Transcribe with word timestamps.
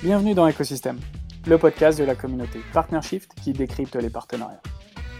Bienvenue 0.00 0.32
dans 0.32 0.48
Ecosystème, 0.48 1.00
le 1.48 1.58
podcast 1.58 1.98
de 1.98 2.04
la 2.04 2.14
communauté 2.14 2.60
PartnerShift 2.72 3.34
qui 3.42 3.52
décrypte 3.52 3.96
les 3.96 4.10
partenariats. 4.10 4.62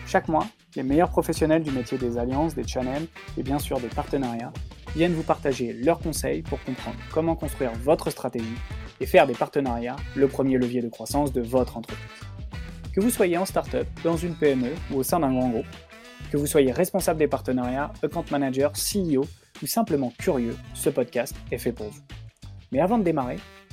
Chaque 0.07 0.29
mois, 0.29 0.47
les 0.77 0.85
meilleurs 0.85 1.11
professionnels 1.11 1.65
du 1.65 1.73
métier 1.73 1.99
des 1.99 2.17
alliances, 2.17 2.55
des 2.55 2.63
channels 2.65 3.09
et 3.37 3.43
bien 3.43 3.59
sûr 3.59 3.81
des 3.81 3.89
partenariats 3.89 4.53
viennent 4.95 5.15
vous 5.15 5.25
partager 5.25 5.73
leurs 5.73 5.99
conseils 5.99 6.43
pour 6.43 6.63
comprendre 6.63 6.97
comment 7.13 7.35
construire 7.35 7.73
votre 7.83 8.11
stratégie 8.11 8.47
et 9.01 9.07
faire 9.07 9.27
des 9.27 9.35
partenariats 9.35 9.97
le 10.15 10.29
premier 10.29 10.59
levier 10.59 10.81
de 10.81 10.89
croissance 10.89 11.33
de 11.33 11.41
votre 11.41 11.77
entreprise. 11.77 12.07
Que 12.95 13.01
vous 13.01 13.11
soyez 13.11 13.37
en 13.37 13.47
startup, 13.47 13.89
dans 14.05 14.17
une 14.17 14.37
PME 14.37 14.71
ou 14.93 14.99
au 14.99 15.03
sein 15.03 15.19
d'un 15.19 15.33
grand 15.33 15.49
groupe, 15.49 15.67
que 16.31 16.37
vous 16.37 16.47
soyez 16.47 16.71
responsable 16.71 17.19
des 17.19 17.27
partenariats, 17.27 17.93
account 18.05 18.27
manager, 18.31 18.75
CEO 18.75 19.27
ou 19.61 19.67
simplement 19.67 20.13
curieux, 20.21 20.57
ce 20.73 20.89
podcast 20.89 21.35
est 21.51 21.59
fait 21.59 21.73
pour 21.73 21.89
vous. 21.89 22.03
Mais 22.71 22.79
avant 22.79 22.99
de 22.99 23.03
démarrer, 23.03 23.39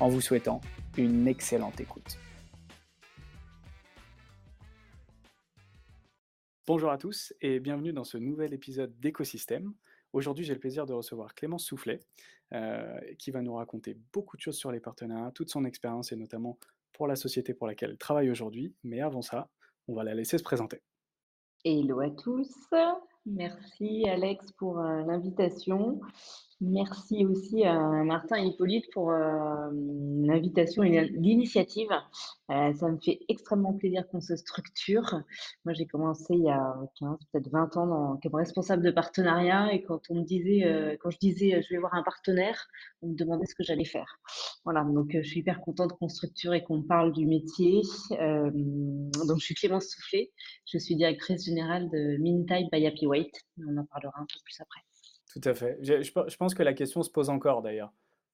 en 0.00 0.08
vous 0.08 0.20
souhaitant 0.20 0.60
une 0.96 1.28
excellente 1.28 1.80
écoute. 1.80 2.18
Bonjour 6.66 6.90
à 6.90 6.98
tous 6.98 7.34
et 7.40 7.60
bienvenue 7.60 7.92
dans 7.92 8.04
ce 8.04 8.16
nouvel 8.16 8.54
épisode 8.54 8.98
d'Écosystème. 8.98 9.74
Aujourd'hui, 10.12 10.44
j'ai 10.44 10.54
le 10.54 10.60
plaisir 10.60 10.86
de 10.86 10.92
recevoir 10.92 11.34
Clémence 11.34 11.64
Soufflet, 11.64 12.00
euh, 12.52 12.98
qui 13.18 13.30
va 13.30 13.42
nous 13.42 13.54
raconter 13.54 13.96
beaucoup 14.12 14.36
de 14.36 14.42
choses 14.42 14.56
sur 14.56 14.72
les 14.72 14.80
partenariats, 14.80 15.32
toute 15.32 15.50
son 15.50 15.64
expérience 15.64 16.12
et 16.12 16.16
notamment 16.16 16.58
pour 16.92 17.06
la 17.06 17.16
société 17.16 17.54
pour 17.54 17.66
laquelle 17.66 17.90
elle 17.90 17.98
travaille 17.98 18.30
aujourd'hui. 18.30 18.74
Mais 18.82 19.00
avant 19.00 19.22
ça, 19.22 19.48
on 19.88 19.94
va 19.94 20.04
la 20.04 20.14
laisser 20.14 20.38
se 20.38 20.42
présenter. 20.42 20.80
Hello 21.64 22.00
à 22.00 22.10
tous, 22.10 22.50
merci 23.26 24.08
Alex 24.08 24.50
pour 24.52 24.78
euh, 24.78 25.02
l'invitation. 25.02 26.00
Merci 26.62 27.24
aussi 27.24 27.64
à 27.64 27.74
Martin 28.04 28.36
et 28.36 28.48
Hippolyte 28.48 28.84
pour 28.92 29.10
euh, 29.12 29.70
l'invitation 29.72 30.82
et 30.82 31.08
l'initiative. 31.08 31.88
Euh, 32.50 32.74
ça 32.74 32.88
me 32.90 32.98
fait 32.98 33.20
extrêmement 33.30 33.72
plaisir 33.72 34.06
qu'on 34.08 34.20
se 34.20 34.36
structure. 34.36 35.22
Moi, 35.64 35.72
j'ai 35.72 35.86
commencé 35.86 36.34
il 36.34 36.42
y 36.42 36.50
a 36.50 36.76
15, 36.98 37.16
peut-être 37.32 37.50
20 37.50 37.76
ans 37.78 38.20
comme 38.22 38.34
responsable 38.34 38.82
de 38.82 38.90
partenariat 38.90 39.72
et 39.72 39.82
quand 39.82 40.02
on 40.10 40.16
me 40.16 40.24
disait, 40.24 40.66
euh, 40.66 40.96
quand 41.00 41.08
je 41.08 41.18
disais 41.18 41.62
je 41.62 41.74
vais 41.74 41.80
voir 41.80 41.94
un 41.94 42.02
partenaire, 42.02 42.68
on 43.00 43.08
me 43.08 43.14
demandait 43.14 43.46
ce 43.46 43.54
que 43.54 43.62
j'allais 43.62 43.86
faire. 43.86 44.20
Voilà, 44.64 44.84
donc 44.84 45.12
je 45.14 45.26
suis 45.26 45.40
hyper 45.40 45.62
contente 45.62 45.92
qu'on 45.98 46.08
structure 46.08 46.52
et 46.52 46.62
qu'on 46.62 46.82
parle 46.82 47.12
du 47.14 47.26
métier. 47.26 47.80
donc, 48.10 49.38
je 49.38 49.44
suis 49.44 49.54
Clémence 49.54 49.86
Soufflé, 49.86 50.30
je 50.66 50.76
suis 50.76 50.94
directrice 50.94 51.46
générale 51.46 51.88
de 51.88 52.18
Mintype 52.18 52.70
by 52.70 52.86
Happy 52.86 53.06
Weight. 53.06 53.32
On 53.66 53.78
en 53.78 53.86
parlera 53.86 54.20
un 54.20 54.26
peu 54.26 54.40
plus 54.44 54.60
après. 54.60 54.80
Tout 55.32 55.40
à 55.44 55.54
fait. 55.54 55.78
Je, 55.82 56.36
pense 56.36 56.54
que 56.54 56.62
la 56.62 56.74
question 56.74 57.02
se 57.02 57.10
pose 57.10 57.30
encore 57.30 57.62
d'ailleurs. 57.62 57.92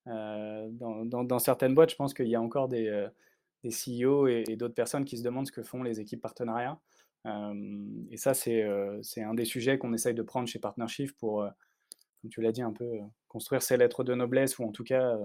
Euh, 0.09 0.69
dans, 0.71 1.39
certaines 1.39 1.75
boîtes, 1.75 1.91
je 1.91 1.97
pense 1.97 2.15
qu'il 2.15 2.29
y 2.29 2.35
a 2.35 2.41
encore 2.41 2.69
des, 2.69 2.89
euh, 2.89 3.09
CEO 3.65 4.29
et, 4.29 4.45
d'autres 4.57 4.75
personnes 4.75 5.05
qui 5.05 5.19
se 5.19 5.23
demandent 5.23 5.47
ce 5.47 5.53
que 5.53 5.63
font 5.63 5.83
les 5.83 6.01
équipes 6.01 6.23
partenariats. 6.23 6.79
Euh, 7.27 7.85
et 8.11 8.17
ça, 8.17 8.33
c'est 8.33 8.63
un 9.19 9.35
des 9.35 9.45
sujets 9.45 9.79
qu'on 9.79 9.93
essaye 9.93 10.15
de 10.15 10.23
prendre 10.23 10.49
chez 10.49 10.59
Partnership 10.59 11.11
pour, 11.19 11.47
comme 12.23 12.31
tu 12.31 12.41
l'as 12.41 12.53
dit, 12.53 12.63
un 12.63 12.73
peu 12.73 13.01
construire 13.29 13.63
ces 13.63 13.77
lettres 13.77 14.05
de 14.05 14.15
noblesse 14.15 14.59
ou 14.59 14.65
en 14.65 14.73
tout 14.73 14.85
cas 14.85 15.19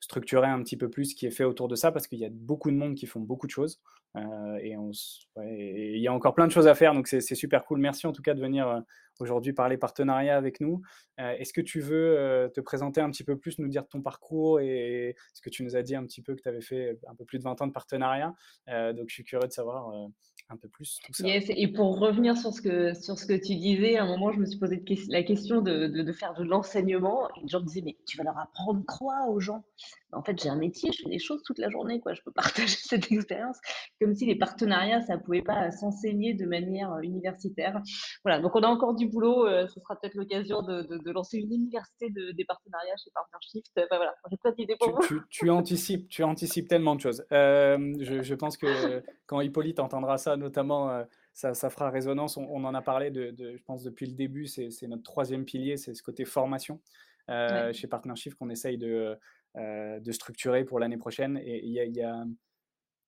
structurer 0.00 0.48
un 0.48 0.62
petit 0.62 0.76
peu 0.76 0.88
plus 0.88 1.06
ce 1.06 1.14
qui 1.14 1.26
est 1.26 1.30
fait 1.30 1.44
autour 1.44 1.68
de 1.68 1.76
ça 1.76 1.92
parce 1.92 2.06
qu'il 2.06 2.18
y 2.18 2.24
a 2.24 2.30
beaucoup 2.30 2.70
de 2.70 2.76
monde 2.76 2.94
qui 2.94 3.06
font 3.06 3.20
beaucoup 3.20 3.46
de 3.46 3.52
choses 3.52 3.80
et, 4.16 4.76
il 4.76 6.00
y 6.00 6.06
a 6.06 6.12
encore 6.12 6.34
plein 6.34 6.46
de 6.46 6.52
choses 6.52 6.66
à 6.66 6.74
faire 6.74 6.94
donc 6.94 7.08
c'est 7.08 7.20
super 7.20 7.64
cool. 7.64 7.80
Merci 7.80 8.06
en 8.06 8.12
tout 8.12 8.22
cas 8.22 8.34
de 8.34 8.40
venir 8.40 8.82
aujourd'hui 9.20 9.52
parler 9.52 9.76
partenariat 9.76 10.36
avec 10.36 10.60
nous. 10.60 10.82
Est-ce 11.18 11.52
que 11.52 11.60
tu 11.60 11.80
veux 11.80 12.50
te 12.54 12.60
présenter 12.60 13.00
un 13.00 13.10
petit 13.10 13.24
peu 13.24 13.36
plus, 13.36 13.58
nous 13.58 13.68
dire 13.68 13.86
ton 13.86 14.02
parcours 14.02 14.60
et 14.60 15.14
ce 15.34 15.40
que 15.40 15.50
tu 15.50 15.62
nous 15.62 15.76
as 15.76 15.82
dit 15.82 15.94
un 15.94 16.04
petit 16.04 16.22
peu 16.22 16.34
que 16.34 16.42
tu 16.42 16.48
avais 16.48 16.60
fait 16.60 16.98
un 17.06 17.14
peu 17.14 17.24
plus 17.24 17.38
de 17.38 17.44
20 17.44 17.60
ans 17.62 17.66
de 17.66 17.72
partenariat? 17.72 18.34
Donc 18.66 19.08
je 19.08 19.14
suis 19.14 19.24
curieux 19.24 19.46
de 19.46 19.52
savoir 19.52 19.92
un 20.48 20.56
peu 20.56 20.68
plus 20.68 21.00
et 21.24 21.68
pour 21.68 21.98
revenir 21.98 22.36
sur 22.36 22.52
ce, 22.52 22.60
que, 22.60 22.94
sur 22.94 23.18
ce 23.18 23.26
que 23.26 23.34
tu 23.34 23.54
disais, 23.54 23.96
à 23.96 24.04
un 24.04 24.06
moment, 24.06 24.32
je 24.32 24.38
me 24.38 24.46
suis 24.46 24.58
posé 24.58 24.82
la 25.08 25.22
question 25.22 25.60
de, 25.60 25.86
de, 25.86 26.12
faire 26.12 26.34
de 26.34 26.44
l'enseignement. 26.44 27.28
Et 27.36 27.42
les 27.42 27.48
gens 27.48 27.60
me 27.60 27.66
disaient, 27.66 27.82
mais 27.84 27.96
tu 28.06 28.16
vas 28.16 28.24
leur 28.24 28.38
apprendre 28.38 28.82
quoi 28.86 29.26
aux 29.28 29.40
gens? 29.40 29.64
En 30.12 30.22
fait, 30.22 30.40
j'ai 30.40 30.48
un 30.48 30.56
métier, 30.56 30.90
je 30.92 31.02
fais 31.02 31.08
des 31.08 31.18
choses 31.18 31.42
toute 31.42 31.58
la 31.58 31.70
journée, 31.70 32.00
quoi. 32.00 32.12
je 32.12 32.20
peux 32.22 32.32
partager 32.34 32.76
cette 32.76 33.10
expérience 33.10 33.58
comme 34.00 34.14
si 34.14 34.26
les 34.26 34.36
partenariats, 34.36 35.00
ça 35.02 35.16
ne 35.16 35.22
pouvait 35.22 35.42
pas 35.42 35.70
s'enseigner 35.70 36.34
de 36.34 36.44
manière 36.44 36.98
universitaire. 36.98 37.80
Voilà, 38.24 38.40
donc 38.40 38.54
on 38.54 38.62
a 38.62 38.68
encore 38.68 38.94
du 38.94 39.01
boulot. 39.06 39.46
Euh, 39.46 39.66
ce 39.66 39.80
sera 39.80 39.96
peut-être 39.96 40.14
l'occasion 40.14 40.62
de, 40.62 40.82
de, 40.82 41.10
lancer 41.10 41.38
une 41.38 41.52
université 41.52 42.10
de, 42.10 42.32
des 42.32 42.44
partenariats 42.44 42.96
chez 43.02 43.10
Partnership. 43.14 43.64
Enfin, 43.76 43.96
voilà, 43.96 44.14
j'ai 44.30 44.36
plein 44.36 44.52
d'idées 44.52 44.76
pour 44.78 44.98
tu, 45.00 45.14
vous. 45.14 45.20
Tu, 45.30 45.50
anticipes, 45.50 46.08
tu 46.08 46.22
anticipes 46.22 46.68
tellement 46.68 46.94
de 46.94 47.00
choses. 47.00 47.24
Euh, 47.32 47.94
je, 48.00 48.22
je, 48.22 48.34
pense 48.34 48.56
que 48.56 49.02
quand 49.26 49.40
Hippolyte 49.40 49.80
entendra 49.80 50.18
ça, 50.18 50.36
notamment, 50.36 50.90
euh, 50.90 51.04
ça, 51.32 51.54
ça, 51.54 51.70
fera 51.70 51.90
résonance. 51.90 52.36
On, 52.36 52.64
en 52.64 52.74
a 52.74 52.82
parlé, 52.82 53.10
de, 53.10 53.34
je 53.38 53.62
pense, 53.64 53.82
depuis 53.82 54.06
le 54.06 54.14
début. 54.14 54.46
C'est 54.46 54.86
notre 54.88 55.02
troisième 55.02 55.44
pilier, 55.44 55.76
c'est 55.76 55.94
ce 55.94 56.02
côté 56.02 56.24
formation 56.24 56.80
chez 57.28 57.86
Partnership 57.86 58.34
qu'on 58.34 58.50
essaye 58.50 58.78
de, 58.78 59.16
de 59.56 60.12
structurer 60.12 60.64
pour 60.64 60.78
l'année 60.78 60.98
prochaine. 60.98 61.38
Et 61.42 61.64
il 61.64 61.72
y 61.72 61.80
a, 61.80 61.84
y 61.84 62.02
a 62.02 62.24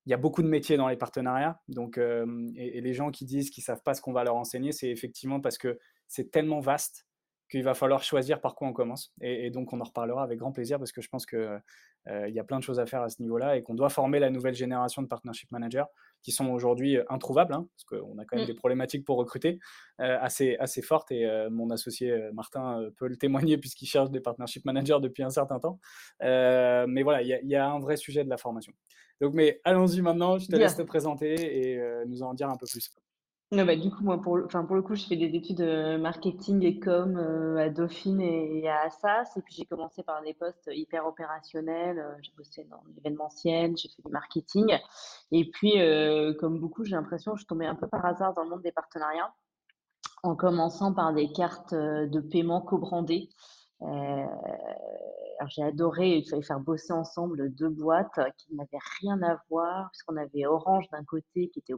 il 0.07 0.11
y 0.11 0.15
a 0.15 0.17
beaucoup 0.17 0.43
de 0.43 0.49
métiers 0.49 0.77
dans 0.77 0.89
les 0.89 0.97
partenariats. 0.97 1.61
Donc, 1.69 1.99
et, 1.99 2.81
les 2.81 2.95
gens 2.95 3.11
qui 3.11 3.25
disent 3.25 3.51
qu'ils 3.51 3.63
ne 3.63 3.67
savent 3.67 3.83
pas 3.83 3.95
ce 3.95 4.03
qu'on 4.03 4.13
va 4.13 4.25
leur 4.25 4.37
enseigner, 4.37 4.73
c'est 4.73 4.91
effectivement 4.91 5.41
parce 5.41 5.59
que 5.59 5.79
c'est 6.07 6.31
tellement 6.31 6.61
vaste 6.61 7.07
qu'il 7.51 7.63
va 7.63 7.75
falloir 7.75 8.03
choisir 8.03 8.41
par 8.41 8.55
quoi 8.55 8.69
on 8.69 8.73
commence. 8.73 9.13
Et, 9.21 9.51
donc, 9.51 9.73
on 9.73 9.81
en 9.81 9.85
reparlera 9.85 10.23
avec 10.23 10.39
grand 10.39 10.53
plaisir 10.53 10.79
parce 10.79 10.93
que 10.93 11.01
je 11.01 11.09
pense 11.09 11.25
qu'il 11.27 11.61
il 12.07 12.35
y 12.35 12.39
a 12.39 12.45
plein 12.45 12.59
de 12.59 12.63
choses 12.63 12.81
à 12.81 12.87
faire 12.87 13.01
à 13.01 13.09
ce 13.09 13.23
niveau-là 13.23 13.57
et 13.57 13.63
qu'on 13.63 13.75
doit 13.75 13.89
former 13.89 14.19
la 14.19 14.29
nouvelle 14.29 14.55
génération 14.55 15.01
de 15.01 15.07
partnership 15.07 15.51
managers 15.51 15.85
qui 16.23 16.33
sont 16.33 16.49
aujourd'hui 16.49 16.99
introuvables, 17.09 17.55
hein, 17.55 17.67
parce 17.75 17.85
qu'on 17.85 18.19
a 18.19 18.25
quand 18.27 18.37
même 18.37 18.45
mmh. 18.45 18.49
des 18.49 18.55
problématiques 18.55 19.05
pour 19.05 19.17
recruter 19.17 19.59
assez, 19.99 20.57
assez 20.59 20.83
fortes. 20.83 21.13
Et 21.13 21.27
mon 21.51 21.71
associé 21.71 22.31
Martin 22.35 22.91
peut 22.99 23.09
le 23.09 23.17
témoigner 23.17 23.57
puisqu'il 23.59 23.87
cherche 23.87 24.11
des 24.11 24.21
partnership 24.21 24.67
managers 24.67 24.99
depuis 25.01 25.23
un 25.23 25.31
certain 25.31 25.61
temps. 25.61 25.81
mais 26.21 27.03
voilà, 27.03 27.23
il 27.23 27.29
y, 27.43 27.49
y, 27.49 27.57
a 27.57 27.67
un 27.67 27.79
vrai 27.79 27.97
sujet 27.97 28.23
de 28.23 28.29
la 28.29 28.37
formation. 28.37 28.75
Donc, 29.21 29.35
mais 29.35 29.61
allons-y 29.65 30.01
maintenant, 30.01 30.39
je 30.39 30.49
te 30.49 30.57
laisse 30.57 30.77
te 30.77 30.83
présenter 30.83 31.35
et 31.71 31.79
euh, 31.79 32.05
nous 32.07 32.23
en 32.23 32.35
dire 32.35 32.49
un 32.49 32.57
peu 32.57 32.67
plus. 32.67 32.91
Non, 33.53 33.65
bah, 33.65 33.77
du 33.77 33.91
coup, 33.91 34.03
moi, 34.03 34.21
pour, 34.21 34.41
pour 34.49 34.75
le 34.75 34.83
coup, 34.83 34.97
je 34.97 35.05
fais 35.05 35.17
des 35.17 35.37
études 35.37 35.59
de 35.59 35.97
marketing 35.97 36.65
et 36.65 36.81
com 36.81 37.17
euh, 37.17 37.57
à 37.59 37.69
Dauphine 37.69 38.21
et, 38.21 38.69
à 38.69 38.81
Assas. 38.87 39.37
Et 39.37 39.43
puis, 39.43 39.55
j'ai 39.55 39.67
commencé 39.67 40.03
par 40.03 40.23
des 40.23 40.35
postes 40.35 40.69
hyper 40.73 41.07
opérationnels. 41.07 41.99
Euh, 41.99 42.15
j'ai 42.23 42.33
bossé 42.37 42.65
dans 42.65 42.83
l'événementiel, 42.97 43.77
j'ai 43.77 43.89
fait 43.89 44.03
du 44.05 44.11
marketing. 44.11 44.77
Et 45.31 45.49
puis, 45.51 45.75
comme 46.41 46.59
beaucoup, 46.59 46.85
j'ai 46.85 46.97
l'impression 46.97 47.35
que 47.35 47.41
je 47.41 47.47
tombais 47.47 47.67
un 47.67 47.77
peu 47.77 47.87
par 47.87 48.05
hasard 48.05 48.35
dans 48.35 48.43
le 48.43 48.51
monde 48.51 48.63
des 48.63 48.73
partenariats, 48.73 49.33
en 50.25 50.35
commençant 50.35 50.93
par 50.93 51.13
des 51.13 51.31
cartes 51.31 51.75
de 51.75 52.21
paiement 52.21 52.61
co-brandées. 52.61 53.29
Euh, 53.85 54.27
j'ai 55.49 55.63
adoré, 55.63 56.19
il 56.19 56.29
fallait 56.29 56.43
faire 56.43 56.61
bosser 56.61 56.93
ensemble 56.93 57.55
deux 57.55 57.69
boîtes 57.69 58.19
qui 58.39 58.55
n'avaient 58.55 58.79
rien 59.01 59.21
à 59.23 59.39
voir, 59.51 59.91
puisqu'on 59.91 60.17
avait 60.17 60.47
Orange 60.47 60.89
d'un 60.91 61.05
côté 61.05 61.51
qui 61.51 61.59
était 61.59 61.75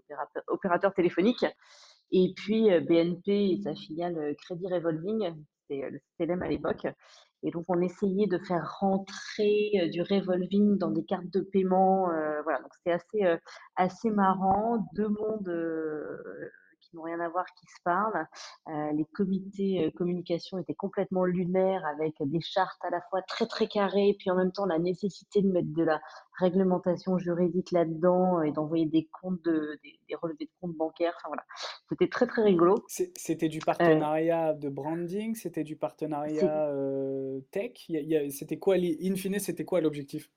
opérateur, 0.46 0.94
téléphonique, 0.94 1.44
et 2.12 2.32
puis 2.36 2.72
euh, 2.72 2.80
BNP 2.80 3.50
et 3.50 3.60
sa 3.62 3.74
filiale 3.74 4.16
euh, 4.18 4.34
Crédit 4.42 4.68
Revolving, 4.72 5.34
c'était 5.62 5.90
le 5.90 6.00
CLM 6.18 6.42
à 6.42 6.48
l'époque. 6.48 6.86
Et 7.42 7.50
donc, 7.50 7.64
on 7.68 7.80
essayait 7.80 8.26
de 8.26 8.38
faire 8.38 8.78
rentrer 8.80 9.88
du 9.92 10.02
revolving 10.02 10.78
dans 10.78 10.90
des 10.90 11.04
cartes 11.04 11.30
de 11.32 11.40
paiement. 11.40 12.06
voilà, 12.42 12.58
donc 12.60 12.72
c'était 12.74 12.92
assez, 12.92 13.38
assez 13.76 14.10
marrant. 14.10 14.84
Deux 14.94 15.08
mondes 15.08 15.52
n'ont 16.96 17.02
rien 17.02 17.20
à 17.20 17.28
voir, 17.28 17.44
qui 17.54 17.66
se 17.66 17.82
parlent. 17.84 18.26
Euh, 18.68 18.92
les 18.92 19.04
comités 19.04 19.86
euh, 19.86 19.90
communication 19.90 20.58
étaient 20.58 20.74
complètement 20.74 21.24
lunaires 21.24 21.84
avec 21.86 22.14
des 22.20 22.40
chartes 22.40 22.84
à 22.84 22.90
la 22.90 23.00
fois 23.10 23.22
très 23.22 23.46
très 23.46 23.68
carrées, 23.68 24.16
puis 24.18 24.30
en 24.30 24.36
même 24.36 24.52
temps 24.52 24.66
la 24.66 24.78
nécessité 24.78 25.42
de 25.42 25.48
mettre 25.48 25.72
de 25.72 25.84
la 25.84 26.00
réglementation 26.38 27.18
juridique 27.18 27.70
là-dedans 27.70 28.42
et 28.42 28.52
d'envoyer 28.52 28.86
des 28.86 29.08
comptes, 29.20 29.42
de, 29.44 29.78
des, 29.82 30.14
relevés 30.16 30.46
de 30.46 30.50
comptes 30.60 30.76
bancaires. 30.76 31.14
Enfin 31.18 31.28
voilà, 31.28 31.44
c'était 31.88 32.08
très 32.08 32.26
très 32.26 32.42
rigolo. 32.42 32.76
C'était 32.88 33.48
du 33.48 33.60
partenariat 33.60 34.54
de 34.54 34.68
branding, 34.68 35.34
c'était 35.34 35.64
du 35.64 35.76
partenariat 35.76 36.70
tech? 37.52 37.90
C'était 38.30 38.58
quoi, 38.58 38.76
in 38.76 39.14
fine, 39.14 39.38
c'était 39.38 39.64
quoi 39.64 39.80
l'objectif? 39.80 40.30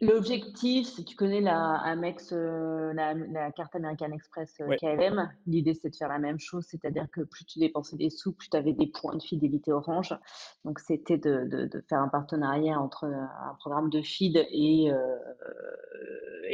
L'objectif, 0.00 0.86
si 0.88 1.06
tu 1.06 1.16
connais 1.16 1.40
la 1.40 1.76
Amex, 1.78 2.30
heu, 2.34 2.92
la 2.92 3.14
la 3.14 3.50
carte 3.50 3.74
American 3.76 4.12
Express, 4.12 4.60
heu, 4.60 4.68
Ouais. 4.68 4.78
KLM, 4.78 5.30
l'idée 5.46 5.72
c'est 5.72 5.88
de 5.88 5.96
faire 5.96 6.10
la 6.10 6.18
même 6.18 6.38
chose, 6.38 6.66
c'est-à-dire 6.68 7.06
que 7.10 7.22
plus 7.22 7.46
tu 7.46 7.58
dépensais 7.60 7.96
des 7.96 8.10
sous, 8.10 8.34
plus 8.34 8.50
tu 8.50 8.58
avais 8.58 8.74
des 8.74 8.88
points 8.88 9.16
de 9.16 9.22
fidélité 9.22 9.72
Orange. 9.72 10.14
Donc 10.66 10.80
c'était 10.80 11.16
de 11.16 11.46
de 11.50 11.64
de 11.64 11.82
faire 11.88 12.00
un 12.02 12.08
partenariat 12.08 12.78
entre, 12.78 13.06
heu, 13.06 13.14
un 13.14 13.54
programme 13.58 13.88
de 13.88 14.02
feed 14.02 14.36
et 14.50 14.90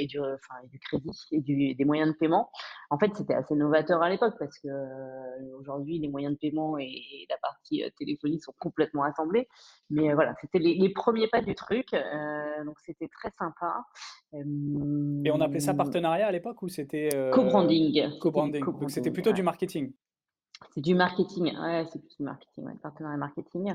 du 0.07 0.21
enfin 0.21 0.55
et 0.65 0.69
du 0.69 0.79
crédit 0.79 1.11
et 1.33 1.41
du 1.41 1.75
des 1.75 1.85
moyens 1.85 2.13
de 2.13 2.17
paiement. 2.19 2.49
En 2.91 2.99
fait, 2.99 3.13
c'était 3.17 3.35
assez 3.35 3.57
novateur 3.57 4.03
à 4.03 4.09
l'époque 4.11 4.35
parce 4.39 4.57
que, 4.61 4.69
aujourd'hui 5.59 5.99
les 5.99 6.09
moyens 6.09 6.35
de 6.35 6.39
paiement 6.39 6.79
et 6.79 6.85
et 6.85 7.27
la 7.29 7.39
partie, 7.39 7.83
téléphonie 7.99 8.39
sont 8.41 8.55
complètement 8.61 9.03
assemblés. 9.03 9.49
Mais 9.91 10.15
voilà, 10.15 10.33
c'était 10.41 10.61
les 10.61 10.75
les 10.75 10.91
1 10.91 11.27
pas 11.29 11.41
du 11.43 11.57
truc, 11.57 11.89
donc 12.65 12.77
c'était 12.85 13.09
très 13.09 13.32
sympa. 13.39 13.85
Et 14.35 15.31
on 15.31 15.41
appelait 15.41 15.61
ça 15.61 15.75
partenariat 15.75 16.27
à 16.27 16.33
l'époque 16.33 16.63
ou 16.63 16.69
c'était, 16.69 17.11
heu, 17.15 17.31
co-branding, 17.33 18.19
co-branding? 18.19 18.65
Donc 18.65 18.91
c'était 18.91 19.11
plutôt 19.11 19.33
du 19.33 19.43
marketing? 19.43 19.93
C'est 20.75 20.81
du 20.81 20.95
marketing, 20.95 21.57
ouais, 21.59 21.87
c'est 21.93 21.99
plus 21.99 22.17
du 22.17 22.23
marketing, 22.23 22.65
ouais, 22.65 22.75
partenariat 22.83 23.17
marketing. 23.17 23.75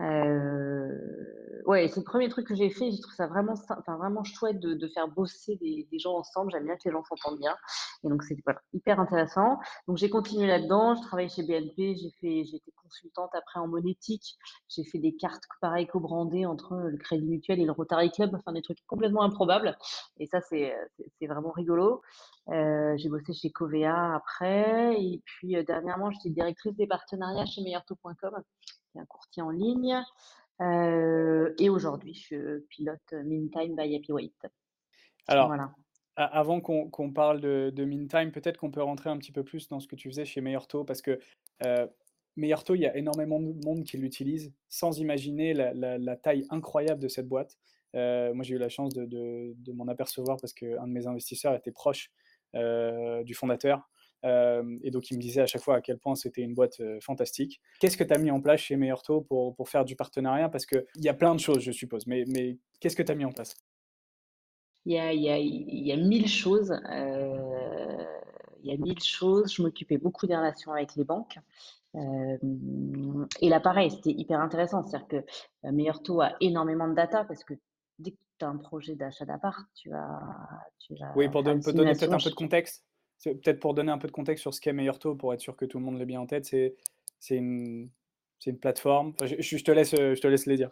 Heu, 0.00 1.62
ouais, 1.66 1.88
c'est 1.88 2.00
le 2.00 2.04
premier 2.04 2.28
truc 2.28 2.46
que 2.46 2.54
j'ai 2.54 2.70
fait, 2.70 2.90
je 2.90 3.00
trouve 3.00 3.14
ça 3.14 3.26
vraiment 3.26 3.54
enfin 3.70 3.96
vraiment 3.96 4.22
chouette 4.24 4.60
de 4.60 4.88
faire 4.88 5.08
bosser 5.08 5.56
des 5.56 5.98
gens 5.98 6.14
ensemble. 6.16 6.50
J'aime 6.52 6.64
bien 6.64 6.76
que 6.76 6.82
les 6.84 6.92
gens 6.92 7.02
s'entendent 7.04 7.38
bien 7.38 7.56
et 8.04 8.08
donc 8.08 8.22
c'est 8.22 8.36
hyper 8.72 9.00
intéressant. 9.00 9.58
Donc 9.86 9.96
j'ai 9.96 10.10
continué 10.10 10.46
là-dedans, 10.46 10.94
je 10.94 11.02
travaillais 11.02 11.28
chez 11.28 11.42
BNP, 11.42 11.96
j'ai 11.96 12.10
fait 12.20 12.44
j'ai 12.44 12.56
été 12.56 12.72
consultante 12.82 13.30
après 13.34 13.60
en 13.60 13.68
monétique. 13.68 14.36
J'ai 14.68 14.84
fait 14.84 14.98
des 14.98 15.14
cartes 15.16 15.42
pareil 15.60 15.86
co-brandées 15.86 16.46
entre 16.46 16.76
le 16.76 16.96
Crédit 16.96 17.26
Mutuel 17.26 17.60
et 17.60 17.64
le 17.64 17.72
Rotary 17.72 18.10
Club, 18.10 18.34
enfin 18.34 18.52
des 18.52 18.62
trucs 18.62 18.78
complètement 18.86 19.22
improbables 19.22 19.76
et 20.18 20.26
ça 20.26 20.40
c'est 20.40 20.74
c'est 21.18 21.26
vraiment 21.26 21.50
rigolo. 21.50 22.02
Heu, 22.50 22.96
j'ai 22.98 23.08
bossé 23.10 23.32
chez 23.34 23.50
Covéa 23.50 24.14
après 24.16 24.94
et 25.02 25.22
puis, 25.24 25.56
heu, 25.56 25.64
dernièrement, 25.64 26.10
j'étais 26.10 26.30
directrice 26.30 26.74
des 26.76 26.86
partenariats 26.86 27.46
chez 27.46 27.62
meilleurtaux.com, 27.62 28.42
qui 28.92 28.98
est 28.98 29.00
un 29.00 29.06
courtier 29.06 29.42
en 29.42 29.50
ligne, 29.50 29.96
heu 30.62 31.54
et 31.58 31.70
aujourd'hui, 31.70 32.14
je 32.14 32.60
pilote 32.70 33.12
Meantime 33.12 33.76
by 33.76 33.96
Happyweight. 33.96 34.36
Alors, 35.26 35.56
Voilà. 35.56 35.74
avant 36.16 36.60
qu'on 36.60 37.12
parle 37.12 37.40
de 37.40 37.72
de 37.74 37.84
Meantime, 37.84 38.32
peut-être 38.32 38.58
qu'on 38.58 38.70
peut 38.70 38.82
rentrer 38.82 39.10
un 39.10 39.18
petit 39.18 39.32
peu 39.32 39.44
plus 39.44 39.68
dans 39.68 39.80
ce 39.80 39.88
que 39.88 39.96
tu 39.96 40.10
faisais 40.10 40.24
chez 40.24 40.40
Meilleur 40.40 40.66
Taux 40.68 40.84
parce 40.84 41.02
que, 41.02 41.20
heu, 41.66 41.90
Meilleur 42.36 42.64
Taux, 42.64 42.74
il 42.76 42.82
y 42.82 42.86
a 42.86 42.96
énormément 42.96 43.40
de 43.40 43.54
monde 43.64 43.84
qui 43.84 43.98
l'utilise 43.98 44.54
sans 44.68 44.98
imaginer 45.00 45.54
la 45.54 45.74
la 45.74 45.98
la 45.98 46.16
taille 46.16 46.46
incroyable 46.50 47.02
de 47.02 47.08
cette 47.08 47.28
boîte. 47.28 47.58
Moi, 47.94 48.42
j'ai 48.44 48.56
eu 48.56 48.58
la 48.58 48.68
chance 48.68 48.94
de 48.94 49.06
de 49.06 49.54
de 49.58 49.72
m'en 49.72 49.88
apercevoir 49.88 50.38
parce 50.40 50.52
qu'un 50.54 50.86
de 50.88 50.92
mes 50.92 51.06
investisseurs 51.06 51.54
était 51.56 51.72
proche, 51.72 52.10
du 52.54 53.34
fondateur, 53.34 53.88
hem 54.22 54.78
et 54.82 54.90
donc 54.90 55.10
il 55.10 55.16
me 55.16 55.22
disait 55.22 55.42
à 55.42 55.46
chaque 55.46 55.62
fois 55.62 55.76
à 55.76 55.80
quel 55.80 55.98
point 55.98 56.14
c'était 56.16 56.42
une 56.42 56.54
boîte, 56.54 56.80
heu, 56.80 56.98
fantastique. 57.00 57.60
Qu'est-ce 57.80 57.96
que 57.96 58.04
tu 58.04 58.12
as 58.14 58.18
mis 58.18 58.30
en 58.30 58.40
place 58.40 58.60
chez 58.60 58.76
Meilleur 58.76 59.02
Taux 59.02 59.20
pour 59.22 59.54
pour 59.56 59.68
faire 59.68 59.84
du 59.84 59.96
partenariat? 59.96 60.48
Parce 60.48 60.66
qu'il 60.66 60.84
y 60.96 61.08
a 61.08 61.14
plein 61.14 61.34
de 61.34 61.40
choses, 61.40 61.60
je 61.60 61.72
suppose, 61.72 62.06
mais 62.06 62.24
mais 62.28 62.58
qu'est-ce 62.80 62.96
que 62.96 63.02
tu 63.04 63.12
as 63.12 63.14
mis 63.14 63.24
en 63.24 63.32
place? 63.32 63.54
Il 64.86 64.92
y 64.92 64.98
a 64.98 65.12
y 65.12 65.28
a 65.28 65.38
y 65.38 65.92
a 65.92 65.96
1000 65.96 66.28
choses, 66.28 66.72
il 68.62 68.70
y 68.70 68.72
a 68.72 68.76
1000 68.76 69.00
choses. 69.02 69.52
Je 69.54 69.62
m'occupais 69.62 69.98
beaucoup 69.98 70.26
des 70.26 70.36
relations 70.36 70.72
avec 70.72 70.94
les 70.96 71.04
banques, 71.04 71.38
et 71.94 73.48
là, 73.48 73.60
pareil, 73.60 73.90
c'était 73.90 74.10
hyper 74.12 74.40
intéressant. 74.40 74.84
C'est-à-dire 74.86 75.08
que, 75.08 75.70
Meilleur 75.70 76.02
Taux 76.02 76.20
a 76.20 76.34
énormément 76.40 76.86
de 76.88 76.94
data 76.94 77.24
parce 77.24 77.42
que 77.44 77.54
dès 77.98 78.12
que 78.12 78.16
tu 78.38 78.44
as 78.44 78.48
un 78.48 78.56
projet 78.56 78.94
d'achat 78.94 79.24
d'appart, 79.24 79.66
tu 79.74 79.90
vas 79.90 80.20
tu 80.78 80.94
Oui, 81.16 81.28
pour 81.28 81.42
don 81.42 81.60
peut 81.60 81.72
donner 81.72 81.92
peut-être 81.92 82.12
un 82.12 82.18
peu 82.18 82.30
de 82.30 82.34
contexte. 82.34 82.84
C'est 83.18 83.34
peut-être 83.34 83.60
pour 83.60 83.74
donner 83.74 83.90
un 83.90 83.98
peu 83.98 84.06
de 84.06 84.12
contexte 84.12 84.42
sur 84.42 84.54
ce 84.54 84.60
qu'est 84.60 84.72
Meilleur 84.72 84.98
Taux, 84.98 85.16
pour 85.16 85.34
être 85.34 85.40
sûr 85.40 85.56
que 85.56 85.64
tout 85.64 85.78
le 85.78 85.84
monde 85.84 85.98
l'ait 85.98 86.06
bien 86.06 86.20
en 86.20 86.26
tête, 86.26 86.44
c'est 86.44 86.76
c'est 87.18 87.36
une 87.36 87.90
c'est 88.38 88.50
une 88.50 88.58
plateforme 88.58 89.12
enfin, 89.20 89.26
je 89.26 89.64
te 89.64 89.70
laisse, 89.72 89.94
heu, 89.94 90.14
je 90.14 90.20
te 90.20 90.28
laisse 90.28 90.46
les 90.46 90.56
dire. 90.56 90.70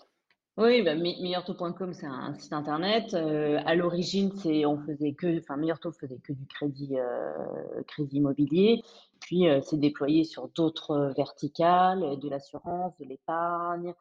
Oui, 0.59 0.83
bah, 0.83 0.95
me 0.95 1.03
meilleurtaux.com, 1.03 1.93
c'est 1.93 2.07
un 2.07 2.33
site 2.35 2.53
internet. 2.55 3.13
Heu, 3.13 3.59
à 3.67 3.75
l'origine, 3.75 4.33
c'est 4.37 4.65
on 4.65 4.79
faisait 4.79 5.13
que 5.13 5.39
enfin, 5.41 5.59
faisait 6.01 6.19
que 6.19 6.33
du 6.33 6.47
crédit, 6.47 6.97
heu, 6.97 7.83
crédit 7.87 8.17
immobilier. 8.17 8.83
Puis, 9.21 9.47
c'est 9.63 9.79
déployé 9.79 10.25
sur 10.25 10.49
d'autres, 10.49 11.13
verticales, 11.17 12.19
de 12.21 12.29
l'assurance, 12.31 12.97
de 12.99 13.05
l'épargne, 13.05 13.93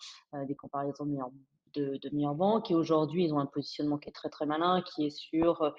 des 0.48 0.56
comparaisons 0.56 1.06
de 1.06 1.12
meilleures 1.12 1.31
de 1.75 1.98
de 2.01 2.33
banques 2.33 2.72
et 2.72 2.75
aujourd'hui, 2.75 3.25
ils 3.25 3.33
ont 3.33 3.39
un 3.39 3.45
positionnement 3.45 3.98
qui 3.98 4.10
est 4.10 4.13
très, 4.13 4.30
très 4.30 4.45
malin, 4.45 4.81
qui 4.81 5.06
est 5.06 5.10
sur, 5.10 5.63
heu 5.63 5.74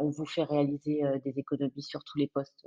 on 0.00 0.10
vous 0.10 0.26
fait 0.26 0.44
réaliser, 0.44 1.04
heu, 1.04 1.18
des 1.24 1.38
économies 1.38 1.82
sur 1.82 2.04
tous 2.04 2.18
les 2.18 2.26
postes, 2.26 2.66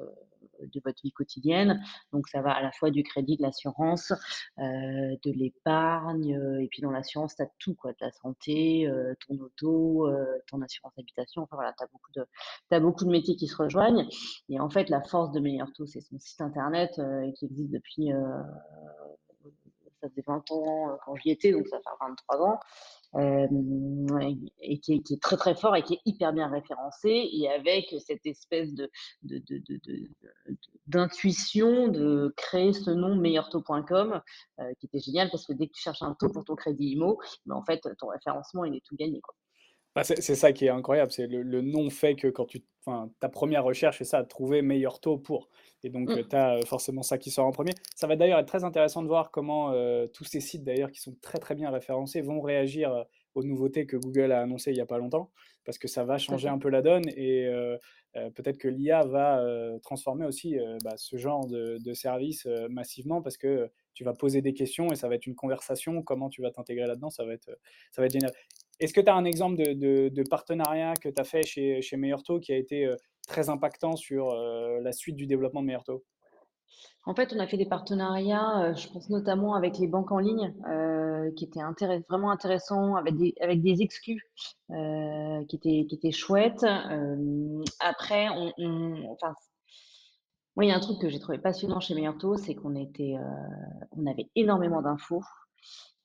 de 0.59 0.81
votre 0.83 0.99
vie 1.03 1.11
quotidienne. 1.11 1.79
Donc 2.11 2.27
ça 2.27 2.41
va 2.41 2.51
à 2.51 2.61
la 2.61 2.71
fois 2.71 2.89
du 2.89 3.03
crédit, 3.03 3.37
de 3.37 3.43
l'assurance, 3.43 4.11
de 4.57 5.31
l'épargne, 5.31 6.39
et 6.61 6.67
puis 6.67 6.81
dans 6.81 6.91
l'assurance, 6.91 7.35
tu 7.35 7.43
as 7.43 7.49
tout 7.59 7.75
quoi, 7.75 7.91
de 7.91 7.97
la 8.01 8.11
santé, 8.11 8.89
ton 9.27 9.37
auto, 9.39 10.09
ton 10.47 10.61
assurance 10.61 10.93
habitation, 10.97 11.43
enfin 11.43 11.57
voilà, 11.57 11.73
tu 11.77 11.83
as 11.83 11.87
beaucoup 11.87 12.11
de 12.15 12.25
tu 12.71 12.79
beaucoup 12.79 13.05
de 13.05 13.11
métiers 13.11 13.35
qui 13.35 13.47
se 13.47 13.55
rejoignent. 13.55 14.07
Et 14.49 14.59
en 14.59 14.69
fait, 14.69 14.89
la 14.89 15.01
force 15.01 15.31
de 15.31 15.39
Meilleur 15.39 15.71
Taux, 15.73 15.85
c'est 15.85 16.01
son 16.01 16.17
site 16.17 16.41
internet, 16.41 16.99
qui 17.35 17.45
existe 17.45 17.71
depuis, 17.71 18.11
ça 20.01 20.09
faisait 20.09 20.23
20 20.27 20.49
ans, 20.51 20.89
heu, 20.91 20.97
quand 21.05 21.15
j'y 21.15 21.31
étais, 21.31 21.51
donc 21.51 21.67
ça 21.67 21.77
fait 21.77 21.89
23 21.99 22.41
ans, 22.47 22.59
hem 23.15 24.07
et 24.61 24.79
qui 24.79 24.93
est 24.93 25.21
très, 25.21 25.37
très 25.37 25.55
fort 25.55 25.75
et 25.75 25.83
qui 25.83 25.95
est 25.95 26.01
hyper 26.05 26.33
bien 26.33 26.49
référencé 26.49 27.09
et 27.33 27.49
avec 27.49 27.93
cette 28.05 28.25
espèce 28.25 28.73
de 28.73 28.89
d'intuition 30.87 31.87
de 31.89 32.33
créer 32.37 32.73
ce 32.73 32.91
nom 32.91 33.15
meilleurtaux.com, 33.15 34.21
heu, 34.59 34.63
qui 34.79 34.85
était 34.87 34.99
génial 34.99 35.29
parce 35.31 35.45
que 35.45 35.53
dès 35.53 35.67
que 35.67 35.73
tu 35.73 35.81
cherches 35.81 36.01
un 36.01 36.13
taux 36.19 36.29
pour 36.29 36.45
ton 36.45 36.55
crédit 36.55 36.91
IMO, 36.93 37.19
bah, 37.45 37.55
en 37.55 37.63
fait, 37.63 37.81
ton 37.99 38.07
référencement, 38.07 38.65
il 38.65 38.75
est 38.75 38.85
tout 38.85 38.95
gagné, 38.95 39.21
quoi. 39.21 39.35
Bah, 39.97 40.03
c'est 40.03 40.35
ça 40.35 40.51
qui 40.53 40.65
est 40.65 40.69
incroyable, 40.69 41.11
c'est 41.11 41.25
le 41.25 41.41
le 41.41 41.61
nom 41.63 41.89
fait 41.89 42.15
que 42.15 42.27
quand 42.27 42.45
tu 42.45 42.63
ta 43.19 43.29
première 43.29 43.63
recherche, 43.63 43.97
c'est 43.97 44.03
ça, 44.03 44.23
trouver 44.23 44.61
meilleur 44.61 44.99
taux 45.01 45.17
pour 45.17 45.49
et 45.83 45.89
donc 45.89 46.15
heu, 46.15 46.23
tu 46.23 46.35
Mmh, 46.35 46.37
as, 46.37 46.63
forcément 46.65 47.01
ça 47.01 47.17
qui 47.17 47.31
sort 47.31 47.47
en 47.47 47.51
premier. 47.51 47.71
Ça 47.95 48.05
va 48.05 48.15
d'ailleurs 48.15 48.37
être 48.39 48.47
très 48.47 48.63
intéressant 48.63 49.01
de 49.01 49.07
voir 49.07 49.31
comment, 49.31 49.73
heu, 49.73 50.07
tous 50.13 50.23
ces 50.23 50.39
sites 50.39 50.63
d'ailleurs 50.63 50.91
qui 50.91 51.01
sont 51.01 51.15
très, 51.19 51.39
très 51.39 51.55
bien 51.55 51.71
référencés 51.71 52.21
vont 52.21 52.41
réagir, 52.41 53.05
aux 53.33 53.43
nouveautés 53.43 53.87
que 53.87 53.97
Google 53.97 54.31
a 54.33 54.41
annoncées 54.41 54.69
il 54.71 54.77
y 54.77 54.81
a 54.81 54.85
pas 54.85 54.99
longtemps. 54.99 55.31
Parce 55.65 55.79
que 55.79 55.87
ça 55.87 56.05
va 56.05 56.19
changer 56.19 56.47
un 56.47 56.59
peu 56.59 56.69
la 56.69 56.81
donne 56.83 57.09
et 57.09 57.49
peut-être 58.13 58.57
que 58.59 58.67
l'IA 58.67 59.03
va, 59.03 59.43
transformer 59.81 60.25
aussi, 60.27 60.57
bah, 60.83 60.93
ce 60.97 61.17
genre 61.17 61.47
de 61.47 61.77
de 61.83 61.93
service, 61.93 62.45
massivement 62.69 63.21
parce 63.23 63.37
que, 63.37 63.69
tu 63.93 64.03
vas 64.03 64.13
poser 64.13 64.43
des 64.43 64.53
questions 64.53 64.91
et 64.91 64.95
ça 64.95 65.09
va 65.09 65.15
être 65.15 65.25
une 65.25 65.33
conversation. 65.33 66.03
Comment 66.03 66.29
tu 66.29 66.43
vas 66.43 66.51
t'intégrer 66.51 66.85
là-dedans, 66.85 67.09
ça 67.09 67.25
va 67.25 67.33
être, 67.33 67.49
ça 67.91 67.99
va 68.01 68.05
être 68.05 68.13
génial. 68.13 68.31
Est-ce 68.79 68.93
que 68.93 69.01
tu 69.01 69.09
as 69.09 69.15
un 69.15 69.25
exemple 69.25 69.57
de 69.57 70.23
partenariat 70.29 70.93
que 71.01 71.09
tu 71.09 71.19
as 71.19 71.23
fait 71.23 71.43
chez 71.43 71.81
chez 71.81 71.97
Meilleur 71.97 72.23
Taux 72.23 72.39
qui 72.39 72.51
a 72.53 72.57
été, 72.57 72.85
heu, 72.85 72.95
très 73.27 73.49
impactant 73.49 73.95
sur, 73.95 74.31
heu, 74.31 74.79
la 74.81 74.91
suite 74.91 75.15
du 75.15 75.25
développement 75.27 75.61
de 75.61 75.67
Meilleur 75.67 75.83
Taux? 75.83 76.03
En 77.05 77.15
fait, 77.15 77.33
on 77.33 77.39
a 77.39 77.47
fait 77.47 77.57
des 77.57 77.65
partenariats, 77.65 78.69
heu, 78.71 78.75
je 78.75 78.87
pense 78.89 79.09
notamment 79.09 79.55
avec 79.55 79.77
les 79.79 79.87
banques 79.87 80.11
en 80.11 80.19
ligne, 80.19 80.53
qui 81.35 81.45
étaient 81.45 81.61
vraiment 82.09 82.31
intéressants 82.31 82.95
avec 82.95 83.15
des 83.17 83.33
avec 83.41 83.61
des 83.61 83.81
exclus, 83.81 84.21
qui 84.69 85.55
étaient 85.55 85.87
qui 85.87 86.11
chouettes. 86.11 86.65
Après 87.79 88.27
enfin, 88.29 89.33
il 90.59 90.67
y 90.67 90.71
a 90.71 90.75
un 90.75 90.79
truc 90.79 90.99
que 90.99 91.07
j'ai 91.09 91.19
trouvé 91.19 91.37
passionnant 91.37 91.79
chez 91.79 91.93
Meilleur 91.95 92.17
Taux, 92.17 92.35
c'est 92.37 92.55
qu'on 92.55 92.75
était, 92.75 93.15
on 93.91 94.05
avait 94.05 94.29
énormément 94.35 94.81
d'infos. 94.81 95.21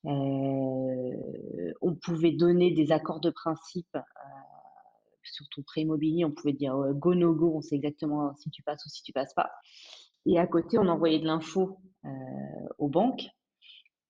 Heu, 0.05 1.75
on 1.81 1.95
pouvait 1.95 2.33
donner 2.33 2.73
des 2.73 2.93
accords 2.93 3.21
de 3.21 3.31
principe, 3.31 3.89
heu, 3.97 4.01
sur 5.25 5.47
ton 5.51 5.63
prêt 5.63 5.83
immobilier, 5.83 6.25
on 6.25 6.33
pouvait 6.33 6.53
dire, 6.53 6.77
heu, 6.77 6.93
go, 6.95 7.15
no 7.15 7.35
go, 7.35 7.53
on 7.57 7.61
sait 7.63 7.77
exactement 7.77 8.35
si 8.37 8.51
tu 8.51 8.63
passes 8.63 8.85
ou 8.85 8.89
si 8.89 9.03
tu 9.03 9.13
passes 9.13 9.35
pas. 9.35 9.51
Et 10.27 10.39
à 10.39 10.47
côté, 10.47 10.79
on 10.79 10.89
envoyait 10.89 11.19
de 11.21 11.27
l'info, 11.27 11.79
aux 12.79 12.89
banques. 12.89 13.27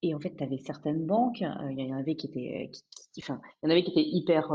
Et 0.03 0.15
en 0.15 0.21
fait, 0.21 0.35
tu 0.37 0.43
avais 0.45 0.59
certaines 0.59 1.07
banques, 1.07 1.41
il 1.41 1.79
y 1.81 1.93
en 1.93 1.99
avait 1.99 2.17
qui 2.17 2.27
étaient, 2.27 2.71
enfin, 3.19 3.41
y 3.63 3.67
en 3.67 3.71
avait 3.71 3.85
qui 3.85 3.93
étaient 3.93 4.03
hyper, 4.09 4.53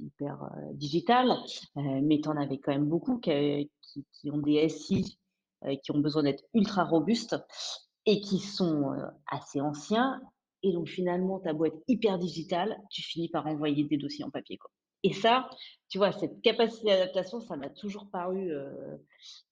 hyper, 0.00 0.50
digitales, 0.74 1.32
mais 1.76 2.20
tu 2.20 2.28
en 2.28 2.36
avais 2.36 2.58
quand 2.58 2.72
même 2.72 2.88
beaucoup 2.88 3.18
qui 3.18 3.68
qui 4.12 4.30
ont 4.30 4.38
des 4.38 4.68
SI, 4.68 5.18
qui 5.82 5.92
ont 5.92 6.00
besoin 6.00 6.22
d'être 6.22 6.44
ultra 6.54 6.84
robustes 6.84 7.36
et 8.06 8.20
qui 8.20 8.38
sont, 8.38 8.94
assez 9.28 9.60
anciens 9.60 10.20
et 10.66 10.72
donc 10.72 10.88
finalement, 10.88 11.40
beau 11.54 11.64
être 11.66 11.82
hyper 11.88 12.18
digital, 12.18 12.76
tu 12.90 13.02
finis 13.02 13.28
par 13.28 13.46
envoyer 13.46 13.84
des 13.84 13.96
dossiers 13.96 14.24
en 14.24 14.30
papier, 14.30 14.56
quoi 14.58 14.70
et 15.02 15.12
ça, 15.12 15.48
tu 15.88 15.98
vois, 15.98 16.10
cette 16.10 16.40
capacité 16.42 16.88
d'adaptation, 16.88 17.40
ça 17.40 17.56
m'a 17.56 17.70
toujours 17.70 18.08
paru, 18.10 18.50
heu 18.50 19.04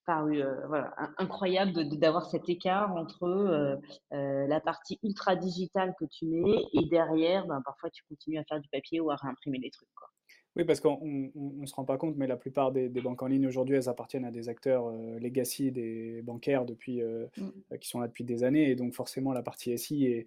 paru, 0.05 0.43
voilà, 0.67 0.93
in 0.99 1.15
incroyable 1.19 1.89
d'avoir 1.97 2.27
cet 2.27 2.49
écart 2.49 2.95
entre, 2.97 3.25
heu 3.25 3.79
heu, 4.13 4.47
la 4.49 4.61
partie 4.61 4.99
ultra 5.05 5.37
digitale 5.37 5.95
que 5.99 6.07
tu 6.07 6.27
mets 6.27 6.65
et 6.73 6.87
derrière, 6.87 7.47
ben, 7.47 7.63
parfois 7.65 7.91
tu 7.91 8.03
continues 8.09 8.39
à 8.39 8.45
faire 8.45 8.61
du 8.61 8.69
papier 8.69 9.01
ou 9.01 9.11
à 9.11 9.17
réimprimer 9.17 9.59
les 9.59 9.71
trucs, 9.71 9.89
quoi. 9.95 10.09
Oui, 10.57 10.65
parce 10.65 10.79
qu'on 10.79 11.01
ne 11.03 11.67
se 11.67 11.75
rend 11.75 11.85
pas 11.85 11.99
compte, 11.99 12.17
mais 12.17 12.29
la 12.29 12.37
plupart 12.37 12.71
des, 12.71 12.89
banques 12.89 13.23
en 13.23 13.27
ligne 13.27 13.47
aujourd'hui, 13.49 13.75
elles 13.75 13.89
appartiennent 13.89 14.25
à 14.25 14.31
des 14.31 14.49
acteurs 14.49 14.87
euh, 14.87 15.19
legacy 15.19 15.73
des 15.73 16.23
bancaires 16.23 16.65
depuis, 16.65 17.03
euh, 17.03 17.27
Mmh. 17.37 17.49
euh, 17.73 17.77
qui 17.79 17.89
sont 17.89 17.99
là 17.99 18.07
depuis 18.07 18.23
des 18.23 18.45
années, 18.45 18.71
et 18.71 18.77
donc 18.77 18.95
forcément 18.95 19.33
la 19.33 19.43
partie 19.43 19.77
SI 19.77 20.07
est 20.07 20.27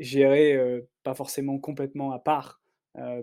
gérée 0.00 0.54
euh, 0.54 0.80
pas 1.02 1.14
forcément 1.14 1.58
complètement 1.58 2.12
à 2.12 2.18
part 2.18 2.60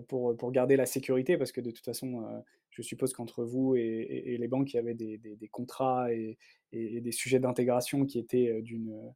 pour, 0.08 0.50
garder 0.50 0.76
la 0.76 0.86
sécurité, 0.86 1.36
parce 1.36 1.52
que 1.52 1.60
de 1.60 1.70
toute 1.70 1.84
façon, 1.84 2.24
je 2.70 2.80
suppose 2.80 3.12
qu'entre 3.12 3.44
vous 3.44 3.76
et, 3.76 4.36
les 4.38 4.48
banques, 4.48 4.72
il 4.72 4.76
y 4.76 4.78
avait 4.78 4.94
des, 4.94 5.48
contrats 5.52 6.10
et, 6.10 6.38
des 6.72 7.12
sujets 7.12 7.38
d'intégration 7.38 8.06
qui 8.06 8.18
étaient 8.18 8.62
d'une 8.62 9.12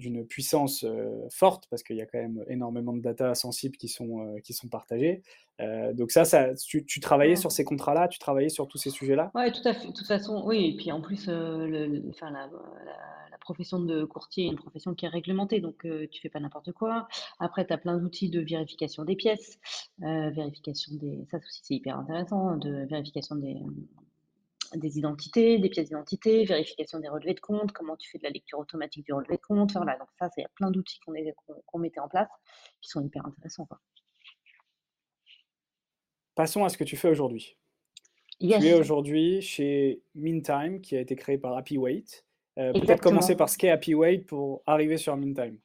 d'une 0.00 0.26
puissance, 0.26 0.84
heu, 0.84 1.28
forte 1.30 1.66
parce 1.70 1.82
qu'il 1.84 1.96
y 1.96 2.02
a 2.02 2.06
quand 2.06 2.18
même 2.18 2.44
énormément 2.48 2.92
de 2.94 3.00
data 3.02 3.34
sensibles 3.36 3.76
qui 3.78 3.88
sont, 3.88 4.20
heu, 4.36 4.40
qui 4.40 4.52
sont 4.54 4.68
partagées. 4.68 5.22
Heu, 5.60 5.94
donc 5.94 6.10
ça 6.12 6.24
ça 6.24 6.54
tu 6.56 6.84
tu 6.86 7.00
travaillais 7.00 7.36
sur 7.36 7.50
Mmh. 7.50 7.52
ces 7.52 7.64
contrats-là? 7.64 8.08
Tu 8.08 8.18
travaillais 8.18 8.48
sur 8.50 8.68
tous 8.68 8.78
ces 8.78 8.90
sujets-là? 8.90 9.34
Ouais, 9.34 9.52
tout 9.52 9.60
à 9.64 9.74
fait. 9.74 9.86
De 9.88 9.92
toute 9.92 10.06
façon, 10.08 10.42
oui 10.44 10.66
et 10.74 10.76
puis 10.76 10.90
en 10.90 11.00
plus, 11.00 11.28
le 11.28 11.66
le 11.86 12.08
enfin 12.10 12.30
la 12.30 12.46
la 12.48 12.92
la 13.30 13.38
profession 13.38 13.78
de 13.80 14.04
courtier 14.04 14.46
est 14.46 14.48
une 14.48 14.56
profession 14.56 14.94
qui 14.94 15.04
est 15.06 15.08
réglementée, 15.08 15.60
donc 15.60 15.86
tu 16.10 16.20
fais 16.20 16.28
pas 16.28 16.40
n'importe 16.40 16.72
quoi. 16.72 17.06
Après, 17.38 17.64
tu 17.66 17.72
as 17.72 17.78
plein 17.78 17.96
d'outils 17.96 18.28
de 18.28 18.40
vérification 18.40 19.04
des 19.04 19.14
pièces, 19.16 19.58
vérification 20.00 20.94
des 20.96 21.24
ça 21.30 21.38
aussi, 21.38 21.60
c'est 21.62 21.74
hyper 21.74 21.96
intéressant, 21.98 22.56
de 22.56 22.86
vérification 22.86 23.36
des, 23.36 23.54
des 24.74 24.98
identités, 24.98 25.58
des 25.58 25.68
pièces 25.68 25.88
d'identité, 25.88 26.44
vérification 26.44 26.98
des 26.98 27.08
relevés 27.08 27.34
de 27.34 27.40
compte, 27.40 27.72
comment 27.72 27.96
tu 27.96 28.08
fais 28.10 28.18
de 28.18 28.24
la 28.24 28.30
lecture 28.30 28.58
automatique 28.58 29.04
du 29.04 29.12
relevé 29.12 29.36
de 29.36 29.42
compte. 29.42 29.72
Voilà, 29.72 29.96
donc 29.98 30.08
ça, 30.18 30.28
il 30.36 30.42
y 30.42 30.44
a 30.44 30.50
plein 30.54 30.70
d'outils 30.70 30.98
qu'on 31.00 31.78
mettait 31.78 32.00
en 32.00 32.08
place, 32.08 32.28
qui 32.80 32.88
sont 32.88 33.04
hyper 33.04 33.26
intéressants, 33.26 33.66
quoi. 33.66 33.80
Passons 36.34 36.64
à 36.64 36.68
ce 36.68 36.78
que 36.78 36.84
tu 36.84 36.96
fais 36.96 37.10
aujourd'hui. 37.10 37.56
Tu 38.38 38.46
es 38.46 38.72
aujourd'hui 38.72 39.42
chez 39.42 40.02
Meantime 40.14 40.80
qui 40.80 40.96
a 40.96 41.00
été 41.00 41.14
créé 41.14 41.36
par 41.36 41.56
Happyweight. 41.56 42.24
Heu, 42.58 42.72
peut-être 42.72 43.02
commencer 43.02 43.36
par 43.36 43.50
ce 43.50 43.58
qu'est 43.58 43.68
Happyweight 43.68 44.26
pour 44.26 44.62
arriver 44.66 44.96
sur 44.96 45.16
Meantime? 45.16 45.58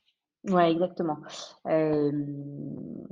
Ouais, 0.44 0.72
exactement. 0.72 1.18
Hem, 1.66 3.08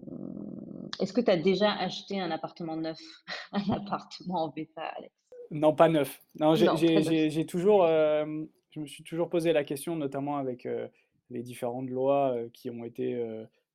est-ce 1.00 1.14
que 1.14 1.22
tu 1.22 1.32
as 1.32 1.38
déjà 1.38 1.72
acheté 1.72 2.20
un 2.20 2.32
appartement 2.32 2.76
neuf? 2.76 3.00
Un 3.54 3.74
appartement 3.74 4.44
en 4.44 4.50
bêta, 4.50 4.82
Alex? 4.82 5.14
Non, 5.54 5.74
pas 5.74 5.88
neuf. 5.88 6.22
Non, 6.40 6.56
j'ai 6.56 7.46
toujours, 7.46 7.88
hem, 7.88 8.48
je 8.72 8.80
me 8.80 8.88
suis 8.88 9.04
toujours 9.04 9.30
posé 9.30 9.54
la 9.54 9.64
question, 9.64 9.96
notamment 9.96 10.38
avec, 10.38 10.66
heu, 10.66 10.90
les 11.30 11.44
différentes 11.44 11.90
lois, 11.90 12.36
heu, 12.36 12.50
qui 12.52 12.70
ont 12.72 12.84
été, 12.84 13.24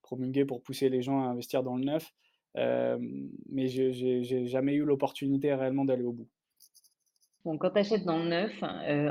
promulguées 0.03 0.45
pour 0.45 0.61
pousser 0.63 0.89
les 0.89 1.03
gens 1.03 1.23
à 1.23 1.29
investir 1.29 1.63
dans 1.63 1.77
le 1.77 1.85
neuf. 1.85 2.13
Mais 2.57 3.69
j'ai 3.69 4.47
jamais 4.47 4.75
eu 4.75 4.85
l'opportunité 4.85 5.55
réellement 5.55 5.85
d'aller 5.85 6.05
au 6.05 6.13
bout. 6.13 6.29
Bon, 7.45 7.57
quand 7.57 7.71
tu 7.71 7.79
achètes 7.79 8.05
dans 8.05 8.19
le 8.19 8.29
neuf, 8.29 8.63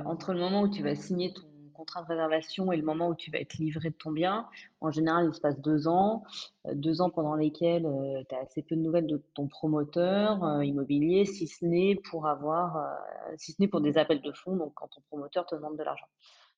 entre 0.05 0.33
le 0.33 0.39
moment 0.39 0.63
où 0.63 0.69
tu 0.69 0.83
vas 0.83 0.95
signer 0.95 1.31
ton 1.31 1.46
contrat 1.77 2.01
de 2.01 2.07
réservation 2.07 2.72
et 2.72 2.77
le 2.77 2.84
moment 2.84 3.10
où 3.10 3.15
tu 3.15 3.31
vas 3.31 3.39
être 3.39 3.53
livré 3.60 3.91
de 3.91 3.96
ton 3.96 4.12
bien, 4.12 4.48
en 4.81 4.91
général, 4.91 5.27
il 5.29 5.34
se 5.34 5.39
passe 5.39 5.60
2 5.62 5.88
ans, 5.88 6.24
heu, 6.67 6.75
2 6.75 7.01
ans 7.01 7.10
pendant 7.10 7.36
lesquels, 7.36 7.86
heu, 7.86 8.24
tu 8.27 8.36
as 8.36 8.39
assez 8.39 8.63
peu 8.63 8.75
de 8.75 8.81
nouvelles 8.81 9.07
de 9.07 9.22
ton 9.36 9.48
promoteur, 9.48 10.43
heu, 10.43 10.65
immobilier, 10.65 11.25
si 11.25 11.48
ce 11.48 11.63
n'est 11.65 11.96
pour 11.96 12.27
avoir, 12.27 12.77
heu, 12.77 13.36
si 13.38 13.51
ce 13.53 13.62
n'est 13.62 13.67
pour 13.67 13.81
des 13.81 13.98
appels 13.98 14.22
de 14.22 14.31
fonds, 14.31 14.55
donc 14.57 14.74
quand 14.75 14.88
ton 14.88 15.01
promoteur 15.10 15.46
te 15.46 15.55
demande 15.55 15.77
de 15.77 15.84
l'argent. 15.84 16.07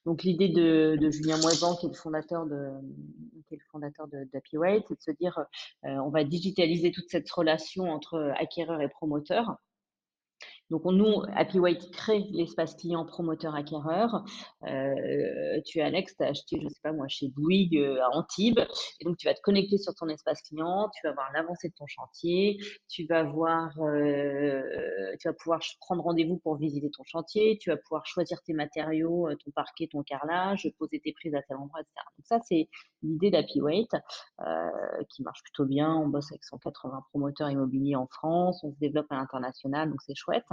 Donc 0.05 0.23
l'idée 0.23 0.47
de 0.49 0.97
Julien 1.11 1.37
Moisan, 1.37 1.75
qui 1.75 1.85
est 1.85 1.89
le 1.89 1.95
fondateur 1.95 2.45
de 2.45 2.69
qui 3.47 3.55
est 3.55 3.57
le 3.57 3.65
fondateur 3.69 4.07
de 4.07 4.27
c'est 4.31 4.95
de 4.95 5.01
se 5.01 5.11
dire, 5.11 5.45
on 5.83 6.09
va 6.09 6.23
digitaliser 6.23 6.91
toute 6.91 7.09
cette 7.09 7.29
relation 7.29 7.91
entre 7.91 8.31
acquéreur 8.37 8.81
et 8.81 8.87
promoteur 8.87 9.57
donc 10.69 10.85
on 10.85 10.91
nous, 10.91 11.23
Happy 11.35 11.59
White 11.59 11.91
crée 11.91 12.25
l'espace 12.31 12.75
client 12.75 13.05
promoteur-acquéreur. 13.05 14.23
Heu, 14.67 15.61
tu 15.65 15.81
Alex, 15.81 16.15
tu 16.17 16.23
as 16.23 16.27
acheté, 16.27 16.59
je 16.61 16.67
sais 16.69 16.79
pas 16.83 16.91
moi, 16.91 17.07
chez 17.07 17.27
Bouygues, 17.29 17.77
heu, 17.77 18.01
à 18.01 18.09
Antibes 18.15 18.59
et 18.99 19.05
donc 19.05 19.17
tu 19.17 19.27
vas 19.27 19.33
te 19.33 19.41
connecter 19.41 19.77
sur 19.77 19.93
ton 19.95 20.07
espace 20.09 20.41
client, 20.43 20.89
tu 20.93 21.07
vas 21.07 21.13
voir 21.13 21.29
l'avancée 21.33 21.69
de 21.69 21.73
ton 21.73 21.87
chantier, 21.87 22.57
tu 22.87 23.05
vas 23.07 23.23
voir, 23.23 23.71
heu, 23.81 24.63
tu 25.19 25.27
vas 25.27 25.33
pouvoir 25.33 25.59
prendre 25.81 26.03
rendez-vous 26.03 26.37
pour 26.37 26.55
visiter 26.57 26.89
ton 26.91 27.03
chantier, 27.03 27.57
tu 27.59 27.69
vas 27.69 27.77
pouvoir 27.77 28.05
choisir 28.05 28.41
tes 28.43 28.53
matériaux, 28.53 29.29
heu, 29.29 29.35
ton 29.43 29.51
parquet, 29.51 29.87
ton 29.91 30.03
carrelage, 30.03 30.69
poser 30.77 30.99
tes 30.99 31.13
prises 31.13 31.35
à 31.35 31.41
tel 31.43 31.57
endroit 31.57 31.79
et 31.81 31.85
cetera. 31.85 32.05
Donc 32.17 32.25
ça, 32.25 32.39
c'est 32.47 32.69
l'idée 33.03 33.31
d'Happy 33.31 33.61
White, 33.61 33.93
heu, 34.41 35.05
qui 35.09 35.23
marche 35.23 35.41
plutôt 35.43 35.65
bien. 35.65 35.93
On 35.95 36.07
bosse 36.07 36.31
avec 36.31 36.43
180 36.43 37.03
promoteurs 37.09 37.49
immobiliers 37.49 37.95
en 37.95 38.07
France, 38.07 38.63
on 38.63 38.71
se 38.73 38.77
développe 38.79 39.07
à 39.11 39.15
l'international, 39.15 39.89
donc 39.89 40.01
c'est 40.05 40.15
chouette. 40.15 40.43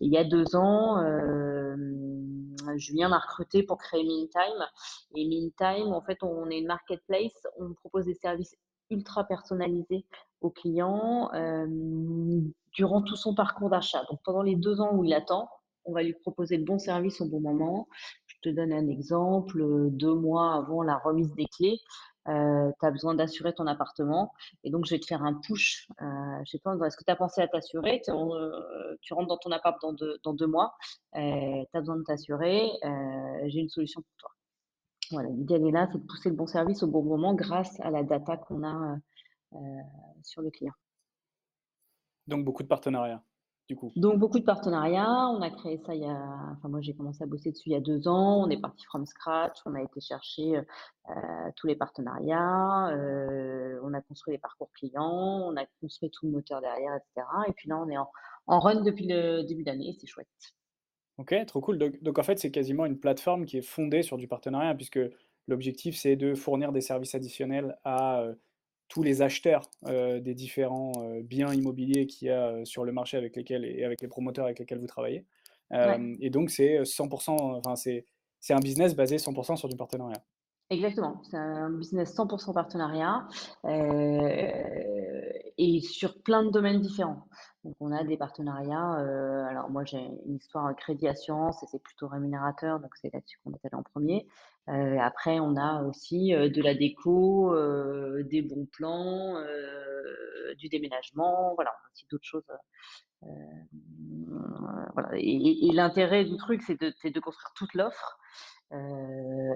Il 0.00 0.12
y 0.12 0.18
a 0.18 0.24
2 0.24 0.56
ans, 0.56 1.00
hem, 1.00 2.54
Julien 2.76 3.08
m'a 3.08 3.18
recruté 3.18 3.62
pour 3.62 3.78
créer 3.78 4.04
Meantime 4.04 4.66
et 5.14 5.26
Meantime, 5.28 5.92
en 5.92 6.02
fait, 6.02 6.18
on 6.22 6.48
est 6.50 6.58
une 6.58 6.66
marketplace, 6.66 7.46
on 7.58 7.72
propose 7.74 8.06
des 8.06 8.14
services 8.14 8.54
ultra 8.90 9.24
personnalisés 9.24 10.04
aux 10.40 10.50
clients, 10.50 11.30
hem, 11.32 12.50
durant 12.72 13.02
tout 13.02 13.16
son 13.16 13.34
parcours 13.34 13.70
d'achat. 13.70 14.04
Donc 14.10 14.20
pendant 14.24 14.42
les 14.42 14.56
2 14.56 14.80
ans 14.80 14.94
où 14.94 15.04
il 15.04 15.14
attend, 15.14 15.48
on 15.84 15.92
va 15.92 16.02
lui 16.02 16.14
proposer 16.14 16.56
le 16.56 16.64
bon 16.64 16.78
service 16.78 17.20
au 17.20 17.26
bon 17.26 17.40
moment. 17.40 17.88
Je 18.26 18.36
te 18.42 18.54
donne 18.54 18.72
un 18.72 18.88
exemple, 18.88 19.60
heu, 19.60 19.88
2 19.90 20.14
mois 20.14 20.54
avant 20.54 20.82
la 20.82 20.96
remise 20.98 21.34
des 21.34 21.46
clés, 21.46 21.78
tu 22.26 22.30
as 22.32 22.90
besoin 22.90 23.14
d'assurer 23.14 23.52
ton 23.52 23.66
appartement 23.66 24.32
et 24.64 24.70
donc 24.70 24.86
je 24.86 24.94
vais 24.94 25.00
te 25.00 25.06
faire 25.06 25.22
un 25.22 25.34
push, 25.34 25.88
heu, 26.00 26.06
je 26.44 26.50
sais 26.50 26.58
pas, 26.58 26.74
est-ce 26.86 26.96
que 26.96 27.04
tu 27.04 27.10
as 27.10 27.16
pensé 27.16 27.40
à 27.40 27.48
t'assurer? 27.48 28.00
Tu 28.04 28.12
rentres 28.12 29.28
dans 29.28 29.38
ton 29.38 29.50
appart 29.50 29.80
dans 29.82 29.92
2 29.92 30.18
dans 30.22 30.34
2 30.34 30.46
mois, 30.46 30.74
tu 31.14 31.20
as 31.20 31.80
besoin 31.80 31.96
de 31.96 32.04
t'assurer, 32.04 32.70
j'ai 33.46 33.60
une 33.60 33.68
solution 33.68 34.02
pour 34.02 34.16
toi. 34.18 34.30
Voilà, 35.10 35.28
l'idée 35.30 35.54
elle 35.54 35.66
est 35.66 35.72
là, 35.72 35.88
c'est 35.92 35.98
de 35.98 36.06
pousser 36.06 36.30
le 36.30 36.36
bon 36.36 36.46
service 36.46 36.82
au 36.82 36.86
bon 36.86 37.02
moment 37.02 37.34
grâce 37.34 37.78
à 37.80 37.90
la 37.90 38.02
data 38.02 38.36
qu'on 38.36 38.62
a, 38.64 38.96
sur 40.22 40.42
le 40.42 40.50
client. 40.50 40.72
Donc 42.28 42.44
beaucoup 42.44 42.62
de 42.62 42.68
partenariats, 42.68 43.22
du 43.68 43.76
coup. 43.76 43.94
Donc 43.94 44.18
beaucoup 44.18 44.38
de 44.38 44.44
partenariats, 44.44 45.28
on 45.28 45.42
a 45.42 45.50
créé 45.50 45.76
ça 45.84 45.94
il 45.94 46.00
y 46.00 46.06
a 46.06 46.16
enfin 46.56 46.68
moi 46.70 46.80
j'ai 46.80 46.94
commencé 46.94 47.22
à 47.24 47.26
bosser 47.26 47.50
dessus 47.52 47.68
il 47.68 47.72
y 47.72 47.76
a 47.76 47.80
2 47.80 48.08
ans, 48.08 48.42
on 48.42 48.48
est 48.48 48.58
parti 48.60 48.84
from 48.86 49.04
scratch, 49.04 49.58
on 49.66 49.74
a 49.74 49.82
été 49.82 50.00
chercher, 50.00 50.56
heu 50.56 50.66
heu, 51.10 51.52
tous 51.56 51.66
les 51.66 51.76
partenariats, 51.76 52.90
heu, 52.96 53.80
on 53.84 53.92
a 53.92 54.00
construit 54.00 54.32
les 54.32 54.38
parcours 54.38 54.70
clients, 54.72 55.42
on 55.46 55.56
a 55.56 55.66
construit 55.82 56.10
tout 56.10 56.24
le 56.26 56.32
moteur 56.32 56.62
derrière 56.62 56.94
et 56.94 57.00
cetera 57.14 57.44
et 57.48 57.52
puis 57.52 57.68
là 57.68 57.76
on 57.78 57.88
est 57.90 57.98
en 57.98 58.08
en 58.46 58.60
run 58.60 58.80
depuis 58.82 59.06
le 59.06 59.42
début 59.42 59.62
d'année 59.62 59.94
c'est 60.00 60.06
chouette. 60.06 60.28
OK, 61.18 61.34
trop 61.46 61.60
cool. 61.60 61.78
Donc 61.78 62.02
donc 62.02 62.18
en 62.18 62.22
fait, 62.22 62.38
c'est 62.38 62.50
quasiment 62.50 62.86
une 62.86 62.98
plateforme 62.98 63.44
qui 63.44 63.58
est 63.58 63.62
fondée 63.62 64.02
sur 64.02 64.16
du 64.16 64.28
partenariat 64.28 64.74
puisque 64.74 64.98
l'objectif, 65.46 65.96
c'est 65.96 66.16
de 66.16 66.34
fournir 66.34 66.72
des 66.72 66.80
services 66.80 67.14
additionnels 67.14 67.78
à, 67.84 68.24
tous 68.92 69.02
les 69.02 69.22
acheteurs, 69.22 69.70
heu, 69.88 70.20
des 70.20 70.34
différents, 70.34 70.92
heu, 71.02 71.22
biens 71.22 71.54
immobiliers 71.54 72.06
qu'il 72.06 72.28
y 72.28 72.30
a, 72.30 72.52
heu, 72.58 72.64
sur 72.66 72.84
le 72.84 72.92
marché 72.92 73.16
avec 73.16 73.34
lesquels 73.36 73.64
et 73.64 73.84
avec 73.84 74.02
les 74.02 74.08
promoteurs 74.08 74.44
avec 74.44 74.58
lesquels 74.58 74.78
vous 74.80 74.86
travaillez. 74.86 75.24
Ouais. 75.82 76.02
Et 76.20 76.28
donc 76.30 76.50
c'est, 76.50 76.78
heu, 76.80 76.84
100 76.84 77.08
enfin 77.56 77.74
c'est 77.76 78.04
un 78.54 78.60
business 78.60 78.94
basé 78.94 79.16
100% 79.18 79.56
sur 79.56 79.68
du 79.70 79.76
partenariat. 79.76 80.22
Exactement, 80.70 81.20
c'est 81.24 81.36
un 81.36 81.68
business 81.70 82.14
100% 82.14 82.54
partenariat, 82.54 83.28
et 85.58 85.80
sur 85.82 86.22
plein 86.22 86.44
de 86.44 86.50
domaines 86.50 86.80
différents. 86.80 87.26
Donc 87.64 87.74
on 87.80 87.92
a 87.92 88.04
des 88.04 88.16
partenariats, 88.16 88.92
alors 89.48 89.68
moi 89.70 89.84
j'ai 89.84 89.98
une 89.98 90.36
histoire 90.36 90.74
crédit 90.76 91.08
assurance 91.08 91.62
et 91.62 91.66
c'est 91.70 91.82
plutôt 91.82 92.08
rémunérateur, 92.08 92.80
donc 92.80 92.96
c'est 92.96 93.12
là-dessus 93.12 93.38
qu'on 93.44 93.52
est 93.52 93.64
allé 93.66 93.74
en 93.74 93.82
1er. 93.82 94.26
Heu, 94.68 94.98
après 95.00 95.40
on 95.40 95.56
a 95.56 95.82
aussi, 95.82 96.30
de 96.32 96.62
la 96.62 96.74
déco, 96.74 97.54
des 98.22 98.42
bons 98.42 98.66
plans, 98.72 99.34
du 100.56 100.68
déménagement, 100.68 101.54
voilà, 101.54 101.70
on 101.70 101.86
a 101.86 101.90
aussi 101.92 102.06
d'autres 102.10 102.24
choses, 102.24 102.44
heu, 103.24 103.28
voilà 104.94 105.10
et 105.14 105.70
l'intérêt 105.72 106.24
du 106.24 106.36
truc 106.36 106.62
c'est 106.62 106.78
de 106.78 107.20
construire 107.20 107.52
toute 107.56 107.74
l'offre 107.74 108.18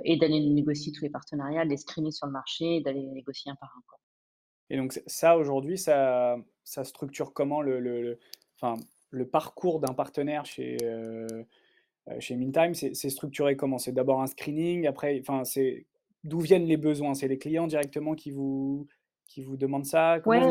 et 0.04 0.16
d'aller 0.18 0.40
négocier 0.40 0.92
tous 0.92 1.04
les 1.04 1.10
partenariats, 1.10 1.64
de 1.64 1.70
les 1.70 1.76
screener 1.76 2.10
sur 2.10 2.26
le 2.26 2.32
marché 2.32 2.80
d'aller 2.80 3.02
négocier 3.06 3.50
un 3.52 3.56
par 3.56 3.72
un. 3.76 3.82
Et 4.70 4.76
donc 4.76 5.00
ça 5.06 5.36
aujourd'hui, 5.36 5.78
ça 5.78 6.36
structure 6.64 7.32
comment 7.32 7.62
le 7.62 8.18
enfin, 8.56 8.74
le 9.10 9.28
parcours 9.28 9.78
d'un 9.80 9.94
partenaire 9.94 10.44
chez, 10.44 10.76
chez 12.18 12.36
Meantime? 12.36 12.74
C'est 12.74 13.10
structuré 13.10 13.56
comment? 13.56 13.78
C'est 13.78 13.92
d'abord 13.92 14.22
un 14.22 14.26
screening, 14.26 14.86
après 14.86 15.18
enfin, 15.20 15.44
c'est 15.44 15.86
d'où 16.24 16.40
viennent 16.40 16.66
les 16.66 16.76
besoins? 16.76 17.14
C'est 17.14 17.28
les 17.28 17.38
clients 17.38 17.66
directement 17.66 18.14
qui 18.14 18.30
vous 18.30 18.86
qui 19.26 19.42
vous 19.42 19.56
demandent 19.56 19.86
ça? 19.86 20.20
Comment 20.22 20.50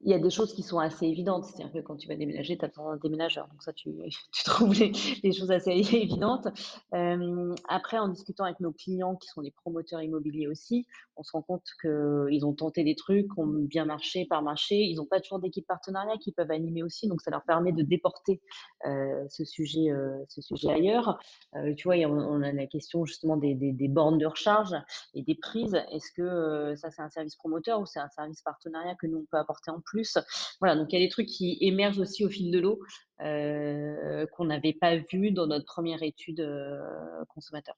il 0.00 0.12
y 0.12 0.14
a 0.14 0.18
des 0.18 0.30
choses 0.30 0.54
qui 0.54 0.62
sont 0.62 0.78
assez 0.78 1.06
évidentes. 1.06 1.44
C'est-à-dire 1.44 1.72
que 1.72 1.80
quand 1.80 1.96
tu 1.96 2.06
vas 2.06 2.14
déménager, 2.14 2.56
tu 2.56 2.64
as 2.64 2.68
besoin 2.68 2.92
d'un 2.92 3.00
déménageur. 3.02 3.48
Donc 3.48 3.62
ça, 3.62 3.72
tu, 3.72 3.92
tu 4.32 4.44
trouves 4.44 4.74
les, 4.74 5.32
choses 5.32 5.50
assez 5.50 5.70
évidentes. 5.92 6.48
Euh, 6.94 7.54
après, 7.68 7.98
en 7.98 8.08
discutant 8.08 8.44
avec 8.44 8.60
nos 8.60 8.72
clients 8.72 9.16
qui 9.16 9.28
sont 9.28 9.42
des 9.42 9.50
promoteurs 9.50 10.02
immobiliers 10.02 10.46
aussi, 10.46 10.86
on 11.16 11.24
se 11.24 11.32
rend 11.32 11.42
compte 11.42 11.64
qu'ils 11.80 12.46
ont 12.46 12.54
tenté 12.54 12.84
des 12.84 12.94
trucs, 12.94 13.36
ont 13.38 13.46
bien 13.46 13.84
marché, 13.84 14.24
par 14.24 14.42
marché. 14.42 14.76
Ils 14.76 14.96
n'ont 14.96 15.06
pas 15.06 15.20
toujours 15.20 15.40
d'équipe 15.40 15.66
partenariat 15.66 16.16
qui 16.18 16.30
peuvent 16.30 16.50
animer 16.50 16.84
aussi. 16.84 17.08
Donc 17.08 17.20
ça 17.20 17.32
leur 17.32 17.42
permet 17.42 17.72
de 17.72 17.82
déporter 17.82 18.40
euh, 18.86 19.24
ce, 19.28 19.44
sujet, 19.44 19.90
euh, 19.90 20.16
ce 20.28 20.40
sujet 20.42 20.70
ailleurs. 20.70 21.18
tu 21.76 21.88
vois, 21.88 21.96
on, 21.96 22.42
a 22.42 22.52
la 22.52 22.66
question 22.66 23.04
justement 23.04 23.36
des, 23.36 23.54
des, 23.54 23.72
des, 23.72 23.88
bornes 23.88 24.18
de 24.18 24.26
recharge 24.26 24.74
et 25.14 25.22
des 25.22 25.34
prises. 25.34 25.74
Est-ce 25.90 26.12
que 26.12 26.76
ça, 26.76 26.90
c'est 26.90 27.02
un 27.02 27.10
service 27.10 27.34
promoteur 27.34 27.80
ou 27.80 27.86
c'est 27.86 27.98
un 27.98 28.08
service 28.10 28.42
partenariat 28.42 28.94
que 28.94 29.08
nous, 29.08 29.18
on 29.18 29.26
peut 29.28 29.38
apporter 29.38 29.72
en 29.72 29.80
plus. 29.90 30.18
Voilà, 30.60 30.76
donc 30.76 30.92
il 30.92 30.98
y 30.98 31.02
a 31.02 31.04
des 31.04 31.10
trucs 31.10 31.26
qui 31.26 31.58
émergent 31.60 32.00
aussi 32.00 32.24
au 32.24 32.28
fil 32.28 32.50
de 32.50 32.58
l'eau 32.58 32.80
euh, 33.20 34.26
qu'on 34.32 34.44
n'avait 34.44 34.72
pas 34.72 34.96
vu 34.96 35.32
dans 35.32 35.46
notre 35.46 35.64
première 35.64 36.02
étude 36.02 36.40
euh, 36.40 37.24
consommateur. 37.28 37.76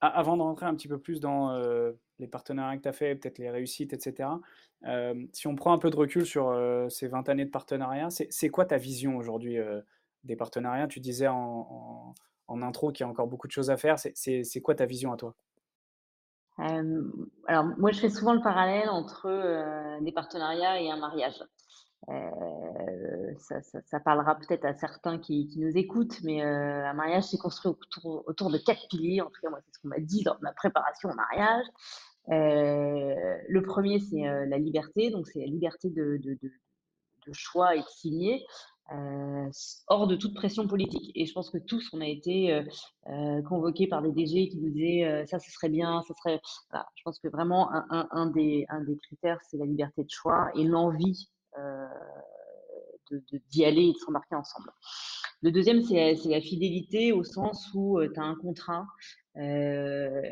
Avant 0.00 0.36
de 0.36 0.42
rentrer 0.42 0.64
un 0.66 0.74
petit 0.74 0.88
peu 0.88 0.98
plus 0.98 1.20
dans 1.20 1.50
euh, 1.50 1.92
les 2.18 2.26
partenariats 2.26 2.78
que 2.78 2.82
tu 2.82 2.88
as 2.88 2.92
fait, 2.92 3.14
peut-être 3.16 3.38
les 3.38 3.50
réussites, 3.50 3.92
etc., 3.92 4.30
si 5.32 5.46
on 5.46 5.56
prend 5.56 5.74
un 5.74 5.78
peu 5.78 5.90
de 5.90 5.96
recul 5.96 6.24
sur 6.24 6.56
ces 6.88 7.06
20 7.06 7.28
années 7.28 7.44
de 7.44 7.50
partenariat, 7.50 8.08
c'est 8.08 8.48
quoi 8.48 8.64
ta 8.64 8.78
vision 8.78 9.18
aujourd'hui 9.18 9.58
des 10.24 10.36
partenariats? 10.36 10.86
Tu 10.86 11.00
disais 11.00 11.28
en, 11.28 12.14
en 12.50 12.62
intro 12.62 12.90
qu'il 12.90 13.04
y 13.04 13.06
a 13.06 13.10
encore 13.10 13.26
beaucoup 13.26 13.46
de 13.46 13.52
choses 13.52 13.70
à 13.70 13.76
faire. 13.76 13.96
C'est 13.98 14.60
quoi 14.62 14.74
ta 14.74 14.86
vision 14.86 15.12
à 15.12 15.16
toi? 15.16 15.34
Euh, 16.60 17.02
alors, 17.46 17.64
moi, 17.78 17.90
je 17.92 18.00
fais 18.00 18.10
souvent 18.10 18.34
le 18.34 18.42
parallèle 18.42 18.88
entre 18.90 19.26
euh, 19.26 20.00
des 20.00 20.12
partenariats 20.12 20.80
et 20.80 20.90
un 20.90 20.98
mariage. 20.98 21.42
Euh, 22.08 23.34
ça, 23.38 24.00
parlera 24.00 24.34
peut-être 24.34 24.64
à 24.64 24.74
certains 24.74 25.18
qui, 25.18 25.48
nous 25.56 25.76
écoutent, 25.76 26.20
mais 26.24 26.42
un 26.42 26.92
mariage, 26.94 27.24
c'est 27.24 27.38
construit 27.38 27.72
autour, 28.02 28.50
de 28.50 28.58
quatre 28.58 28.88
piliers. 28.88 29.20
En 29.20 29.26
tout 29.26 29.40
cas, 29.42 29.50
moi, 29.50 29.60
c'est 29.64 29.74
ce 29.74 29.78
qu'on 29.80 29.88
m'a 29.88 30.00
dit 30.00 30.22
dans 30.24 30.36
ma 30.40 30.52
préparation 30.52 31.10
au 31.10 31.14
mariage. 31.14 31.64
le 32.28 33.60
premier, 33.60 34.00
c'est 34.00 34.22
la 34.46 34.58
liberté. 34.58 35.10
Donc, 35.10 35.26
c'est 35.28 35.40
la 35.40 35.46
liberté 35.46 35.90
de, 35.90 36.18
de, 36.24 36.38
choix 37.32 37.76
et 37.76 37.80
de 37.80 37.88
signer. 37.88 38.44
Euh, 38.92 39.48
hors 39.86 40.06
de 40.06 40.16
toute 40.16 40.34
pression 40.34 40.66
politique. 40.66 41.12
Et 41.14 41.26
je 41.26 41.32
pense 41.32 41.50
que 41.50 41.58
tous, 41.58 41.88
on 41.92 42.00
a 42.00 42.06
été 42.06 42.52
euh, 42.52 42.62
euh, 43.08 43.42
convoqués 43.42 43.86
par 43.86 44.02
des 44.02 44.10
DG 44.10 44.48
qui 44.48 44.58
nous 44.58 44.70
disaient 44.70 45.24
ça, 45.26 45.38
ce 45.38 45.50
serait 45.50 45.68
bien, 45.68 46.02
ça 46.08 46.14
serait. 46.14 46.40
Je 46.72 47.02
pense 47.04 47.18
que 47.20 47.28
vraiment, 47.28 47.70
un, 47.72 48.26
des, 48.26 48.66
un 48.68 48.82
des 48.82 48.96
critères, 48.98 49.38
c'est 49.48 49.58
la 49.58 49.66
liberté 49.66 50.02
de 50.02 50.10
choix 50.10 50.50
et 50.54 50.64
l'envie 50.64 51.28
d'y 53.50 53.64
aller 53.64 53.88
et 53.88 53.92
de 53.92 53.98
s'embarquer 53.98 54.34
ensemble. 54.34 54.70
Le 55.42 55.50
deuxième, 55.50 55.82
c'est 55.82 56.16
la 56.26 56.40
fidélité 56.40 57.12
au 57.12 57.24
sens 57.24 57.70
où 57.74 57.98
tu 58.12 58.20
as 58.20 58.24
un 58.24 58.34
contrat. 58.34 58.86
Euh, 59.36 60.22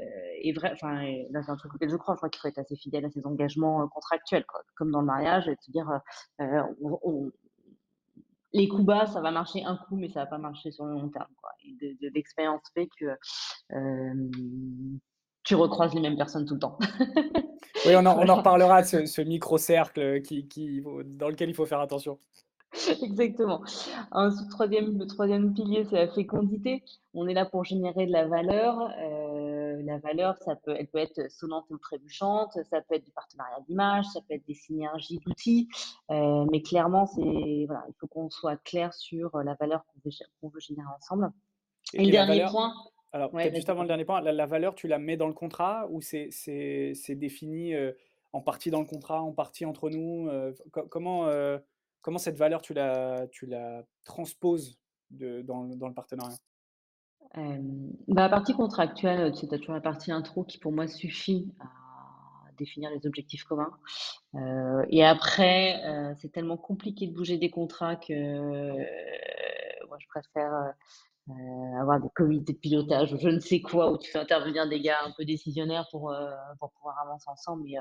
et 0.43 0.53
vrai, 0.53 0.73
enfin, 0.73 1.05
c'est 1.33 1.51
un 1.51 1.57
truc 1.57 1.75
auquel 1.75 1.89
je 1.91 1.97
crois. 1.97 2.15
Je 2.15 2.19
crois 2.19 2.29
qu'il 2.29 2.41
faut 2.41 2.49
être 2.49 2.59
assez 2.59 2.77
fidèle 2.77 3.05
à 3.05 3.11
ses 3.11 3.25
engagements 3.27 3.87
contractuels, 3.89 4.45
comme 4.77 4.91
dans 4.91 5.01
le 5.01 5.07
mariage, 5.07 5.49
et 5.49 5.57
se 5.61 5.71
dire, 5.71 5.89
euh, 6.41 6.63
on, 6.83 7.31
les 8.53 8.69
coups 8.69 8.85
bas, 8.85 9.07
ça 9.07 9.21
va 9.21 9.31
marcher 9.31 9.65
un 9.65 9.77
coup, 9.77 9.97
mais 9.97 10.09
ça 10.09 10.21
va 10.21 10.27
pas 10.27 10.39
marcher 10.39 10.71
sur 10.71 10.85
le 10.85 10.93
long 10.93 11.09
terme. 11.09 11.29
Quoi. 11.41 11.51
Et 11.65 11.97
de, 12.01 12.11
l'expérience 12.15 12.63
fait 12.75 12.89
que 12.99 13.07
euh, 13.75 14.31
tu 15.45 15.55
recroises 15.55 15.95
les 15.95 16.01
mêmes 16.01 16.17
personnes 16.17 16.47
tout 16.47 16.55
le 16.55 16.61
temps. 16.61 16.79
oui, 17.87 17.95
on 17.97 18.07
en, 18.07 18.19
on 18.19 18.29
en 18.29 18.37
reparlera 18.37 18.83
de 18.83 19.07
ce, 19.07 19.21
micro-cercle 19.23 20.23
qui, 20.23 20.49
qui, 20.49 20.83
dans 21.05 21.29
lequel 21.29 21.51
il 21.51 21.55
faut 21.55 21.67
faire 21.67 21.81
attention. 21.81 22.19
Exactement. 23.03 23.63
Troisième, 24.51 24.99
le 24.99 25.07
troisième 25.07 25.55
pilier, 25.55 25.87
c'est 25.89 25.97
la 25.97 26.09
fécondité. 26.09 26.83
On 27.15 27.27
est 27.27 27.35
là 27.35 27.47
pour 27.47 27.65
générer 27.65 28.07
de 28.07 28.13
la 28.13 28.27
valeur. 28.27 28.91
Euh, 29.01 29.68
la 29.83 29.99
valeur, 29.99 30.37
ça 30.39 30.57
peut, 30.57 30.75
elle 30.79 30.87
peut 30.87 30.99
être 30.99 31.31
sonnante 31.31 31.67
ou 31.71 31.79
trébuchante, 31.79 32.53
ça 32.71 32.81
peut 32.81 32.95
être 32.95 33.05
du 33.05 33.13
partenariat 33.13 33.61
d'image, 33.67 34.05
ça 34.07 34.21
peut 34.21 34.35
être 34.35 34.47
des 34.47 34.55
synergies 34.55 35.19
d'outils. 35.25 35.69
Euh, 36.11 36.47
mais 36.51 36.63
clairement, 36.63 37.07
c'est 37.07 37.65
voilà, 37.67 37.85
il 37.89 37.95
faut 37.99 38.07
qu'on 38.07 38.31
soit 38.31 38.57
clair 38.57 38.93
sur 38.95 39.37
la 39.39 39.55
valeur 39.55 39.85
qu'on 39.87 40.01
veut, 40.05 40.51
veut, 40.51 40.61
générer 40.61 40.89
ensemble. 40.97 41.31
Et, 41.95 42.05
le 42.05 42.11
dernier 42.11 42.45
point. 42.51 42.73
Alors, 43.13 43.31
juste 43.39 43.71
avant 43.71 43.83
le 43.83 43.89
dernier 43.89 44.05
point, 44.05 44.21
la, 44.21 44.47
valeur, 44.47 44.75
tu 44.75 44.87
la 44.87 44.99
mets 44.99 45.17
dans 45.17 45.29
le 45.29 45.33
contrat 45.33 45.87
ou 45.91 46.03
c'est 46.03 46.29
défini 47.11 47.75
euh, 47.75 47.93
en 48.33 48.43
partie 48.43 48.71
dans 48.71 48.81
le 48.81 48.87
contrat, 48.87 49.23
en 49.23 49.33
partie 49.33 49.65
entre 49.65 49.89
nous 49.89 50.29
Comment 50.91 51.27
comment 52.09 52.19
cette 52.19 52.39
valeur, 52.39 52.63
tu 52.63 52.75
la, 52.75 53.27
tu 53.31 53.47
la 53.47 53.85
transposes 54.05 54.79
de, 55.11 55.43
dans, 55.43 55.65
dans, 55.65 55.89
le 55.89 55.95
partenariat? 55.95 56.37
Euh, 57.37 57.59
bah, 58.09 58.23
La 58.23 58.29
partie 58.29 58.55
contractuelle, 58.55 59.33
tu 59.33 59.47
as 59.53 59.59
toujours 59.59 59.75
la 59.75 59.81
partie 59.81 60.13
intro 60.13 60.45
qui, 60.45 60.59
pour 60.59 60.73
moi, 60.73 60.87
suffit 60.87 61.53
à 61.61 62.53
définir 62.57 62.91
les 62.91 63.07
objectifs 63.07 63.45
communs. 63.45 63.73
Euh, 64.35 64.85
et 64.91 65.05
après, 65.05 65.83
euh, 65.85 66.15
c'est 66.17 66.33
tellement 66.33 66.57
compliqué 66.57 67.07
de 67.07 67.15
bouger 67.15 67.39
des 67.39 67.51
contrats 67.51 67.97
que 67.97 68.77
moi, 69.87 69.97
je 69.99 70.07
préfère 70.09 70.75
avoir 71.79 72.01
des 72.01 72.09
comités 72.15 72.55
de 72.55 72.59
pilotage 72.59 73.13
ou 73.13 73.19
je 73.19 73.29
ne 73.29 73.39
sais 73.39 73.61
quoi, 73.61 73.93
où 73.93 73.99
tu 73.99 74.11
fais 74.11 74.19
intervenir 74.19 74.67
des 74.67 74.81
gars 74.81 74.97
un 75.05 75.13
peu 75.17 75.27
décisionnaires 75.27 75.87
pour, 75.91 76.15
pour 76.59 76.73
pouvoir 76.73 76.99
avancer 77.05 77.29
ensemble. 77.29 77.65
Mais 77.65 77.77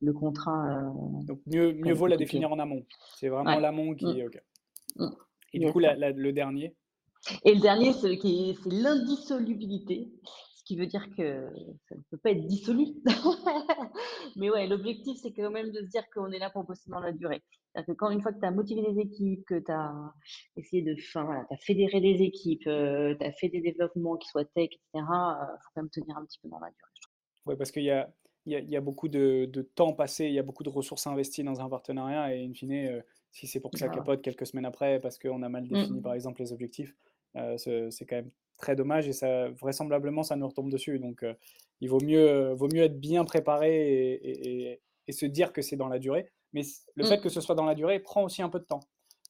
le 0.00 0.12
contrat. 0.12 0.82
Donc, 1.26 1.40
mieux, 1.46 1.72
mieux 1.72 1.94
vaut 1.94 2.06
la 2.06 2.18
définir 2.18 2.52
en 2.52 2.58
amont. 2.58 2.84
C'est 3.16 3.28
vraiment 3.28 3.58
l'amont 3.58 3.94
qui. 3.94 4.04
Mm. 4.04 4.26
OK. 4.26 4.42
Mm. 4.96 5.08
Et 5.52 5.58
du 5.58 5.72
coup, 5.72 5.80
le 5.80 6.30
dernier? 6.30 6.76
Et 7.44 7.54
le 7.54 7.60
dernier, 7.60 7.92
c'est 7.92 8.18
l'indissolubilité 8.66 10.10
qui 10.70 10.76
veut 10.76 10.86
dire 10.86 11.04
que 11.16 11.48
ça 11.88 11.96
ne 11.96 12.00
peut 12.10 12.18
pas 12.18 12.30
être 12.30 12.46
dissolu. 12.46 12.86
Mais 14.36 14.50
ouais, 14.50 14.68
l'objectif, 14.68 15.18
c'est 15.20 15.32
quand 15.32 15.50
même 15.50 15.72
de 15.72 15.80
se 15.80 15.86
dire 15.86 16.04
qu'on 16.14 16.30
est 16.30 16.38
là 16.38 16.48
pour 16.48 16.62
bosser 16.62 16.88
dans 16.88 17.00
la 17.00 17.10
durée. 17.10 17.42
C'est-à-dire 17.72 17.92
que 17.94 17.98
quand 17.98 18.10
une 18.10 18.22
fois 18.22 18.32
que 18.32 18.38
tu 18.38 18.46
as 18.46 18.52
motivé 18.52 18.82
les 18.82 19.00
équipes, 19.00 19.44
que 19.46 19.58
tu 19.58 19.72
as 19.72 19.92
essayé 20.56 20.82
de, 20.82 20.94
enfin 20.94 21.24
voilà, 21.24 21.44
tu 21.48 21.54
as 21.54 21.58
fédéré 21.58 22.00
des 22.00 22.22
équipes, 22.22 22.68
euh, 22.68 23.16
tu 23.18 23.26
as 23.26 23.32
fait 23.32 23.48
des 23.48 23.60
développements 23.60 24.16
qui 24.16 24.28
soient 24.28 24.44
tech, 24.44 24.68
etc., 24.70 24.80
il 24.94 25.00
euh, 25.00 25.46
faut 25.58 25.70
quand 25.74 25.82
même 25.82 25.90
tenir 25.90 26.16
un 26.16 26.24
petit 26.24 26.38
peu 26.40 26.48
dans 26.48 26.60
la 26.60 26.68
durée. 26.68 26.92
Oui, 27.46 27.56
parce 27.56 27.72
qu'il 27.72 27.82
y 27.82 27.90
a, 27.90 28.08
il 28.46 28.70
y, 28.70 28.76
a, 28.76 28.80
beaucoup 28.80 29.08
de, 29.08 29.46
de, 29.46 29.62
temps 29.62 29.92
passé, 29.92 30.26
il 30.26 30.34
y 30.34 30.38
a 30.38 30.44
beaucoup 30.44 30.62
de 30.62 30.68
ressources 30.68 31.06
investies 31.08 31.42
dans 31.42 31.60
un 31.60 31.68
partenariat, 31.68 32.32
et 32.32 32.44
in 32.44 32.54
fine, 32.54 32.72
euh, 32.72 33.00
si 33.32 33.48
c'est 33.48 33.58
pour 33.58 33.72
que 33.72 33.78
ça 33.78 33.88
capote 33.88 34.22
quelques 34.22 34.46
semaines 34.46 34.66
après, 34.66 35.00
parce 35.00 35.18
qu'on 35.18 35.42
a 35.42 35.48
mal 35.48 35.66
défini, 35.66 35.98
mmh. 35.98 36.02
par 36.02 36.14
exemple, 36.14 36.40
les 36.40 36.52
objectifs, 36.52 36.94
c'est 37.34 38.06
quand 38.06 38.16
même 38.16 38.30
très 38.60 38.76
dommage 38.76 39.08
et 39.08 39.12
ça, 39.12 39.48
vraisemblablement, 39.50 40.22
ça 40.22 40.36
nous 40.36 40.46
retombe 40.46 40.70
dessus. 40.70 40.98
Donc, 40.98 41.24
euh, 41.24 41.34
il 41.80 41.88
vaut 41.88 42.00
mieux, 42.00 42.28
euh, 42.28 42.54
vaut 42.54 42.68
mieux 42.72 42.82
être 42.82 43.00
bien 43.00 43.24
préparé 43.24 44.12
et, 44.22 44.80
se 45.10 45.26
dire 45.26 45.52
que 45.52 45.60
c'est 45.60 45.74
dans 45.74 45.88
la 45.88 45.98
durée. 45.98 46.30
Mais 46.52 46.62
le 46.94 47.04
fait 47.04 47.16
mmh. 47.16 47.20
que 47.20 47.28
ce 47.30 47.40
soit 47.40 47.56
dans 47.56 47.64
la 47.64 47.74
durée 47.74 47.98
prend 47.98 48.22
aussi 48.22 48.42
un 48.42 48.48
peu 48.48 48.60
de 48.60 48.64
temps. 48.64 48.78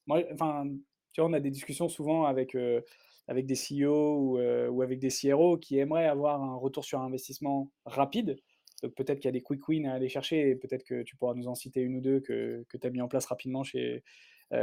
Moi, 0.07 0.25
enfin, 0.31 0.69
tu 1.15 1.23
vois, 1.23 1.31
on 1.31 1.33
a 1.33 1.41
des 1.41 1.51
discussions 1.51 1.89
souvent 1.89 2.27
avec, 2.27 2.55
euh, 2.55 2.83
avec 3.29 3.47
des 3.47 3.55
CEO 3.55 4.19
ou, 4.19 4.39
ou, 4.39 4.83
avec 4.83 4.99
des 4.99 5.09
CRO 5.09 5.57
qui 5.57 5.79
aimeraient 5.79 6.07
avoir 6.07 6.43
un 6.43 6.55
retour 6.55 6.85
sur 6.85 7.01
investissement 7.01 7.71
rapide. 7.87 8.37
Donc 8.83 8.95
peut-être 8.95 9.21
qu'il 9.21 9.29
y 9.29 9.29
a 9.29 9.33
des 9.33 9.41
quick 9.41 9.67
wins 9.69 9.87
à 9.87 9.95
aller 9.95 10.11
chercher 10.11 10.51
et 10.51 10.55
peut-être 10.55 10.85
que 10.85 11.03
tu 11.03 11.17
pourras 11.17 11.33
nous 11.33 11.49
en 11.49 11.55
citer 11.55 11.81
une 11.81 11.97
ou 11.97 12.03
deux 12.03 12.21
que, 12.21 12.67
que 12.69 12.77
tu 12.77 12.87
as 12.87 12.91
mis 12.91 13.01
en 13.01 13.09
place 13.09 13.25
rapidement 13.25 13.65
chez, 13.65 14.05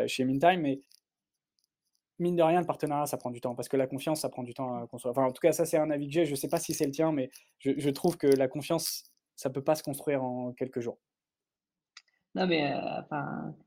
chez 0.06 0.24
Mintime. 0.24 0.62
Mais 0.62 0.82
mine 2.20 2.36
de 2.36 2.44
rien, 2.44 2.60
le 2.60 2.66
partenariat, 2.66 3.06
ça 3.06 3.18
prend 3.18 3.32
du 3.32 3.42
temps, 3.42 3.56
parce 3.56 3.68
que 3.68 3.78
la 3.78 3.88
confiance, 3.88 4.22
ça 4.22 4.30
prend 4.30 4.44
du 4.44 4.54
temps 4.54 4.82
à 4.82 4.88
construire. 4.88 5.12
Enfin, 5.12 5.26
en 5.26 5.32
tout 5.32 5.42
cas, 5.42 5.52
ça, 5.52 5.66
c'est 5.66 5.78
un 5.78 5.90
avis 5.92 6.08
que 6.08 6.14
j'ai. 6.14 6.26
Je 6.26 6.32
ne 6.32 6.36
sais 6.36 6.48
pas 6.48 6.60
si 6.60 6.74
c'est 6.74 6.86
le 6.86 6.92
tien, 6.92 7.12
mais 7.12 7.30
je, 7.60 7.90
trouve 7.90 8.18
que 8.18 8.28
la 8.28 8.48
confiance, 8.48 9.04
ça 9.36 9.50
ne 9.50 9.54
peut 9.54 9.64
pas 9.64 9.76
se 9.76 9.84
construire 9.84 10.24
en 10.24 10.52
quelques 10.54 10.80
jours. 10.80 10.98
Non, 12.36 12.46
mais 12.46 12.72
euh, 12.72 13.02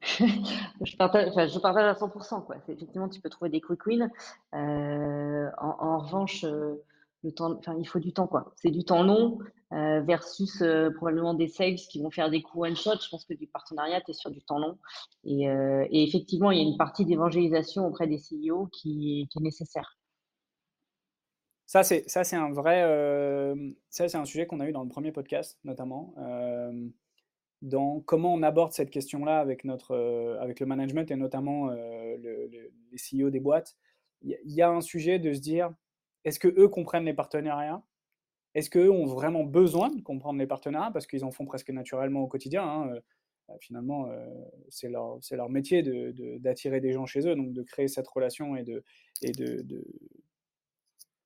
je, 0.83 0.97
partage, 0.97 1.37
à 1.37 1.47
100%. 1.47 2.45
Quoi. 2.45 2.57
Effectivement, 2.69 3.09
tu 3.09 3.21
peux 3.21 3.29
trouver 3.29 3.51
des 3.51 3.61
quick 3.61 3.85
wins. 3.87 4.11
Euh, 4.55 5.51
en, 5.59 5.99
revanche, 5.99 6.45
euh, 6.45 6.77
le 7.23 7.33
temps, 7.33 7.53
enfin, 7.59 7.77
il 7.79 7.87
faut 7.87 7.99
du 7.99 8.13
temps. 8.13 8.27
quoi. 8.27 8.53
C'est 8.57 8.71
du 8.71 8.85
temps 8.85 9.03
long. 9.03 9.39
Euh, 9.73 10.01
versus 10.01 10.63
euh, 10.63 10.91
probablement 10.91 11.33
des 11.33 11.47
sales 11.47 11.77
qui 11.77 12.03
vont 12.03 12.11
faire 12.11 12.29
des 12.29 12.43
coups 12.43 12.67
one 12.67 12.77
shot. 12.77 12.97
Je 13.01 13.09
pense 13.09 13.25
que 13.25 13.35
du 13.35 13.47
partenariat, 13.47 14.01
tu 14.01 14.11
es 14.11 14.15
sur 14.15 14.29
du 14.31 14.43
temps 14.43 14.59
long. 14.59 14.79
Et, 15.23 15.49
euh, 15.49 15.87
et, 15.91 16.03
effectivement, 16.03 16.51
il 16.51 16.59
y 16.59 16.61
a 16.61 16.69
une 16.69 16.77
partie 16.77 17.05
d'évangélisation 17.05 17.87
auprès 17.87 18.09
des 18.09 18.19
CEO 18.19 18.67
qui, 18.73 19.29
est 19.33 19.41
nécessaire. 19.41 19.97
Ça, 21.67 21.85
c'est, 21.85 22.03
ça, 22.11 22.25
c'est 22.25 22.35
un 22.35 22.51
vrai. 22.51 22.83
ça, 23.91 24.09
c'est 24.09 24.19
un 24.19 24.25
sujet 24.25 24.45
qu'on 24.49 24.59
a 24.59 24.69
eu 24.69 24.73
dans 24.73 24.83
le 24.83 24.89
premier 24.89 25.13
podcast, 25.13 25.57
notamment. 25.63 26.15
dans 27.63 28.01
comment 28.01 28.35
on 28.35 28.43
aborde 28.43 28.73
cette 28.73 28.91
question-là 28.91 29.39
avec, 29.39 29.63
notre, 29.63 29.95
avec 30.41 30.59
le 30.59 30.67
management 30.67 31.09
et 31.13 31.17
notamment 31.17 31.69
le, 31.69 32.73
les 32.91 32.99
CEO 32.99 33.31
des 33.31 33.39
boîtes. 33.39 33.77
Il 34.23 34.37
y, 34.47 34.63
a 34.63 34.69
un 34.69 34.81
sujet 34.81 35.21
de 35.21 35.33
se 35.33 35.39
dire 35.39 35.73
est-ce 36.25 36.39
que 36.39 36.49
eux 36.49 36.69
comprennent 36.69 37.05
les 37.05 37.15
partenariats? 37.15 37.83
Est-ce 38.55 38.71
qu'eux 38.71 38.91
ont 38.91 39.07
vraiment 39.07 39.45
besoin 39.45 39.91
de 39.91 40.01
comprendre 40.03 40.39
les 40.39 40.47
partenariats? 40.47 40.91
Parce 40.91 41.07
qu'ils 41.07 41.25
en 41.25 41.31
font 41.31 41.45
presque 41.45 41.71
naturellement 41.71 42.23
au 42.23 42.27
quotidien 42.27 42.65
hein, 42.65 42.95
finalement, 43.61 44.09
c'est 44.69 44.89
leur, 44.89 45.49
métier 45.49 45.83
d'attirer 46.39 46.81
de, 46.81 46.87
des 46.87 46.93
gens 46.93 47.07
chez 47.07 47.27
eux, 47.27 47.35
donc 47.35 47.53
de 47.53 47.63
créer 47.63 47.89
cette 47.89 48.09
relation 48.09 48.57
et 48.57 48.63
de 48.63 48.85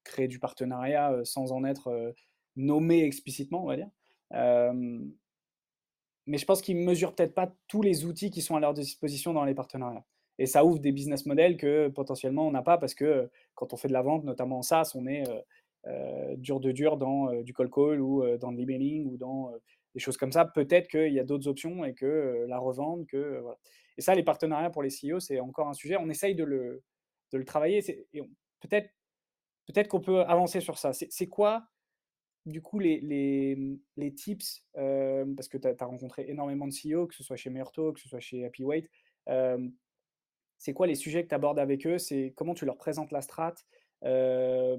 créer 0.05 0.29
du 0.29 0.39
partenariat 0.39 1.21
sans 1.25 1.53
en 1.53 1.65
être 1.65 2.15
nommé 2.57 3.03
explicitement, 3.05 3.65
on 3.65 3.67
va 3.67 3.77
dire. 3.77 3.91
mais 6.27 6.39
je 6.39 6.45
pense 6.45 6.63
qu'ils 6.63 6.79
ne 6.79 6.85
mesurent 6.85 7.15
peut-être 7.15 7.35
pas 7.35 7.53
tous 7.69 7.83
les 7.83 8.05
outils 8.05 8.31
qui 8.31 8.43
sont 8.43 8.57
à 8.57 8.61
leur 8.61 8.75
disposition 8.75 9.33
dans 9.33 9.45
les 9.45 9.55
partenariats. 9.55 10.05
Et 10.39 10.47
ça 10.47 10.65
ouvre 10.65 10.81
des 10.81 10.93
business 10.93 11.27
models 11.27 11.57
que 11.57 11.89
potentiellement 11.89 12.47
on 12.47 12.51
n'a 12.51 12.63
pas 12.63 12.79
parce 12.79 12.95
que 12.95 13.31
quand 13.55 13.73
on 13.73 13.77
fait 13.77 13.89
de 13.89 13.93
la 13.93 14.03
vente, 14.03 14.25
notamment 14.25 14.59
en 14.59 14.63
SaaS, 14.63 14.93
on 14.95 15.07
est 15.07 15.25
dur 16.37 16.61
de 16.61 16.73
dur 16.73 16.97
dans 16.97 17.33
du 17.43 17.53
call 17.53 17.71
call 17.71 18.01
ou 18.01 18.25
dans 18.39 18.51
le 18.51 18.57
l'emailing 18.57 19.07
ou 19.07 19.17
dans 19.17 19.53
des 19.95 20.01
choses 20.01 20.17
comme 20.17 20.33
ça. 20.33 20.45
Peut-être 20.45 20.89
qu'il 20.89 21.13
y 21.13 21.21
a 21.21 21.25
d'autres 21.25 21.49
options 21.49 21.85
et 21.85 21.95
que 21.95 22.45
la 22.49 22.59
revente, 22.59 23.07
que 23.07 23.39
voilà. 23.41 23.59
Et 23.97 24.01
ça, 24.01 24.15
les 24.15 24.25
partenariats 24.25 24.71
pour 24.71 24.83
les 24.83 24.91
CEO, 24.91 25.21
c'est 25.21 25.39
encore 25.39 25.69
un 25.69 25.75
sujet. 25.75 25.97
On 25.97 26.09
essaye 26.09 26.35
de 26.35 26.43
le, 26.45 26.83
de 27.33 27.39
le 27.39 27.45
travailler. 27.45 27.79
Et 28.13 28.23
peut-être 28.61 28.91
peut-être 29.67 29.89
qu'on 29.89 30.01
peut 30.01 30.23
avancer 30.23 30.61
sur 30.61 30.79
ça. 30.79 30.93
C'est 30.93 31.29
quoi, 31.29 31.65
du 32.45 32.61
coup, 32.61 32.79
les, 32.79 33.01
les, 33.01 33.79
les 33.97 34.15
tips 34.15 34.67
Parce 34.75 35.49
que 35.49 35.59
tu 35.59 35.69
as, 35.69 35.87
rencontré 35.87 36.29
énormément 36.29 36.67
de 36.67 36.73
CEO, 36.73 37.07
que 37.07 37.15
ce 37.15 37.23
soit 37.23 37.37
chez 37.37 37.51
Merto, 37.51 37.93
que 37.93 38.01
ce 38.01 38.09
soit 38.09 38.21
chez 38.21 38.45
Happy 38.45 38.65
Weight 38.65 38.91
c'est 40.59 40.73
quoi 40.73 40.87
les 40.87 40.95
sujets 40.95 41.25
que 41.25 41.29
tu 41.29 41.35
abordes 41.35 41.59
avec 41.59 41.87
eux? 41.87 41.99
C'est 41.99 42.33
comment 42.37 42.55
tu 42.55 42.65
leur 42.65 42.77
présentes 42.77 43.13
la 43.13 43.21
strat? 43.21 43.55
Euh, 44.05 44.79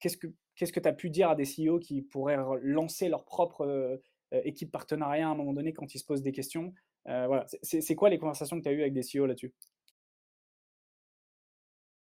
Qu'est-ce 0.00 0.16
que 0.16 0.80
tu 0.80 0.88
as 0.88 0.92
pu 0.92 1.10
dire 1.10 1.30
à 1.30 1.34
des 1.34 1.44
CEO 1.44 1.78
qui 1.78 2.02
pourraient 2.02 2.38
lancer 2.62 3.08
leur 3.08 3.24
propre 3.24 3.66
euh, 3.66 3.96
équipe 4.44 4.70
partenariat 4.70 5.26
à 5.26 5.30
un 5.30 5.34
moment 5.34 5.52
donné 5.52 5.72
quand 5.72 5.94
ils 5.94 5.98
se 5.98 6.04
posent 6.04 6.22
des 6.22 6.32
questions? 6.32 6.72
Euh, 7.08 7.26
voilà. 7.26 7.46
C'est 7.62 7.94
quoi 7.94 8.08
les 8.10 8.18
conversations 8.18 8.58
que 8.58 8.62
tu 8.62 8.68
as 8.68 8.72
eues 8.72 8.80
avec 8.80 8.92
des 8.92 9.02
CEO 9.02 9.26
là-dessus? 9.26 9.52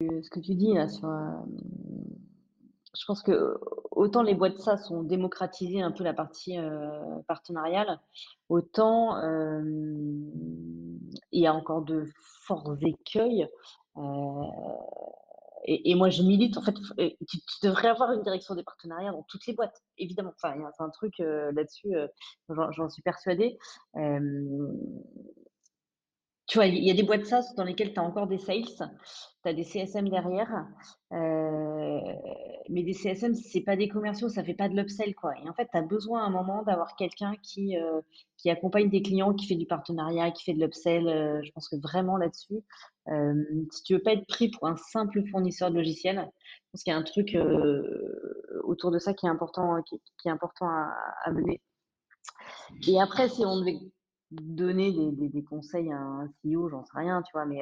Ce 0.01 0.31
que 0.31 0.41
tu 0.41 0.55
dis 0.55 0.73
là 0.75 0.87
je 2.95 3.07
pense 3.07 3.23
que 3.23 3.59
autant 3.91 4.23
les 4.23 4.35
boîtes 4.35 4.59
SaaS 4.59 4.91
ont 4.91 5.03
démocratisé 5.03 5.81
un 5.81 5.93
peu 5.93 6.05
la 6.05 6.13
partie 6.13 6.59
partenariale, 7.27 7.99
autant 8.51 9.17
il 11.33 11.43
y 11.43 11.47
a 11.47 11.55
encore 11.55 11.83
de 11.83 12.07
forts 12.47 12.77
écueils. 12.81 13.49
Euh, 13.97 14.43
et, 15.65 15.95
moi, 15.95 16.11
je 16.11 16.23
milite. 16.23 16.57
En 16.57 16.63
fait, 16.63 16.75
tu, 17.29 17.39
devrais 17.63 17.89
avoir 17.89 18.13
une 18.13 18.23
direction 18.23 18.55
des 18.55 18.65
partenariats 18.65 19.13
dans 19.13 19.23
toutes 19.23 19.47
les 19.47 19.55
boîtes, 19.55 19.81
évidemment. 19.97 20.33
Enfin, 20.35 20.55
il 20.57 20.61
y 20.61 20.65
a 20.65 20.71
un 20.79 20.91
truc 20.91 21.21
euh, 21.21 21.53
là-dessus, 21.53 21.95
euh, 21.95 22.09
j'en 22.49 22.89
suis 22.89 23.03
persuadée. 23.03 23.59
Tu 26.53 26.59
vois, 26.59 26.67
il 26.67 26.85
y 26.85 26.91
a 26.91 26.95
des 26.95 27.03
boîtes 27.03 27.25
SaaS 27.25 27.55
dans 27.57 27.65
lesquelles 27.65 27.95
tu 27.95 27.99
as 27.99 28.03
encore 28.03 28.27
des 28.27 28.37
sales, 28.37 28.67
tu 28.67 29.49
as 29.49 29.55
des 29.55 29.65
CSM 29.65 30.11
derrière, 30.11 30.67
mais 31.11 32.83
des 32.83 32.93
CSM, 32.93 33.35
c'est 33.35 33.63
pas 33.63 33.75
des 33.75 33.89
commerciaux, 33.89 34.29
ça 34.29 34.45
fait 34.45 34.53
pas 34.53 34.69
de 34.69 34.77
l'upsell, 34.77 35.15
quoi. 35.15 35.33
Et 35.43 35.49
en 35.49 35.55
fait, 35.55 35.67
tu 35.73 35.79
as 35.79 35.81
besoin 35.81 36.23
à 36.23 36.27
un 36.27 36.31
moment 36.31 36.63
d'avoir 36.63 36.95
quelqu'un 36.97 37.33
qui, 37.43 37.75
qui 38.37 38.51
accompagne 38.51 38.91
des 38.91 39.01
clients, 39.01 39.33
qui 39.33 39.47
fait 39.47 39.55
du 39.55 39.65
partenariat, 39.65 40.31
qui 40.31 40.45
fait 40.45 40.53
de 40.53 40.61
l'upsell. 40.61 41.41
je 41.43 41.51
pense 41.53 41.71
que 41.71 41.77
vraiment 41.77 42.19
là-dessus, 42.19 42.63
si 43.71 43.83
tu 43.85 43.95
veux 43.95 44.03
pas 44.03 44.13
être 44.13 44.27
pris 44.27 44.51
pour 44.51 44.69
un 44.69 44.77
simple 44.77 45.23
fournisseur 45.31 45.71
de 45.71 45.77
logiciels, 45.77 46.31
je 46.45 46.71
pense 46.73 46.83
qu'il 46.83 46.93
y 46.93 46.95
a 46.95 46.99
un 46.99 47.03
truc 47.03 47.35
autour 48.65 48.91
de 48.91 48.99
ça 48.99 49.15
qui 49.15 49.25
est 49.25 49.31
important, 49.31 49.83
qui, 49.85 49.99
est 50.27 50.31
important 50.31 50.67
à, 50.67 50.93
à, 51.25 51.31
mener. 51.31 51.63
Et 52.87 53.01
après, 53.01 53.31
si 53.31 53.43
on 53.47 53.59
devait 53.59 53.79
donner 54.41 54.93
des, 54.93 55.29
des, 55.29 55.45
conseils 55.45 55.93
à 55.93 55.99
un 55.99 56.27
CEO, 56.27 56.69
j'en 56.69 56.85
sais 56.85 56.97
rien, 56.97 57.23
tu 57.23 57.33
vois, 57.33 57.47
mais 57.47 57.61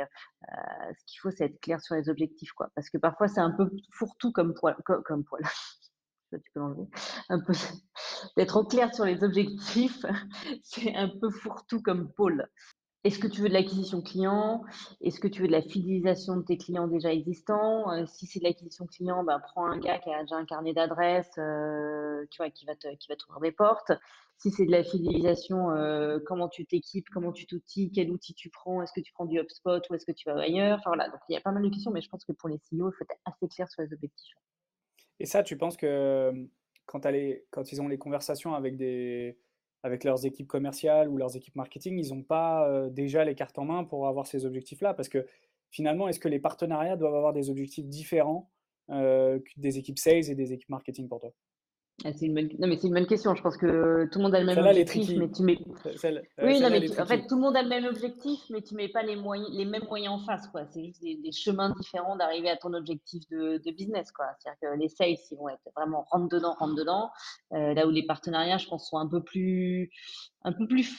ce 0.48 1.04
qu'il 1.06 1.20
faut, 1.20 1.30
c'est 1.30 1.44
être 1.46 1.61
clair 1.61 1.80
sur 1.80 1.94
les 1.94 2.09
objectifs, 2.09 2.52
quoi. 2.52 2.68
Parce 2.74 2.90
que 2.90 2.98
parfois, 2.98 3.28
c'est 3.28 3.40
un 3.40 3.50
peu 3.50 3.70
fourre-tout 3.92 4.33
comme 4.33 4.54
poil. 4.54 4.76
Comme, 4.85 5.24
poil. 5.24 5.42
tu 6.33 6.50
peux 6.54 6.61
l'enlever. 6.61 6.88
Un 7.28 7.40
peu 7.40 7.52
d'être 8.37 8.62
clair 8.64 8.94
sur 8.94 9.04
les 9.04 9.22
objectifs, 9.24 10.04
c'est 10.62 10.94
un 10.94 11.09
peu 11.09 11.30
fourre-tout 11.30 11.83
comme 11.83 12.12
pôle. 12.12 12.46
Est-ce 13.02 13.18
que 13.18 13.26
tu 13.26 13.40
veux 13.40 13.48
de 13.48 13.54
l'acquisition 13.54 14.02
client? 14.02 14.62
Est-ce 15.00 15.20
que 15.20 15.28
tu 15.28 15.40
veux 15.40 15.46
de 15.46 15.52
la 15.52 15.62
fidélisation 15.62 16.36
de 16.36 16.42
tes 16.42 16.58
clients 16.58 16.86
déjà 16.86 17.10
existants? 17.12 17.90
Euh, 17.92 18.04
Si 18.06 18.26
c'est 18.26 18.40
de 18.40 18.44
l'acquisition 18.44 18.86
client, 18.86 19.24
ben, 19.24 19.40
prends 19.40 19.64
un 19.64 19.78
gars 19.78 19.98
qui 19.98 20.10
a 20.12 20.20
déjà 20.20 20.36
un 20.36 20.44
carnet 20.44 20.74
d'adresses, 20.74 21.32
euh, 21.38 22.26
tu 22.30 22.36
vois, 22.36 22.50
qui 22.50 22.66
va 22.66 22.74
qui 22.74 23.08
va 23.08 23.16
t'ouvrir 23.16 23.40
des 23.40 23.52
portes. 23.52 23.92
Si 24.36 24.50
c'est 24.50 24.66
de 24.66 24.70
la 24.70 24.84
fidélisation, 24.84 25.70
euh, 25.70 26.18
comment 26.26 26.48
tu 26.48 26.66
t'équipes, 26.66 27.08
comment 27.10 27.32
tu 27.32 27.46
t'outils, 27.46 27.90
quel 27.90 28.10
outil 28.10 28.34
tu 28.34 28.50
prends, 28.50 28.82
est-ce 28.82 28.92
que 28.92 29.00
tu 29.00 29.12
prends 29.12 29.26
du 29.26 29.38
HubSpot 29.38 29.80
ou 29.88 29.94
est-ce 29.94 30.04
que 30.04 30.12
tu 30.12 30.28
vas 30.30 30.38
ailleurs? 30.38 30.78
Enfin 30.78 30.90
voilà, 30.90 31.08
donc 31.08 31.20
il 31.28 31.34
y 31.34 31.36
a 31.36 31.40
pas 31.40 31.52
mal 31.52 31.62
de 31.62 31.68
questions, 31.70 31.90
mais 31.90 32.02
je 32.02 32.08
pense 32.08 32.24
que 32.24 32.32
pour 32.32 32.50
les 32.50 32.56
CEO, 32.56 32.90
il 32.90 32.92
faut 32.96 33.04
être 33.04 33.20
assez 33.24 33.48
clair 33.48 33.68
sur 33.70 33.82
les 33.82 33.92
objectifs. 33.94 34.34
Et 35.20 35.26
ça, 35.26 35.42
tu 35.42 35.56
penses 35.56 35.76
que 35.76 36.32
quand, 36.86 37.00
quand 37.50 37.72
ils 37.72 37.80
ont 37.80 37.88
les 37.88 37.98
conversations 37.98 38.54
avec 38.54 38.76
des 38.76 39.38
avec 39.82 40.04
leurs 40.04 40.26
équipes 40.26 40.48
commerciales 40.48 41.08
ou 41.08 41.16
leurs 41.16 41.36
équipes 41.36 41.56
marketing, 41.56 41.98
ils 41.98 42.14
n'ont 42.14 42.22
pas 42.22 42.68
euh, 42.68 42.90
déjà 42.90 43.24
les 43.24 43.34
cartes 43.34 43.58
en 43.58 43.64
main 43.64 43.84
pour 43.84 44.06
avoir 44.06 44.26
ces 44.26 44.44
objectifs-là. 44.46 44.94
Parce 44.94 45.08
que 45.08 45.26
finalement, 45.70 46.08
est-ce 46.08 46.20
que 46.20 46.28
les 46.28 46.38
partenariats 46.40 46.96
doivent 46.96 47.14
avoir 47.14 47.32
des 47.32 47.50
objectifs 47.50 47.86
différents 47.86 48.50
euh, 48.90 49.38
des 49.56 49.78
équipes 49.78 49.98
sales 49.98 50.30
et 50.30 50.34
des 50.34 50.52
équipes 50.52 50.70
marketing 50.70 51.08
pour 51.08 51.20
toi? 51.20 51.32
Ah, 52.04 52.12
c'est 52.14 52.26
une 52.26 52.34
bonne... 52.34 52.48
Non, 52.58 52.66
mais 52.66 52.76
c'est 52.76 52.88
une 52.88 52.94
bonne 52.94 53.06
question. 53.06 53.34
Je 53.34 53.42
pense 53.42 53.56
que 53.56 54.08
tout 54.10 54.18
le 54.18 54.24
monde 54.24 54.34
a 54.34 54.40
le 54.40 54.46
même 54.46 54.58
objectif, 54.58 55.10
mais 55.18 55.30
tu 55.30 55.42
mets. 55.42 55.58
Euh, 55.86 56.20
oui, 56.42 56.60
non, 56.60 56.70
mais 56.70 57.00
en 57.00 57.06
fait, 57.06 57.26
tout 57.26 57.34
le 57.34 57.42
monde 57.42 57.56
a 57.56 57.62
le 57.62 57.68
même 57.68 57.84
objectif, 57.84 58.40
mais 58.48 58.62
tu 58.62 58.74
mets 58.74 58.88
pas 58.88 59.02
les 59.02 59.16
moyens, 59.16 59.50
les 59.52 59.66
mêmes 59.66 59.84
moyens 59.84 60.14
en 60.14 60.18
face, 60.18 60.46
quoi. 60.48 60.64
C'est 60.70 60.84
juste 60.84 61.02
des, 61.02 61.32
chemins 61.32 61.70
différents 61.76 62.16
d'arriver 62.16 62.48
à 62.48 62.56
ton 62.56 62.72
objectif 62.72 63.22
de, 63.30 63.58
de 63.58 63.70
business, 63.70 64.12
quoi. 64.12 64.26
C'est-à-dire 64.38 64.60
que 64.60 64.80
les 64.80 64.88
sales, 64.88 65.16
ils 65.30 65.36
vont 65.36 65.48
être 65.50 65.60
vraiment 65.76 66.06
rentre 66.10 66.28
dedans, 66.28 66.54
rentre 66.58 66.74
dedans. 66.74 67.10
Euh, 67.52 67.74
là 67.74 67.86
où 67.86 67.90
les 67.90 68.06
partenariats, 68.06 68.58
je 68.58 68.66
pense, 68.66 68.88
sont 68.88 68.98
un 68.98 69.08
peu 69.08 69.22
plus, 69.22 69.90
un 70.42 70.52
peu 70.52 70.66
plus 70.66 70.90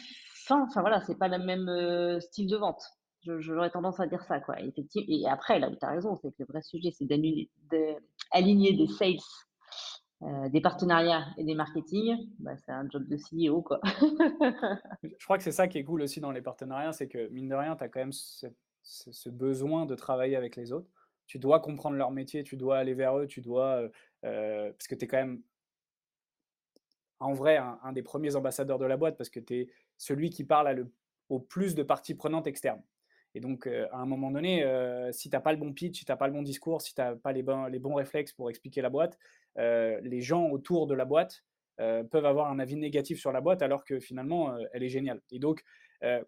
fins. 0.45 0.65
Enfin 0.67 0.81
voilà, 0.81 1.01
c'est 1.01 1.17
pas 1.17 1.27
le 1.27 1.39
même 1.39 1.67
euh, 1.67 2.19
style 2.19 2.47
de 2.47 2.57
vente. 2.57 2.83
J'aurais 3.23 3.69
tendance 3.69 3.99
à 3.99 4.07
dire 4.07 4.23
ça, 4.23 4.39
quoi. 4.39 4.59
Effectivement. 4.59 5.07
Et 5.07 5.27
après, 5.27 5.59
là 5.59 5.69
où 5.69 5.75
tu 5.75 5.85
as 5.85 5.89
raison, 5.89 6.15
c'est 6.15 6.29
que 6.29 6.37
le 6.39 6.45
vrai 6.45 6.61
sujet, 6.63 6.91
c'est 6.91 7.05
d'aligner 7.05 7.49
des 8.73 8.87
sales 8.87 9.17
euh, 10.23 10.49
des 10.49 10.61
partenariats 10.61 11.25
et 11.37 11.43
des 11.43 11.55
marketing, 11.55 12.29
bah, 12.39 12.55
c'est 12.57 12.71
un 12.71 12.87
job 12.89 13.07
de 13.07 13.17
CEO. 13.17 13.61
Quoi. 13.63 13.79
je 15.03 15.23
crois 15.23 15.37
que 15.37 15.43
c'est 15.43 15.51
ça 15.51 15.67
qui 15.67 15.79
est 15.79 15.83
cool 15.83 16.03
aussi 16.03 16.19
dans 16.19 16.31
les 16.31 16.41
partenariats, 16.41 16.93
c'est 16.93 17.07
que 17.07 17.27
mine 17.29 17.49
de 17.49 17.55
rien, 17.55 17.75
tu 17.75 17.83
as 17.83 17.89
quand 17.89 18.01
même 18.01 18.11
ce, 18.11 19.29
besoin 19.29 19.85
de 19.85 19.95
travailler 19.95 20.35
avec 20.35 20.55
les 20.55 20.71
autres. 20.73 20.87
Tu 21.25 21.39
dois 21.39 21.59
comprendre 21.59 21.95
leur 21.95 22.11
métier, 22.11 22.43
tu 22.43 22.55
dois 22.55 22.77
aller 22.77 22.93
vers 22.93 23.17
eux, 23.17 23.25
tu 23.25 23.41
dois. 23.41 23.81
Euh, 23.81 23.89
euh, 24.25 24.71
parce 24.73 24.87
que 24.87 24.95
tu 24.95 25.05
es 25.05 25.07
quand 25.07 25.17
même 25.17 25.41
en 27.19 27.33
vrai 27.33 27.57
un, 27.57 27.91
des 27.91 28.03
premiers 28.03 28.35
ambassadeurs 28.35 28.77
de 28.77 28.85
la 28.85 28.97
boîte 28.97 29.17
parce 29.17 29.29
que 29.29 29.39
tu 29.39 29.55
es 29.55 29.69
celui 29.97 30.29
qui 30.29 30.43
parle 30.43 30.71
le, 30.71 30.91
au 31.29 31.39
plus 31.39 31.73
de 31.73 31.81
parties 31.81 32.13
prenantes 32.13 32.45
externes. 32.45 32.83
Et 33.33 33.39
donc, 33.39 33.67
à 33.67 33.97
un 33.97 34.05
moment 34.05 34.31
donné, 34.31 34.65
si 35.11 35.29
tu 35.29 35.35
n'as 35.35 35.41
pas 35.41 35.53
le 35.53 35.57
bon 35.57 35.73
pitch, 35.73 35.99
si 35.99 36.05
tu 36.05 36.11
n'as 36.11 36.17
pas 36.17 36.27
le 36.27 36.33
bon 36.33 36.41
discours, 36.41 36.81
si 36.81 36.93
tu 36.93 37.01
n'as 37.01 37.15
pas 37.15 37.31
les 37.31 37.43
les 37.69 37.79
bons 37.79 37.93
réflexes 37.95 38.33
pour 38.33 38.49
expliquer 38.49 38.81
la 38.81 38.89
boîte, 38.89 39.17
les 39.57 40.21
gens 40.21 40.49
autour 40.49 40.87
de 40.87 40.93
la 40.93 41.05
boîte 41.05 41.43
peuvent 41.77 42.25
avoir 42.25 42.51
un 42.51 42.59
avis 42.59 42.75
négatif 42.75 43.19
sur 43.19 43.31
la 43.31 43.41
boîte 43.41 43.61
alors 43.61 43.83
que 43.85 43.99
finalement, 43.99 44.55
elle 44.73 44.83
est 44.83 44.89
géniale. 44.89 45.21
Et 45.31 45.39
donc, 45.39 45.63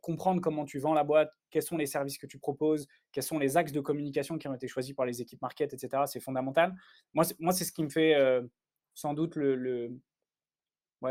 comprendre 0.01 0.39
comment 0.41 0.65
tu 0.65 0.79
vends 0.79 0.93
la 0.93 1.03
boîte, 1.03 1.31
quels 1.49 1.63
sont 1.63 1.77
les 1.77 1.87
services 1.87 2.17
que 2.17 2.27
tu 2.27 2.39
proposes, 2.39 2.87
quels 3.11 3.23
sont 3.23 3.39
les 3.39 3.57
axes 3.57 3.71
de 3.71 3.81
communication 3.81 4.37
qui 4.37 4.47
ont 4.47 4.53
été 4.53 4.67
choisis 4.67 4.93
par 4.93 5.05
les 5.05 5.21
équipes 5.21 5.41
market, 5.41 5.73
etc., 5.73 6.03
c'est 6.05 6.19
fondamental. 6.19 6.73
Moi, 7.13 7.25
c'est 7.25 7.65
ce 7.65 7.71
qui 7.71 7.83
me 7.83 7.89
fait 7.89 8.15
sans 8.93 9.13
doute 9.13 9.35
le 9.35 9.91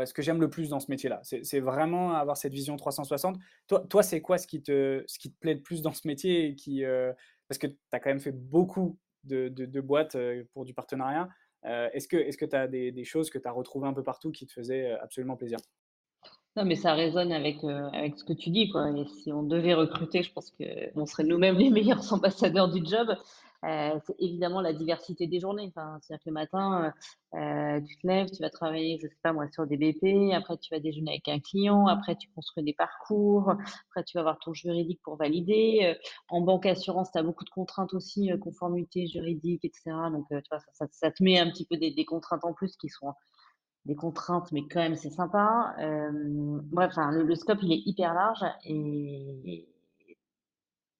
ce 0.05 0.13
que 0.13 0.21
j'aime 0.21 0.39
le 0.41 0.49
plus 0.49 0.69
dans 0.69 0.79
ce 0.79 0.89
métier-là. 0.89 1.21
C'est 1.23 1.59
vraiment 1.59 2.13
avoir 2.13 2.37
cette 2.37 2.53
vision 2.53 2.75
360. 2.75 3.37
Toi, 3.67 3.85
toi 3.89 4.03
c'est 4.03 4.21
quoi 4.21 4.37
ce 4.37 4.47
qui, 4.47 4.61
te, 4.61 5.03
ce 5.07 5.19
qui 5.19 5.31
te 5.31 5.37
plaît 5.39 5.55
le 5.55 5.61
plus 5.61 5.81
dans 5.81 5.93
ce 5.93 6.07
métier 6.07 6.47
et 6.47 6.55
qui, 6.55 6.83
euh, 6.83 7.13
Parce 7.47 7.57
que 7.57 7.67
tu 7.67 7.77
as 7.91 7.99
quand 7.99 8.09
même 8.09 8.19
fait 8.19 8.31
beaucoup 8.31 8.97
de, 9.23 9.47
de, 9.47 9.81
boîtes 9.81 10.15
euh, 10.15 10.43
pour 10.53 10.65
du 10.65 10.73
partenariat. 10.73 11.29
Euh, 11.65 11.89
est-ce 11.93 12.07
que 12.07 12.45
tu 12.45 12.55
as 12.55 12.67
des, 12.67 12.91
des, 12.91 13.03
choses 13.05 13.29
que 13.29 13.37
tu 13.37 13.47
as 13.47 13.51
retrouvées 13.51 13.87
un 13.87 13.93
peu 13.93 14.03
partout 14.03 14.31
qui 14.31 14.45
te 14.45 14.51
faisaient 14.51 14.91
absolument 14.91 15.37
plaisir? 15.37 15.59
Non, 16.55 16.65
mais 16.65 16.75
ça 16.75 16.93
résonne 16.93 17.31
avec, 17.31 17.63
avec 17.63 18.17
ce 18.17 18.23
que 18.23 18.33
tu 18.33 18.49
dis, 18.49 18.69
quoi. 18.69 18.91
Et 18.91 19.05
si 19.05 19.31
on 19.31 19.43
devait 19.43 19.73
recruter, 19.73 20.21
je 20.21 20.31
pense 20.31 20.51
qu'on 20.51 21.05
serait 21.05 21.23
nous-mêmes 21.23 21.57
les 21.57 21.69
meilleurs 21.71 22.13
ambassadeurs 22.13 22.69
du 22.69 22.85
job. 22.85 23.15
Euh, 23.63 23.97
c'est 24.05 24.15
évidemment 24.19 24.61
la 24.61 24.73
diversité 24.73 25.27
des 25.27 25.39
journées. 25.39 25.71
C'est-à-dire 25.73 26.17
que 26.17 26.29
le 26.29 26.33
matin, 26.33 26.93
euh, 27.33 27.37
euh, 27.37 27.81
tu 27.81 27.97
te 27.97 28.05
lèves, 28.05 28.29
tu 28.29 28.41
vas 28.41 28.49
travailler, 28.49 28.99
je 29.01 29.07
sais 29.07 29.17
pas 29.23 29.31
moi, 29.31 29.47
sur 29.51 29.65
des 29.65 29.77
BP, 29.77 30.33
après 30.33 30.57
tu 30.57 30.73
vas 30.73 30.79
déjeuner 30.81 31.11
avec 31.11 31.27
un 31.29 31.39
client, 31.39 31.87
après 31.87 32.15
tu 32.17 32.29
construis 32.35 32.63
des 32.63 32.73
parcours, 32.73 33.51
après 33.89 34.03
tu 34.05 34.17
vas 34.17 34.23
voir 34.23 34.37
ton 34.39 34.53
juridique 34.53 34.99
pour 35.03 35.15
valider. 35.15 35.95
en 36.29 36.41
banque 36.41 36.65
assurance, 36.65 37.11
tu 37.11 37.17
as 37.17 37.23
beaucoup 37.23 37.45
de 37.45 37.49
contraintes 37.51 37.93
aussi, 37.93 38.29
conformité 38.41 39.07
juridique, 39.07 39.63
etc. 39.63 39.91
Donc, 40.11 40.25
tu 40.29 40.35
vois, 40.51 40.59
ça, 40.91 41.11
te 41.11 41.23
met 41.23 41.39
un 41.39 41.49
petit 41.49 41.65
peu 41.65 41.77
des, 41.77 41.91
des 41.91 42.05
contraintes 42.05 42.43
en 42.43 42.53
plus 42.53 42.75
qui 42.75 42.89
sont 42.89 43.13
des 43.85 43.95
contraintes, 43.95 44.51
mais 44.51 44.67
quand 44.67 44.79
même 44.79 44.95
c'est 44.95 45.09
sympa. 45.09 45.75
bref, 45.77 46.91
enfin, 46.91 47.11
le, 47.11 47.23
le, 47.23 47.35
scope 47.35 47.59
il 47.63 47.71
est 47.71 47.81
hyper 47.85 48.13
large 48.13 48.43
et 48.65 49.69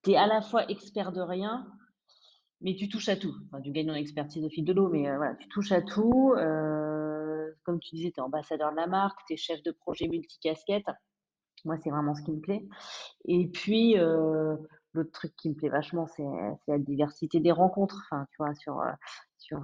tu 0.04 0.12
es 0.12 0.16
à 0.18 0.28
la 0.28 0.42
fois 0.42 0.70
expert 0.70 1.12
de 1.12 1.22
rien, 1.22 1.66
mais 2.64 2.76
tu 2.76 2.88
touches 2.88 3.10
à 3.10 3.18
tout. 3.18 3.36
Tu 3.64 3.72
gagnes 3.72 3.92
en 3.92 3.96
expertise 3.96 4.44
au 4.44 4.50
fil 4.50 4.64
de 4.64 4.74
l'eau, 4.74 4.90
mais 4.90 5.10
euh, 5.10 5.18
voilà, 5.18 5.36
tu 5.36 5.48
touches 5.50 5.74
à 5.74 5.82
tout. 5.82 6.34
Euh, 6.38 7.52
comme 7.64 7.80
tu 7.80 7.96
disais, 7.96 8.12
tu 8.12 8.20
es 8.20 8.24
ambassadeur 8.24 8.72
de 8.72 8.78
la 8.78 8.88
marque, 8.88 9.20
tu 9.28 9.34
es 9.34 9.38
chef 9.38 9.62
de 9.64 9.72
projet 9.72 10.08
multicasquette. 10.08 10.86
Moi, 11.66 11.78
c'est 11.84 11.90
vraiment 11.90 12.16
ce 12.16 12.24
qui 12.24 12.32
me 12.32 12.40
plaît. 12.40 12.66
Et 13.26 13.48
puis, 13.48 13.98
euh, 13.98 14.56
l'autre 14.94 15.12
truc 15.12 15.36
qui 15.36 15.50
me 15.50 15.56
plaît 15.56 15.70
vachement, 15.70 16.08
c'est 16.08 16.24
la 16.68 16.78
diversité 16.78 17.40
des 17.40 17.52
rencontres. 17.52 18.02
Enfin, 18.06 18.26
tu 18.32 18.38
vois, 18.40 18.56
sur, 18.56 18.82
sur 19.38 19.60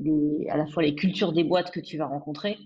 les, 0.00 0.48
à 0.48 0.56
la 0.56 0.66
fois 0.66 0.82
les 0.82 0.94
cultures 0.94 1.32
des 1.32 1.44
boîtes 1.44 1.70
que 1.70 1.80
tu 1.80 1.96
vas 1.96 2.06
rencontrer, 2.06 2.56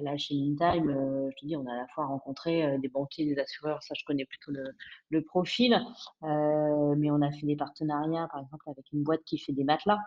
là, 0.00 0.16
chez 0.16 0.34
Intime, 0.34 0.90
euh, 0.90 1.30
je 1.30 1.36
te 1.36 1.46
dis, 1.46 1.56
on 1.56 1.66
a 1.66 1.72
à 1.72 1.76
la 1.76 1.86
fois 1.88 2.06
rencontré 2.06 2.64
euh, 2.64 2.78
des 2.78 2.88
banquiers, 2.88 3.24
des 3.24 3.38
assureurs, 3.40 3.82
ça 3.82 3.94
je 3.96 4.04
connais 4.04 4.24
plutôt 4.24 4.52
le, 4.52 5.22
profil, 5.22 5.80
mais 6.22 7.10
on 7.10 7.22
a 7.22 7.30
fait 7.30 7.46
des 7.46 7.56
partenariats, 7.56 8.28
par 8.30 8.42
exemple, 8.42 8.68
avec 8.68 8.84
une 8.92 9.02
boîte 9.02 9.22
qui 9.24 9.38
fait 9.38 9.52
des 9.52 9.64
matelas. 9.64 9.98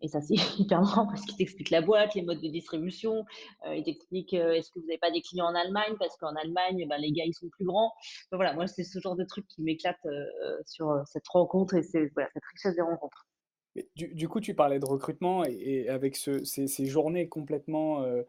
Et 0.00 0.08
ça, 0.08 0.20
c'est 0.20 0.34
hyper 0.58 0.80
marrant 0.80 1.06
parce 1.06 1.22
qu'il 1.22 1.36
t'explique 1.36 1.70
la 1.70 1.80
boîte, 1.80 2.14
les 2.14 2.22
modes 2.22 2.40
de 2.40 2.48
distribution. 2.48 3.24
il 3.66 3.82
t'explique 3.82 4.34
est-ce 4.34 4.70
que 4.70 4.78
vous 4.78 4.86
n'avez 4.86 4.98
pas 4.98 5.10
des 5.10 5.22
clients 5.22 5.46
en 5.46 5.54
Allemagne? 5.54 5.94
Parce 5.98 6.16
qu'en 6.16 6.34
Allemagne, 6.34 6.86
ben, 6.88 6.98
les 6.98 7.12
gars, 7.12 7.24
ils 7.26 7.34
sont 7.34 7.48
plus 7.48 7.64
grands. 7.64 7.92
voilà, 8.32 8.52
moi, 8.54 8.66
c'est 8.66 8.84
ce 8.84 8.98
genre 9.00 9.16
de 9.16 9.24
truc 9.24 9.46
qui 9.48 9.62
m'éclate 9.62 10.06
sur 10.66 11.02
cette 11.06 11.26
rencontre 11.28 11.74
et 11.74 11.82
cette 11.82 12.12
richesse 12.52 12.76
des 12.76 12.82
rencontres. 12.82 13.26
du, 13.94 14.28
coup, 14.28 14.40
tu 14.40 14.54
parlais 14.54 14.78
de 14.78 14.86
recrutement 14.86 15.44
et, 15.44 15.88
avec 15.88 16.16
ces, 16.16 16.86
journées 16.86 17.28
complètement 17.28 18.02
euh, 18.02 18.22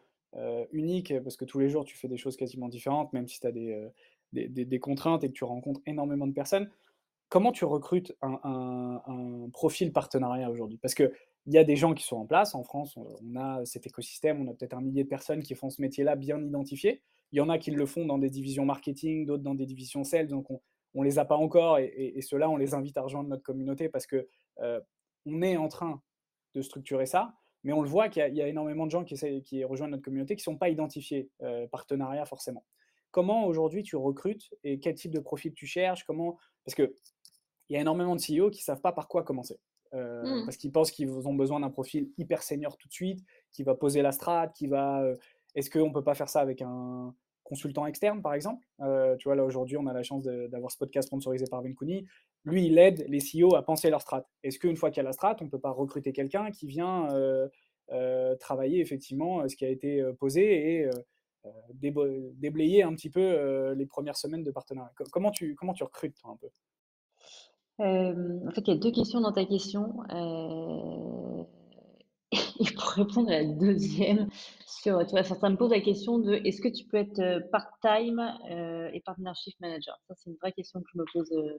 unique 0.71 1.13
parce 1.23 1.37
que 1.37 1.45
tous 1.45 1.59
les 1.59 1.69
jours 1.69 1.85
tu 1.85 1.97
fais 1.97 2.07
des 2.07 2.17
choses 2.17 2.37
quasiment 2.37 2.69
différentes, 2.69 3.11
même 3.13 3.27
si 3.27 3.39
tu 3.39 3.47
as 3.47 3.51
euh, 3.51 3.89
des, 4.33 4.47
des, 4.65 4.79
contraintes 4.79 5.23
et 5.23 5.29
que 5.29 5.33
tu 5.33 5.43
rencontres 5.43 5.81
énormément 5.85 6.27
de 6.27 6.33
personnes. 6.33 6.69
Comment 7.29 7.51
tu 7.51 7.65
recrutes 7.65 8.15
un, 8.21 9.49
profil 9.51 9.91
partenariat 9.91 10.49
aujourd'hui? 10.49 10.77
Parce 10.77 10.95
qu'il 10.95 11.11
y 11.47 11.57
a 11.57 11.63
des 11.63 11.75
gens 11.75 11.93
qui 11.93 12.03
sont 12.03 12.17
en 12.17 12.25
place. 12.25 12.55
En 12.55 12.63
France, 12.63 12.95
on, 12.95 13.35
a 13.35 13.65
cet 13.65 13.85
écosystème, 13.85 14.41
on 14.41 14.49
a 14.49 14.53
peut-être 14.53 14.75
un 14.75 14.81
millier 14.81 15.03
de 15.03 15.09
personnes 15.09 15.43
qui 15.43 15.55
font 15.55 15.69
ce 15.69 15.81
métier-là 15.81 16.15
bien 16.15 16.41
identifié. 16.41 17.01
Il 17.33 17.37
y 17.37 17.41
en 17.41 17.49
a 17.49 17.57
qui 17.57 17.71
le 17.71 17.85
font 17.85 18.05
dans 18.05 18.17
des 18.17 18.29
divisions 18.29 18.63
marketing, 18.63 19.25
d'autres 19.25 19.43
dans 19.43 19.55
des 19.55 19.65
divisions 19.65 20.05
sales. 20.05 20.27
Donc, 20.27 20.47
on 20.49 21.01
ne 21.01 21.03
les 21.03 21.19
a 21.19 21.25
pas 21.25 21.35
encore 21.35 21.79
et, 21.79 22.13
et, 22.15 22.21
ceux-là, 22.21 22.49
on 22.49 22.55
les 22.55 22.73
invite 22.73 22.97
à 22.97 23.01
rejoindre 23.01 23.27
notre 23.27 23.43
communauté 23.43 23.89
parce 23.89 24.07
que 24.07 24.27
euh, 24.59 24.79
on 25.25 25.41
est 25.41 25.57
en 25.57 25.67
train 25.67 26.01
de 26.53 26.61
structurer 26.61 27.05
ça. 27.05 27.33
Mais 27.67 27.73
on 27.73 27.81
le 27.81 27.89
voit 27.89 28.07
qu'il 28.07 28.33
y, 28.33 28.41
a 28.41 28.47
énormément 28.47 28.85
de 28.85 28.91
gens 28.91 29.03
qui, 29.03 29.41
qui 29.41 29.63
rejoignent 29.65 29.91
notre 29.91 30.03
communauté 30.03 30.37
qui 30.37 30.39
ne 30.39 30.53
sont 30.53 30.57
pas 30.57 30.69
identifiés 30.69 31.29
euh, 31.41 31.67
partenariat 31.67 32.23
forcément. 32.23 32.63
Comment 33.11 33.45
aujourd'hui 33.45 33.83
tu 33.83 33.97
recrutes 33.97 34.53
et 34.63 34.79
quel 34.79 34.95
type 34.95 35.11
de 35.11 35.19
profil 35.19 35.53
tu 35.53 35.65
cherches? 35.65 36.05
Comment... 36.05 36.37
Parce 36.63 36.75
qu'il 36.75 36.89
y 37.69 37.75
a 37.75 37.81
énormément 37.81 38.15
de 38.15 38.21
CEO 38.21 38.51
qui 38.51 38.61
ne 38.61 38.63
savent 38.63 38.79
pas 38.79 38.93
par 38.93 39.09
quoi 39.09 39.23
commencer. 39.23 39.59
Euh, 39.93 40.23
mmh. 40.23 40.45
Parce 40.45 40.55
qu'ils 40.55 40.71
pensent 40.71 40.91
qu'ils 40.91 41.09
ont 41.27 41.33
besoin 41.33 41.59
d'un 41.59 41.69
profil 41.69 42.09
hyper 42.17 42.41
senior 42.41 42.77
tout 42.77 42.87
de 42.87 42.93
suite, 42.93 43.19
qui 43.51 43.63
va 43.63 43.75
poser 43.75 44.01
la 44.01 44.13
strate, 44.13 44.53
qui 44.55 44.67
va. 44.67 45.01
Euh, 45.01 45.17
est-ce 45.53 45.69
qu'on 45.69 45.89
ne 45.89 45.93
peut 45.93 46.05
pas 46.05 46.15
faire 46.15 46.29
ça 46.29 46.39
avec 46.39 46.61
un 46.61 47.13
consultant 47.47 47.85
externe, 47.85 48.21
par 48.21 48.33
exemple 48.33 48.65
Tu 49.19 49.23
vois, 49.23 49.35
là 49.35 49.45
aujourd'hui, 49.45 49.77
on 49.77 49.87
a 49.87 49.93
la 49.93 50.03
chance 50.03 50.23
d'avoir 50.23 50.69
ce 50.69 50.77
podcast 50.77 51.07
sponsorisé 51.07 51.45
par 51.49 51.61
Venkuni. 51.61 52.05
Lui, 52.43 52.67
il 52.67 52.77
aide 52.77 53.05
les 53.07 53.19
CEO 53.19 53.55
à 53.55 53.63
penser 53.63 53.89
leur 53.89 54.01
strat. 54.01 54.25
Est-ce 54.43 54.59
qu'une 54.59 54.75
fois 54.75 54.89
qu'il 54.89 54.97
y 54.97 54.99
a 55.01 55.03
la 55.03 55.13
strat, 55.13 55.35
on 55.41 55.45
ne 55.45 55.49
peut 55.49 55.59
pas 55.59 55.71
recruter 55.71 56.13
quelqu'un 56.13 56.51
qui 56.51 56.67
vient 56.67 57.09
euh, 57.11 57.47
euh, 57.91 58.35
travailler 58.35 58.79
effectivement 58.81 59.41
euh, 59.41 59.47
ce 59.47 59.55
qui 59.55 59.65
a 59.65 59.69
été 59.69 60.03
posé 60.19 60.81
et 60.81 60.89
déblayer 61.73 62.83
un 62.83 62.93
petit 62.93 63.09
peu 63.09 63.73
les 63.73 63.85
premières 63.85 64.17
semaines 64.17 64.43
de 64.43 64.51
partenariat? 64.51 64.91
Comment 65.11 65.31
tu, 65.31 65.55
comment 65.55 65.73
tu 65.73 65.83
recrutes, 65.83 66.15
toi, 66.15 66.31
un 66.31 66.37
peu? 66.37 66.47
En 67.79 68.51
fait, 68.51 68.61
il 68.61 68.73
y 68.73 68.77
a 68.77 68.79
deux 68.79 68.91
questions 68.91 69.21
dans 69.21 69.31
ta 69.31 69.45
question. 69.45 70.03
Et 72.31 72.65
pour 72.73 72.89
répondre 72.89 73.29
à 73.29 73.41
la 73.41 73.45
deuxième, 73.45 74.27
sur, 74.65 75.05
tu 75.05 75.11
vois, 75.11 75.23
ça, 75.23 75.49
me 75.49 75.55
pose 75.55 75.71
la 75.71 75.79
question 75.79 76.19
de 76.19 76.33
est-ce 76.45 76.61
que 76.61 76.67
tu 76.67 76.85
peux 76.85 76.97
être 76.97 77.19
euh, 77.19 77.39
part-time 77.51 78.19
euh, 78.51 78.89
et 78.93 78.99
partnership 78.99 79.55
manager? 79.61 79.97
Ça, 80.07 80.15
c'est 80.17 80.29
une 80.29 80.35
vraie 80.41 80.51
question 80.51 80.81
que 80.81 80.87
je 80.93 80.99
me 80.99 81.05
pose 81.13 81.31
euh, 81.31 81.57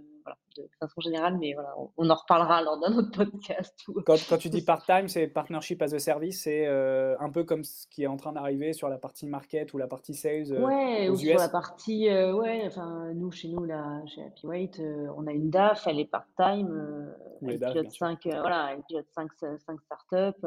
de 0.56 0.68
façon 0.78 1.00
générale, 1.00 1.38
mais 1.38 1.54
voilà, 1.54 1.74
on, 1.96 2.10
en 2.10 2.14
reparlera 2.14 2.62
lors 2.62 2.78
d'un 2.78 2.96
autre 2.98 3.10
podcast. 3.10 3.74
Quand, 4.04 4.16
quand, 4.28 4.36
tu 4.36 4.50
dis 4.50 4.62
part-time, 4.62 5.08
c'est 5.08 5.26
partnership 5.26 5.80
as 5.82 5.94
a 5.94 5.98
service, 5.98 6.42
c'est 6.42 6.66
un 6.66 7.30
peu 7.30 7.44
comme 7.44 7.64
ce 7.64 7.86
qui 7.88 8.02
est 8.02 8.06
en 8.06 8.16
train 8.16 8.32
d'arriver 8.32 8.72
sur 8.72 8.88
la 8.88 8.98
partie 8.98 9.26
market 9.26 9.72
ou 9.72 9.78
la 9.78 9.86
partie 9.86 10.14
sales 10.14 10.52
ouais, 10.52 11.08
aux 11.08 11.12
ou 11.12 11.16
sur 11.16 11.38
la 11.38 11.48
partie, 11.48 12.08
ouais, 12.08 12.62
enfin, 12.66 13.12
nous, 13.14 13.30
chez 13.30 13.48
nous, 13.48 13.64
là, 13.64 14.02
chez 14.06 14.22
Happy 14.22 14.46
Weight, 14.46 14.82
on 15.16 15.26
a 15.26 15.32
une 15.32 15.50
DAF, 15.50 15.86
elle 15.86 16.00
est 16.00 16.10
part-time, 16.10 17.14
elle 17.42 17.58
pilote 17.58 17.90
5, 17.90 18.20
voilà, 18.24 18.72
elle 18.72 18.82
pilote 18.82 19.06
5, 19.14 19.30
5 19.58 19.80
startups. 19.80 20.46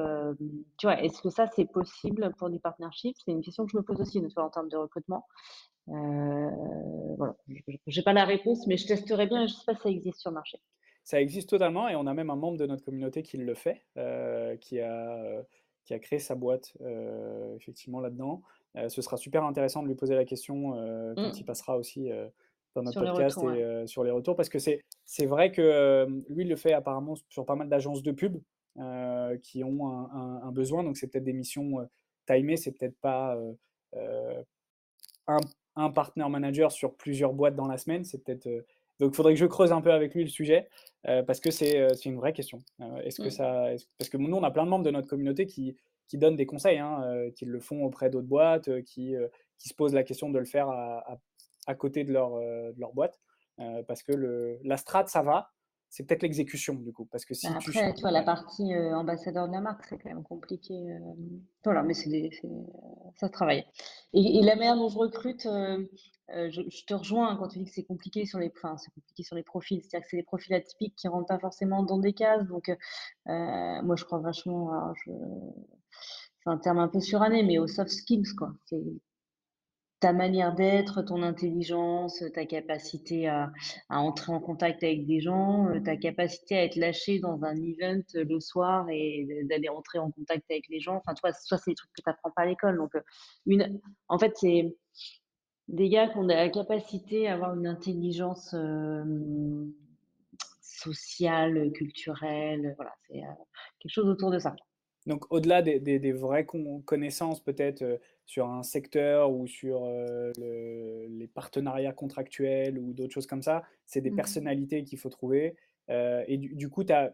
Tu 0.77 0.87
vois, 0.87 1.01
est-ce 1.01 1.21
que 1.21 1.29
ça, 1.29 1.47
c'est 1.55 1.65
possible 1.65 2.33
pour 2.37 2.49
du 2.49 2.59
partnership 2.59 3.15
C'est 3.23 3.31
une 3.31 3.41
question 3.41 3.65
que 3.65 3.71
je 3.71 3.77
me 3.77 3.83
pose 3.83 3.99
aussi, 4.01 4.19
une 4.19 4.31
fois 4.31 4.43
en 4.43 4.49
termes 4.49 4.69
de 4.69 4.77
recrutement. 4.77 5.25
Euh, 5.89 7.15
voilà, 7.17 7.35
je 7.87 7.99
n'ai 7.99 8.03
pas 8.03 8.13
la 8.13 8.25
réponse, 8.25 8.65
mais 8.67 8.77
je 8.77 8.87
testerai 8.87 9.27
bien. 9.27 9.47
Je 9.47 9.53
ne 9.53 9.57
sais 9.57 9.65
pas 9.65 9.75
si 9.75 9.81
ça 9.81 9.89
existe 9.89 10.19
sur 10.19 10.29
le 10.29 10.35
marché. 10.35 10.59
Ça 11.03 11.19
existe 11.19 11.49
totalement 11.49 11.89
et 11.89 11.95
on 11.95 12.05
a 12.05 12.13
même 12.13 12.29
un 12.29 12.35
membre 12.35 12.57
de 12.57 12.67
notre 12.67 12.85
communauté 12.85 13.23
qui 13.23 13.37
le 13.37 13.55
fait, 13.55 13.81
euh, 13.97 14.55
qui, 14.57 14.79
a, 14.79 15.17
euh, 15.17 15.41
qui 15.83 15.95
a 15.95 15.99
créé 15.99 16.19
sa 16.19 16.35
boîte 16.35 16.73
effectivement 17.55 17.99
là-dedans. 17.99 18.43
ce 18.87 19.01
sera 19.01 19.17
super 19.17 19.43
intéressant 19.43 19.81
de 19.81 19.87
lui 19.87 19.95
poser 19.95 20.13
la 20.13 20.25
question 20.25 20.73
quand 21.15 21.21
mmh. 21.21 21.37
il 21.37 21.45
passera 21.45 21.75
aussi 21.75 22.11
dans 22.75 22.83
notre 22.83 23.03
podcast 23.03 23.39
et 23.43 23.87
sur 23.87 24.03
les 24.03 24.11
retours 24.11 24.35
parce 24.35 24.49
que 24.49 24.59
c'est 24.59 25.25
vrai 25.25 25.51
que 25.51 26.05
lui, 26.29 26.43
il 26.43 26.49
le 26.49 26.55
fait 26.55 26.73
apparemment 26.73 27.15
sur 27.29 27.47
pas 27.47 27.55
mal 27.55 27.67
d'agences 27.67 28.03
de 28.03 28.11
pub 28.11 28.37
qui 29.41 29.63
ont 29.63 29.87
un, 29.87 30.41
un 30.43 30.51
besoin. 30.51 30.83
Donc, 30.83 30.97
c'est 30.97 31.07
peut-être 31.07 31.23
des 31.23 31.33
missions 31.33 31.87
timées, 32.25 32.57
c'est 32.57 32.71
peut-être 32.71 32.97
pas 32.99 33.37
un 35.27 35.39
un 35.75 35.89
partner 35.89 36.27
manager 36.29 36.71
sur 36.71 36.95
plusieurs 36.95 37.33
boîtes 37.33 37.55
dans 37.55 37.67
la 37.67 37.77
semaine. 37.77 38.03
C'est 38.03 38.23
peut-être. 38.23 38.47
Euh, 38.47 38.65
donc, 38.99 39.13
il 39.13 39.15
faudrait 39.15 39.33
que 39.33 39.39
je 39.39 39.45
creuse 39.45 39.71
un 39.71 39.81
peu 39.81 39.91
avec 39.91 40.13
lui 40.13 40.23
le 40.23 40.29
sujet 40.29 40.69
euh, 41.07 41.23
parce 41.23 41.39
que 41.39 41.49
c'est 41.49 41.79
euh, 41.79 41.93
une 42.05 42.17
vraie 42.17 42.33
question. 42.33 42.59
est-ce 43.03 43.19
que 43.19 43.27
mmh. 43.27 43.31
ça. 43.31 43.67
parce 43.97 44.09
que 44.09 44.17
nous, 44.17 44.35
on 44.35 44.43
a 44.43 44.51
plein 44.51 44.63
de 44.63 44.69
membres 44.69 44.85
de 44.85 44.91
notre 44.91 45.07
communauté 45.07 45.47
qui, 45.47 45.75
qui 46.07 46.17
donnent 46.17 46.35
des 46.35 46.45
conseils, 46.45 46.77
hein, 46.77 47.29
qui 47.35 47.45
le 47.45 47.59
font 47.59 47.83
auprès 47.83 48.11
d'autres 48.11 48.27
boîtes, 48.27 48.83
qui, 48.83 49.15
qui 49.57 49.69
se 49.69 49.73
posent 49.73 49.95
la 49.95 50.03
question 50.03 50.29
de 50.29 50.37
le 50.37 50.45
faire 50.45 50.69
à, 50.69 51.19
à, 51.65 51.73
côté 51.73 52.03
de 52.03 52.13
leur, 52.13 52.35
de 52.39 52.79
leur 52.79 52.93
boîte. 52.93 53.19
parce 53.87 54.03
que 54.03 54.11
le, 54.11 54.59
la 54.63 54.77
strat, 54.77 55.07
ça 55.07 55.23
va, 55.23 55.49
c'est 55.91 56.07
peut-être 56.07 56.23
l'exécution 56.23 56.73
du 56.73 56.93
coup. 56.93 57.05
Parce 57.11 57.25
que 57.25 57.33
si 57.33 57.47
bah, 57.47 57.57
Après, 57.57 57.93
tu, 57.93 58.01
vois, 58.01 58.11
la 58.11 58.23
partie 58.23 58.73
euh, 58.73 58.95
ambassadeur 58.95 59.47
de 59.47 59.53
la 59.53 59.59
marque, 59.59 59.85
c'est 59.85 59.97
quand 59.97 60.09
même 60.09 60.23
compliqué. 60.23 60.73
Euh, 60.73 60.99
voilà, 61.65 61.83
mais 61.83 61.93
c'est 61.93 62.31
ça 63.15 63.27
se 63.27 63.31
travaille. 63.31 63.65
Et, 64.13 64.41
la 64.41 64.55
manière 64.55 64.77
dont 64.77 64.87
je 64.87 64.97
recrute, 64.97 65.45
euh, 65.45 65.85
je, 66.29 66.85
te 66.85 66.93
rejoins 66.93 67.35
quand 67.35 67.49
tu 67.49 67.59
dis 67.59 67.65
que 67.65 67.71
c'est 67.71 67.83
compliqué 67.83 68.25
sur 68.25 68.39
les, 68.39 68.51
enfin, 68.55 68.77
c'est 68.77 68.91
compliqué 68.93 69.23
sur 69.23 69.35
les 69.35 69.43
profils. 69.43 69.81
C'est-à-dire 69.81 70.05
que 70.05 70.09
c'est 70.09 70.17
des 70.17 70.23
profils 70.23 70.53
atypiques 70.53 70.95
qui 70.95 71.09
rentrent 71.09 71.27
pas 71.27 71.39
forcément 71.39 71.83
dans 71.83 71.99
des 71.99 72.13
cases. 72.13 72.47
Donc, 72.47 72.71
moi, 73.25 73.95
je 73.97 74.05
crois 74.05 74.19
vachement, 74.19 74.93
c'est 75.05 76.49
un 76.49 76.57
terme 76.57 76.79
un 76.79 76.87
peu 76.87 77.01
suranné, 77.01 77.43
mais 77.43 77.59
aux 77.59 77.67
soft 77.67 77.91
skills, 77.91 78.33
quoi. 78.37 78.53
C'est 78.65 78.81
ta 80.01 80.13
manière 80.13 80.55
d'être, 80.55 81.03
ton 81.03 81.21
intelligence, 81.21 82.23
ta 82.33 82.45
capacité 82.45 83.27
à, 83.27 83.51
entrer 83.89 84.33
en 84.33 84.39
contact 84.39 84.83
avec 84.83 85.05
des 85.05 85.21
gens, 85.21 85.69
euh, 85.69 85.79
ta 85.79 85.95
capacité 85.95 86.57
à 86.57 86.63
être 86.65 86.75
lâché 86.75 87.19
dans 87.19 87.43
un 87.43 87.55
event 87.55 88.01
le 88.15 88.39
soir 88.39 88.89
et 88.89 89.27
d'aller 89.43 89.69
entrer 89.69 89.99
en 89.99 90.09
contact 90.09 90.49
avec 90.49 90.67
les 90.69 90.79
gens. 90.79 90.95
Enfin, 90.95 91.13
toi, 91.13 91.31
ça, 91.31 91.57
c'est 91.59 91.71
des 91.71 91.75
trucs 91.75 91.91
que 91.93 92.01
tu 92.01 92.09
n'apprends 92.09 92.31
pas 92.31 92.41
à 92.41 92.45
l'école. 92.47 92.77
Donc, 92.77 92.95
euh, 92.95 93.01
une, 93.45 93.79
en 94.07 94.17
fait, 94.17 94.33
c'est 94.35 94.75
des 95.67 95.89
gars 95.89 96.07
qui 96.07 96.17
ont 96.17 96.23
la 96.23 96.49
capacité 96.49 97.27
à 97.27 97.35
avoir 97.35 97.53
une 97.53 97.67
intelligence 97.67 98.55
euh, 98.55 99.03
sociale, 100.61 101.71
culturelle. 101.73 102.73
Voilà, 102.75 102.91
c'est 103.07 103.21
quelque 103.79 103.93
chose 103.93 104.09
autour 104.09 104.31
de 104.31 104.39
ça. 104.39 104.55
Donc, 105.07 105.25
au-delà 105.31 105.61
des, 105.61 106.11
vraies 106.11 106.45
connaissances, 106.85 107.39
peut-être 107.39 107.81
euh, 107.81 107.97
sur 108.25 108.49
un 108.49 108.63
secteur 108.63 109.31
ou 109.31 109.47
sur 109.47 109.83
euh, 109.85 110.31
les 110.37 111.27
partenariats 111.27 111.93
contractuels 111.93 112.77
ou 112.77 112.93
d'autres 112.93 113.13
choses 113.13 113.25
comme 113.25 113.41
ça, 113.41 113.63
c'est 113.85 114.01
des 114.01 114.11
mmh 114.11 114.15
personnalités 114.15 114.83
qu'il 114.83 114.99
faut 114.99 115.09
trouver. 115.09 115.55
Euh, 115.89 116.23
et 116.27 116.37
du, 116.37 116.69
coup, 116.69 116.83
tu 116.83 116.93
as, 116.93 117.13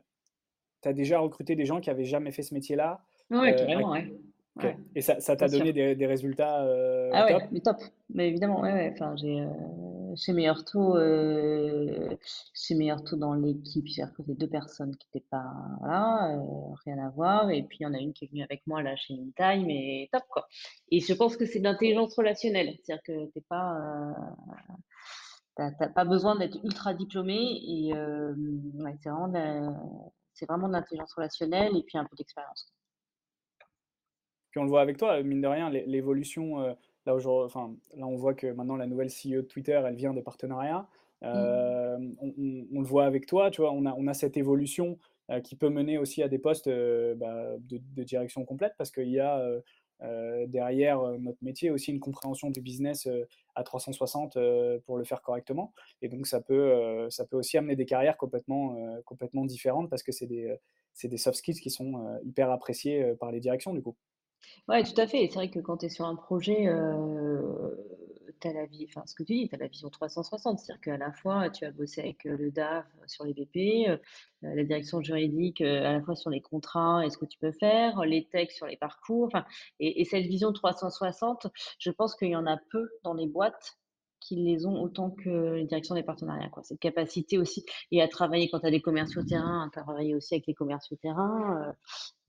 déjà 0.94 1.20
recruté 1.20 1.56
des 1.56 1.66
gens 1.66 1.80
qui 1.80 1.90
n'avaient 1.90 2.06
jamais 2.06 2.32
fait 2.32 2.44
ce 2.44 2.54
métier-là. 2.54 3.02
Oui, 3.30 3.56
carrément, 3.56 3.92
ouais. 3.92 4.14
Et 4.96 5.02
ça 5.02 5.36
t'a 5.36 5.48
donné 5.48 5.72
des, 5.72 6.06
résultats 6.06 6.68
ah 7.14 7.28
top? 7.30 7.44
mais 7.52 7.60
top. 7.62 7.78
Mais 8.14 8.28
évidemment, 8.28 8.62
ouais, 8.62 8.92
Enfin, 8.92 9.16
j'ai 9.16 9.46
chez 10.18 10.34
Meilleur 10.34 10.66
Taux, 10.66 10.98
euh, 10.98 12.16
chez 12.54 12.76
Meilleur 12.76 13.04
Taux 13.04 13.16
dans 13.16 13.34
l'équipe, 13.34 13.86
j'ai 13.88 14.04
recruté 14.04 14.34
deux 14.34 14.50
personnes 14.50 14.96
qui 14.98 15.08
n'étaient 15.14 15.28
pas, 15.30 15.54
voilà, 15.80 16.36
euh, 16.36 16.74
rien 16.86 16.98
à 17.06 17.10
voir. 17.10 17.50
Et 17.52 17.64
puis, 17.64 17.80
il 17.82 17.84
y 17.84 17.86
en 17.86 17.94
a 17.94 18.00
une 18.00 18.14
qui 18.14 18.26
est 18.26 18.28
venue 18.28 18.44
avec 18.44 18.66
moi 18.68 18.82
là 18.82 18.96
chez 18.96 19.14
InTime 19.14 19.70
et 19.70 20.10
top, 20.12 20.24
quoi. 20.30 20.48
Et 20.92 21.00
je 21.00 21.14
pense 21.14 21.38
que 21.38 21.46
c'est 21.46 21.60
de 21.60 21.64
l'intelligence 21.64 22.16
relationnelle. 22.16 22.76
C'est-à-dire 22.84 23.04
que 23.04 23.32
t'es 23.32 23.44
pas, 23.48 23.78
euh, 25.60 25.72
pas 25.96 26.06
besoin 26.06 26.36
d'être 26.36 26.58
ultra 26.64 26.94
diplômé 26.94 27.38
et 27.38 27.94
euh, 27.94 28.34
c'est 30.34 30.46
vraiment 30.46 30.68
de 30.68 30.74
l'intelligence 30.74 31.14
relationnelle 31.14 31.76
et 31.76 31.84
puis 31.84 31.98
un 31.98 32.06
peu 32.06 32.16
d'expérience. 32.16 32.74
Puis 34.52 34.60
on 34.60 34.64
le 34.64 34.70
voit 34.70 34.82
avec 34.82 34.98
toi, 34.98 35.22
mine 35.24 35.42
de 35.42 35.48
rien, 35.48 35.70
l'évolution 35.70 36.76
Là, 37.08 37.16
enfin, 37.16 37.74
là, 37.96 38.06
on 38.06 38.18
voit 38.18 38.34
que 38.34 38.48
maintenant 38.48 38.76
la 38.76 38.86
nouvelle 38.86 39.08
CEO 39.08 39.38
de 39.38 39.48
Twitter, 39.48 39.82
elle 39.86 39.96
vient 39.96 40.14
des 40.14 40.22
partenariats. 40.22 40.88
Euh, 41.24 41.98
mmh. 41.98 42.68
on, 42.76 42.82
le 42.82 42.86
voit 42.86 43.06
avec 43.06 43.26
toi, 43.26 43.50
tu 43.50 43.62
vois, 43.62 43.72
on 43.72 43.86
a, 43.86 43.94
on 43.98 44.08
a 44.08 44.14
cette 44.14 44.36
évolution 44.36 45.00
euh, 45.32 45.40
qui 45.40 45.56
peut 45.56 45.70
mener 45.70 45.98
aussi 45.98 46.22
à 46.22 46.28
des 46.28 46.38
postes 46.38 46.68
euh, 46.68 47.16
bah, 47.16 47.56
de, 47.60 48.04
direction 48.04 48.44
complète 48.44 48.74
parce 48.78 48.92
qu'il 48.92 49.10
y 49.10 49.20
a 49.20 49.42
derrière 50.48 51.02
notre 51.18 51.40
métier 51.42 51.72
aussi 51.72 51.92
une 51.92 52.00
compréhension 52.00 52.52
du 52.52 52.62
business 52.62 53.08
à 53.56 53.64
360 53.64 54.38
pour 54.86 54.98
le 54.98 55.04
faire 55.06 55.22
correctement. 55.22 55.74
Et 56.02 56.10
donc, 56.10 56.28
ça 56.28 56.42
peut, 56.42 57.08
ça 57.10 57.26
peut 57.26 57.38
aussi 57.38 57.58
amener 57.58 57.78
des 57.78 57.86
carrières 57.86 58.18
complètement, 58.18 58.78
complètement 59.06 59.46
différentes 59.46 59.90
parce 59.90 60.04
que 60.04 60.12
c'est 60.12 60.28
des, 60.28 60.56
des 61.04 61.18
soft 61.18 61.38
skills 61.38 61.60
qui 61.62 61.72
sont 61.72 62.20
hyper 62.24 62.52
appréciés 62.52 63.16
par 63.16 63.32
les 63.32 63.40
directions, 63.40 63.74
du 63.74 63.82
coup. 63.82 63.96
Ouais, 64.68 64.84
tout 64.84 65.00
à 65.00 65.08
fait. 65.08 65.24
Et 65.24 65.30
c'est 65.30 65.36
vrai 65.36 65.50
que 65.50 65.60
quand 65.60 65.78
tu 65.78 65.86
es 65.86 65.90
sur 65.90 66.06
un 66.06 66.16
projet, 66.16 66.68
euh, 66.68 67.42
tu 68.42 68.48
as 68.48 68.54
la 68.54 68.66
enfin, 68.86 69.04
ce 69.06 69.16
que 69.16 69.24
tu 69.24 69.34
dis, 69.34 69.50
tu 69.50 69.56
as 69.56 69.58
la 69.58 69.68
vision 69.68 69.90
360. 69.90 70.60
C'est-à-dire 70.60 70.82
qu'à 70.82 70.98
la 70.98 71.12
fois, 71.14 71.50
tu 71.50 71.66
as 71.66 71.72
bossé 71.72 72.02
avec 72.02 72.26
euh, 72.26 72.38
le 72.38 72.52
DAF 72.52 72.86
sur 73.08 73.26
les 73.26 73.34
BP, 73.34 73.90
euh, 73.90 73.98
la 74.42 74.64
direction 74.64 75.02
juridique, 75.02 75.62
à 75.62 75.94
la 75.94 76.02
fois 76.02 76.16
sur 76.16 76.30
les 76.30 76.42
contrats 76.42 77.06
et 77.06 77.10
ce 77.10 77.18
que 77.18 77.26
tu 77.26 77.40
peux 77.40 77.52
faire, 77.52 78.02
les 78.06 78.26
textes 78.28 78.58
sur 78.58 78.68
les 78.68 78.78
parcours. 78.78 79.32
Et, 79.80 80.02
et 80.02 80.06
cette 80.06 80.26
vision 80.26 80.52
360, 80.52 81.48
je 81.80 81.92
pense 81.92 82.16
qu'il 82.16 82.30
y 82.30 82.36
en 82.36 82.46
a 82.46 82.58
peu 82.72 82.90
dans 83.04 83.14
les 83.14 83.28
boîtes 83.28 83.78
qui 84.20 84.36
les 84.36 84.66
ont 84.66 84.82
autant 84.82 85.12
que 85.12 85.56
les 85.56 85.66
directions 85.66 85.96
des 85.96 86.04
partenariats. 86.04 86.50
Cette 86.64 86.80
capacité 86.80 87.38
aussi, 87.38 87.66
et 87.92 88.02
à 88.02 88.08
travailler 88.08 88.50
quand 88.50 88.60
tu 88.60 88.68
as 88.68 88.72
des 88.72 88.82
commerciaux 88.82 89.24
terrain, 89.24 89.68
à 89.68 89.82
travailler 89.82 90.16
aussi 90.16 90.36
avec 90.36 90.48
les 90.48 90.54
commerciaux 90.54 90.98
terrain. 91.02 91.76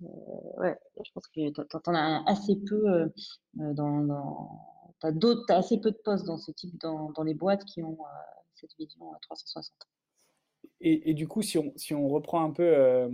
Euh, 0.02 0.06
euh, 0.06 0.62
ouais, 0.62 0.78
je 1.04 1.10
pense 1.12 1.26
que 1.28 1.50
tu 1.50 1.60
en 1.86 1.94
as 1.94 2.22
assez 2.26 2.56
peu 2.56 2.88
euh, 2.88 3.08
dans. 3.54 4.02
dans 4.02 4.64
tu 5.00 5.52
as, 5.52 5.56
assez 5.56 5.80
peu 5.80 5.90
de 5.92 5.98
postes 6.04 6.26
dans 6.26 6.38
ce 6.38 6.50
type, 6.50 6.78
dans, 6.80 7.10
dans 7.12 7.22
les 7.22 7.34
boîtes 7.34 7.64
qui 7.64 7.82
ont 7.82 7.98
cette 8.54 8.74
vision 8.78 9.12
à 9.12 9.18
360. 9.22 9.72
Et, 10.80 11.10
et, 11.10 11.14
du 11.14 11.28
coup, 11.28 11.42
si 11.42 11.56
on, 11.58 11.72
si 11.76 11.94
on 11.94 12.08
reprend 12.08 12.42
un 12.42 12.50
peu 12.50 13.08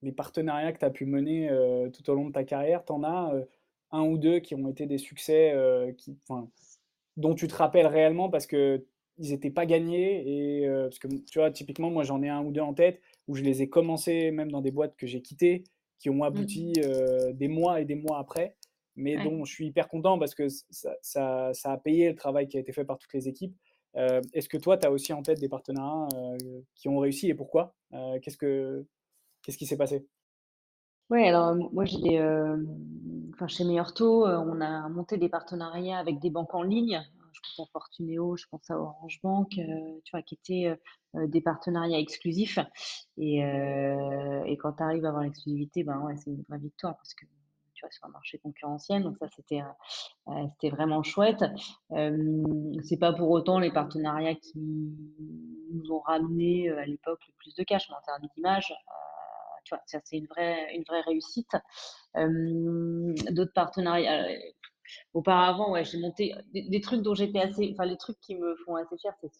les 0.00 0.12
partenariats 0.12 0.72
que 0.72 0.78
tu 0.78 0.86
as 0.86 0.90
pu 0.90 1.04
mener 1.04 1.50
tout 1.92 2.08
au 2.08 2.14
long 2.14 2.28
de 2.28 2.32
ta 2.32 2.44
carrière, 2.44 2.82
tu 2.86 2.92
en 2.92 3.04
as 3.04 3.34
un 3.90 4.02
ou 4.04 4.16
deux 4.16 4.38
qui 4.38 4.54
ont 4.54 4.68
été 4.68 4.86
des 4.86 4.96
succès, 4.96 5.54
qui, 5.98 6.16
dont 7.18 7.34
tu 7.34 7.46
te 7.46 7.54
rappelles 7.54 7.86
réellement 7.86 8.30
parce 8.30 8.46
que 8.46 8.86
ils 9.18 9.30
n'étaient 9.30 9.50
pas 9.50 9.66
gagnés 9.66 10.62
et 10.62 10.68
parce 10.68 10.98
que 10.98 11.08
tu 11.08 11.38
vois 11.38 11.50
typiquement 11.50 11.90
moi 11.90 12.04
j'en 12.04 12.22
ai 12.22 12.28
un 12.28 12.42
ou 12.42 12.52
deux 12.52 12.60
en 12.60 12.72
tête 12.72 13.00
où 13.26 13.34
je 13.34 13.42
les 13.42 13.62
ai 13.62 13.68
commencés 13.68 14.30
même 14.30 14.50
dans 14.50 14.60
des 14.60 14.70
boîtes 14.70 14.96
que 14.96 15.06
j'ai 15.06 15.20
quittées 15.20 15.64
qui 15.98 16.08
ont 16.08 16.22
abouti 16.22 16.72
mmh. 16.76 17.32
des 17.32 17.48
mois 17.48 17.80
et 17.80 17.84
des 17.84 17.96
mois 17.96 18.18
après 18.18 18.56
mais 18.98 19.16
dont 19.22 19.44
je 19.44 19.52
suis 19.52 19.66
hyper 19.66 19.88
content 19.88 20.18
parce 20.18 20.34
que 20.34 20.48
ça, 20.48 20.94
ça, 21.00 21.50
ça, 21.54 21.72
a 21.72 21.78
payé 21.78 22.08
le 22.10 22.16
travail 22.16 22.48
qui 22.48 22.56
a 22.56 22.60
été 22.60 22.72
fait 22.72 22.84
par 22.84 22.98
toutes 22.98 23.14
les 23.14 23.28
équipes. 23.28 23.56
Est-ce 23.94 24.48
que 24.48 24.58
toi, 24.58 24.76
tu 24.76 24.86
as 24.86 24.90
aussi 24.90 25.12
en 25.12 25.22
tête 25.22 25.40
des 25.40 25.48
partenariats 25.48 26.08
qui 26.74 26.88
ont 26.88 26.98
réussi 26.98 27.28
et 27.28 27.34
pourquoi? 27.34 27.74
Qu'est-ce 28.20 28.36
que 28.36 28.84
qu'est-ce 29.42 29.56
qui 29.56 29.66
s'est 29.66 29.76
passé? 29.76 30.04
Oui, 31.10 31.22
alors 31.26 31.54
moi, 31.72 31.84
j'ai 31.84 32.18
chez 33.46 33.64
Meilleur 33.64 33.94
Taux, 33.94 34.26
on 34.26 34.60
a 34.60 34.88
monté 34.88 35.16
des 35.16 35.28
partenariats 35.28 35.98
avec 35.98 36.18
des 36.18 36.30
banques 36.30 36.54
en 36.54 36.62
ligne 36.62 37.02
je 37.32 37.56
pense 37.56 37.68
à 37.68 37.70
Fortuneo, 37.72 38.36
je 38.36 38.46
pense 38.50 38.70
à 38.70 38.78
Orange 38.78 39.20
Bank, 39.22 39.58
euh, 39.58 40.00
tu 40.04 40.10
vois, 40.12 40.22
qui 40.22 40.34
étaient 40.34 40.66
euh, 40.66 40.76
euh, 41.16 41.26
des 41.26 41.40
partenariats 41.40 41.98
exclusifs. 41.98 42.58
Et, 43.16 43.40
quand 44.60 44.72
tu 44.72 44.82
arrives 44.82 45.04
à 45.04 45.08
avoir 45.08 45.22
l'exclusivité, 45.22 45.84
ben 45.84 46.14
c'est 46.16 46.30
une 46.30 46.44
vraie 46.48 46.58
victoire 46.58 46.96
parce 46.96 47.14
que 47.14 47.24
tu 47.74 47.84
vois, 47.84 47.90
sur 47.92 48.04
un 48.06 48.10
marché 48.10 48.38
concurrentiel. 48.38 49.02
Donc 49.04 49.16
ça, 49.18 49.28
c'était 49.28 50.70
vraiment 50.70 51.02
chouette. 51.02 51.44
c'est 51.90 52.96
pas 52.98 53.12
pour 53.12 53.30
autant 53.30 53.60
les 53.60 53.70
partenariats 53.70 54.34
qui 54.34 54.58
nous 54.58 55.92
ont 55.92 56.00
ramené 56.00 56.70
à 56.70 56.86
l'époque 56.86 57.20
le 57.28 57.34
plus 57.38 57.54
de 57.54 57.62
cash, 57.62 57.88
mais 57.88 57.96
en 57.96 58.02
termes 58.02 58.28
d'image, 58.34 58.74
c'est 59.86 60.00
une 60.12 60.26
vraie 60.26 60.74
une 60.74 60.84
vraie 60.84 61.02
réussite. 61.02 61.50
D'autres 62.14 63.52
partenariats, 63.54 64.26
Auparavant, 65.14 65.72
ouais, 65.72 65.84
j'ai 65.84 65.98
monté 65.98 66.34
des, 66.52 66.80
trucs 66.80 67.02
dont 67.02 67.14
j'étais 67.14 67.40
assez, 67.40 67.70
enfin 67.72 67.84
les 67.84 67.96
trucs 67.96 68.18
qui 68.20 68.34
me 68.36 68.56
font 68.64 68.76
assez 68.76 68.96
fière, 68.96 69.14
c'est 69.20 69.30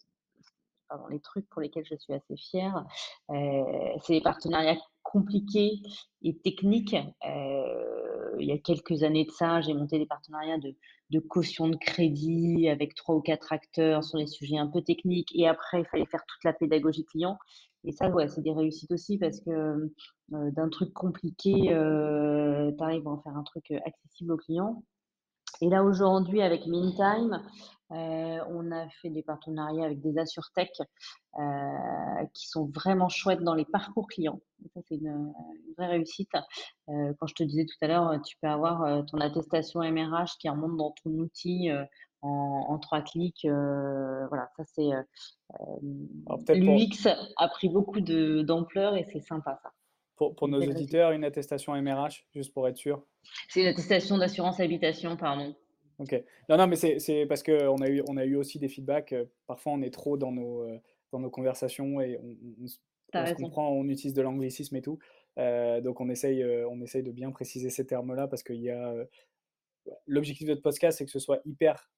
les 1.11 1.19
trucs 1.19 1.47
pour 1.49 1.61
lesquels 1.61 1.85
je 1.85 1.95
suis 1.95 2.13
assez 2.13 2.35
fière, 2.35 2.85
euh, 3.29 3.63
c'est 4.03 4.13
les 4.13 4.21
partenariats 4.21 4.77
compliqués 5.03 5.81
et 6.23 6.37
techniques. 6.37 6.95
Euh, 7.25 8.35
il 8.39 8.47
y 8.47 8.51
a 8.51 8.57
quelques 8.57 9.03
années 9.03 9.25
de 9.25 9.31
ça, 9.31 9.61
j'ai 9.61 9.73
monté 9.73 9.99
des 9.99 10.05
partenariats 10.05 10.57
de, 10.57 10.75
de 11.11 11.19
caution 11.19 11.67
de 11.67 11.75
crédit 11.75 12.69
avec 12.69 12.95
trois 12.95 13.15
ou 13.15 13.21
quatre 13.21 13.51
acteurs 13.53 14.03
sur 14.03 14.17
des 14.17 14.27
sujets 14.27 14.57
un 14.57 14.67
peu 14.67 14.81
techniques. 14.81 15.29
Et 15.35 15.47
après, 15.47 15.81
il 15.81 15.85
fallait 15.85 16.05
faire 16.05 16.23
toute 16.25 16.43
la 16.43 16.53
pédagogie 16.53 17.05
client. 17.05 17.37
Et 17.85 17.91
ça, 17.91 18.11
c'est 18.27 18.41
des 18.41 18.51
réussites 18.51 18.91
aussi 18.91 19.17
parce 19.17 19.39
que 19.39 19.51
euh, 19.51 20.51
d'un 20.51 20.69
truc 20.69 20.93
compliqué, 20.93 21.53
tu 21.53 22.83
arrives 22.83 23.07
à 23.07 23.11
en 23.11 23.21
faire 23.21 23.37
un 23.37 23.43
truc 23.43 23.71
accessible 23.71 24.33
au 24.33 24.37
client. 24.37 24.83
Et 25.61 25.69
là, 25.69 25.83
aujourd'hui, 25.83 26.41
avec 26.41 26.65
Meantime, 26.67 27.41
euh, 27.91 28.37
on 28.49 28.71
a 28.71 28.87
fait 29.01 29.09
des 29.09 29.23
partenariats 29.23 29.85
avec 29.85 29.99
des 30.01 30.17
AssureTech 30.17 30.69
euh, 31.39 32.25
qui 32.33 32.47
sont 32.47 32.67
vraiment 32.67 33.09
chouettes 33.09 33.41
dans 33.41 33.55
les 33.55 33.65
parcours 33.65 34.07
clients. 34.07 34.39
Ça, 34.73 34.81
c'est 34.87 34.95
une, 34.95 35.33
vraie 35.75 35.87
réussite. 35.87 36.29
Euh, 36.89 37.13
quand 37.19 37.27
je 37.27 37.33
te 37.33 37.43
disais 37.43 37.65
tout 37.65 37.77
à 37.81 37.87
l'heure, 37.87 38.21
tu 38.23 38.37
peux 38.41 38.47
avoir 38.47 39.05
ton 39.07 39.19
attestation 39.19 39.81
MRH 39.81 40.37
qui 40.39 40.49
remonte 40.49 40.77
dans 40.77 40.93
ton 41.03 41.11
outil 41.11 41.69
en, 42.21 42.77
trois 42.79 43.01
clics. 43.01 43.45
voilà, 43.45 44.49
ça, 44.57 44.63
c'est. 44.65 44.89
L'UX 46.49 47.07
a 47.37 47.47
pris 47.47 47.69
beaucoup 47.69 48.01
d'ampleur 48.01 48.95
et 48.95 49.05
c'est 49.11 49.21
sympa, 49.21 49.59
ça. 49.61 49.71
Pour, 50.15 50.49
nos 50.49 50.61
auditeurs, 50.61 51.11
une 51.11 51.23
attestation 51.23 51.81
MRH, 51.81 52.25
juste 52.35 52.53
pour 52.53 52.67
être 52.67 52.75
sûr? 52.75 53.01
C'est 53.47 53.61
une 53.61 53.67
attestation 53.67 54.17
d'assurance 54.17 54.59
habitation, 54.59 55.15
pardon. 55.15 55.55
Ok. 55.99 56.23
Non, 56.47 56.57
non, 56.57 56.67
mais 56.67 56.75
c'est 56.75 57.25
parce 57.27 57.43
qu'on 57.43 57.81
a, 57.81 57.89
eu, 57.89 58.01
on 58.07 58.17
a 58.17 58.25
eu 58.25 58.35
aussi 58.35 58.57
des 58.57 58.69
feedbacks. 58.69 59.13
Euh, 59.13 59.25
parfois, 59.47 59.73
on 59.73 59.81
est 59.81 59.93
trop 59.93 60.17
dans 60.17 60.31
nos, 60.31 60.63
euh, 60.63 60.77
dans 61.11 61.19
nos 61.19 61.29
conversations 61.29 61.99
et 62.01 62.17
on, 62.17 62.63
on, 62.63 62.67
se 62.67 63.33
comprend, 63.33 63.69
on 63.69 63.83
utilise 63.85 64.13
de 64.13 64.21
l'anglicisme 64.21 64.75
et 64.77 64.81
tout. 64.81 64.97
Euh, 65.37 65.81
donc, 65.81 65.99
on 65.99 66.09
essaye, 66.09 66.43
on 66.69 66.81
essaye 66.81 67.03
de 67.03 67.11
bien 67.11 67.31
préciser 67.31 67.69
ces 67.69 67.85
termes-là 67.85 68.27
parce 68.27 68.43
qu'il 68.43 68.61
y 68.61 68.69
a. 68.71 68.93
L'objectif 70.07 70.47
de 70.47 70.51
notre 70.51 70.61
podcast, 70.61 70.97
c'est 70.97 71.05
que 71.05 71.11
ce 71.11 71.19
soit 71.19 71.41
hyper 71.45 71.89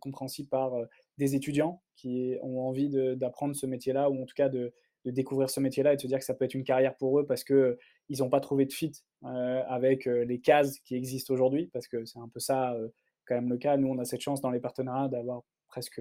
compréhensible 0.00 0.48
par 0.48 0.72
des 1.16 1.34
étudiants 1.34 1.82
qui 1.96 2.36
ont 2.42 2.60
envie 2.60 2.90
d'apprendre 3.16 3.56
ce 3.56 3.66
métier-là 3.66 4.08
ou 4.08 4.22
en 4.22 4.24
tout 4.24 4.34
cas 4.36 4.48
de, 4.48 4.72
découvrir 5.04 5.48
ce 5.48 5.58
métier-là 5.58 5.94
et 5.94 5.96
de 5.96 6.00
se 6.02 6.06
dire 6.06 6.18
que 6.18 6.24
ça 6.24 6.34
peut 6.34 6.44
être 6.44 6.54
une 6.54 6.64
carrière 6.64 6.94
pour 6.94 7.18
eux 7.18 7.26
parce 7.26 7.42
qu'ils 7.42 7.76
n'ont 8.18 8.28
pas 8.28 8.40
trouvé 8.40 8.66
de 8.66 8.72
fit 8.72 8.92
avec 9.22 10.04
les 10.04 10.40
cases 10.40 10.78
qui 10.80 10.94
existent 10.94 11.34
aujourd'hui, 11.34 11.68
parce 11.72 11.88
que 11.88 12.04
c'est 12.04 12.18
un 12.18 12.28
peu 12.28 12.40
ça 12.40 12.76
quand 13.24 13.34
même 13.34 13.48
le 13.48 13.58
cas. 13.58 13.76
Nous, 13.76 13.88
on 13.88 13.98
a 13.98 14.04
cette 14.04 14.20
chance 14.20 14.40
dans 14.40 14.50
les 14.50 14.60
partenariats 14.60 15.08
d'avoir 15.08 15.42
presque 15.68 16.00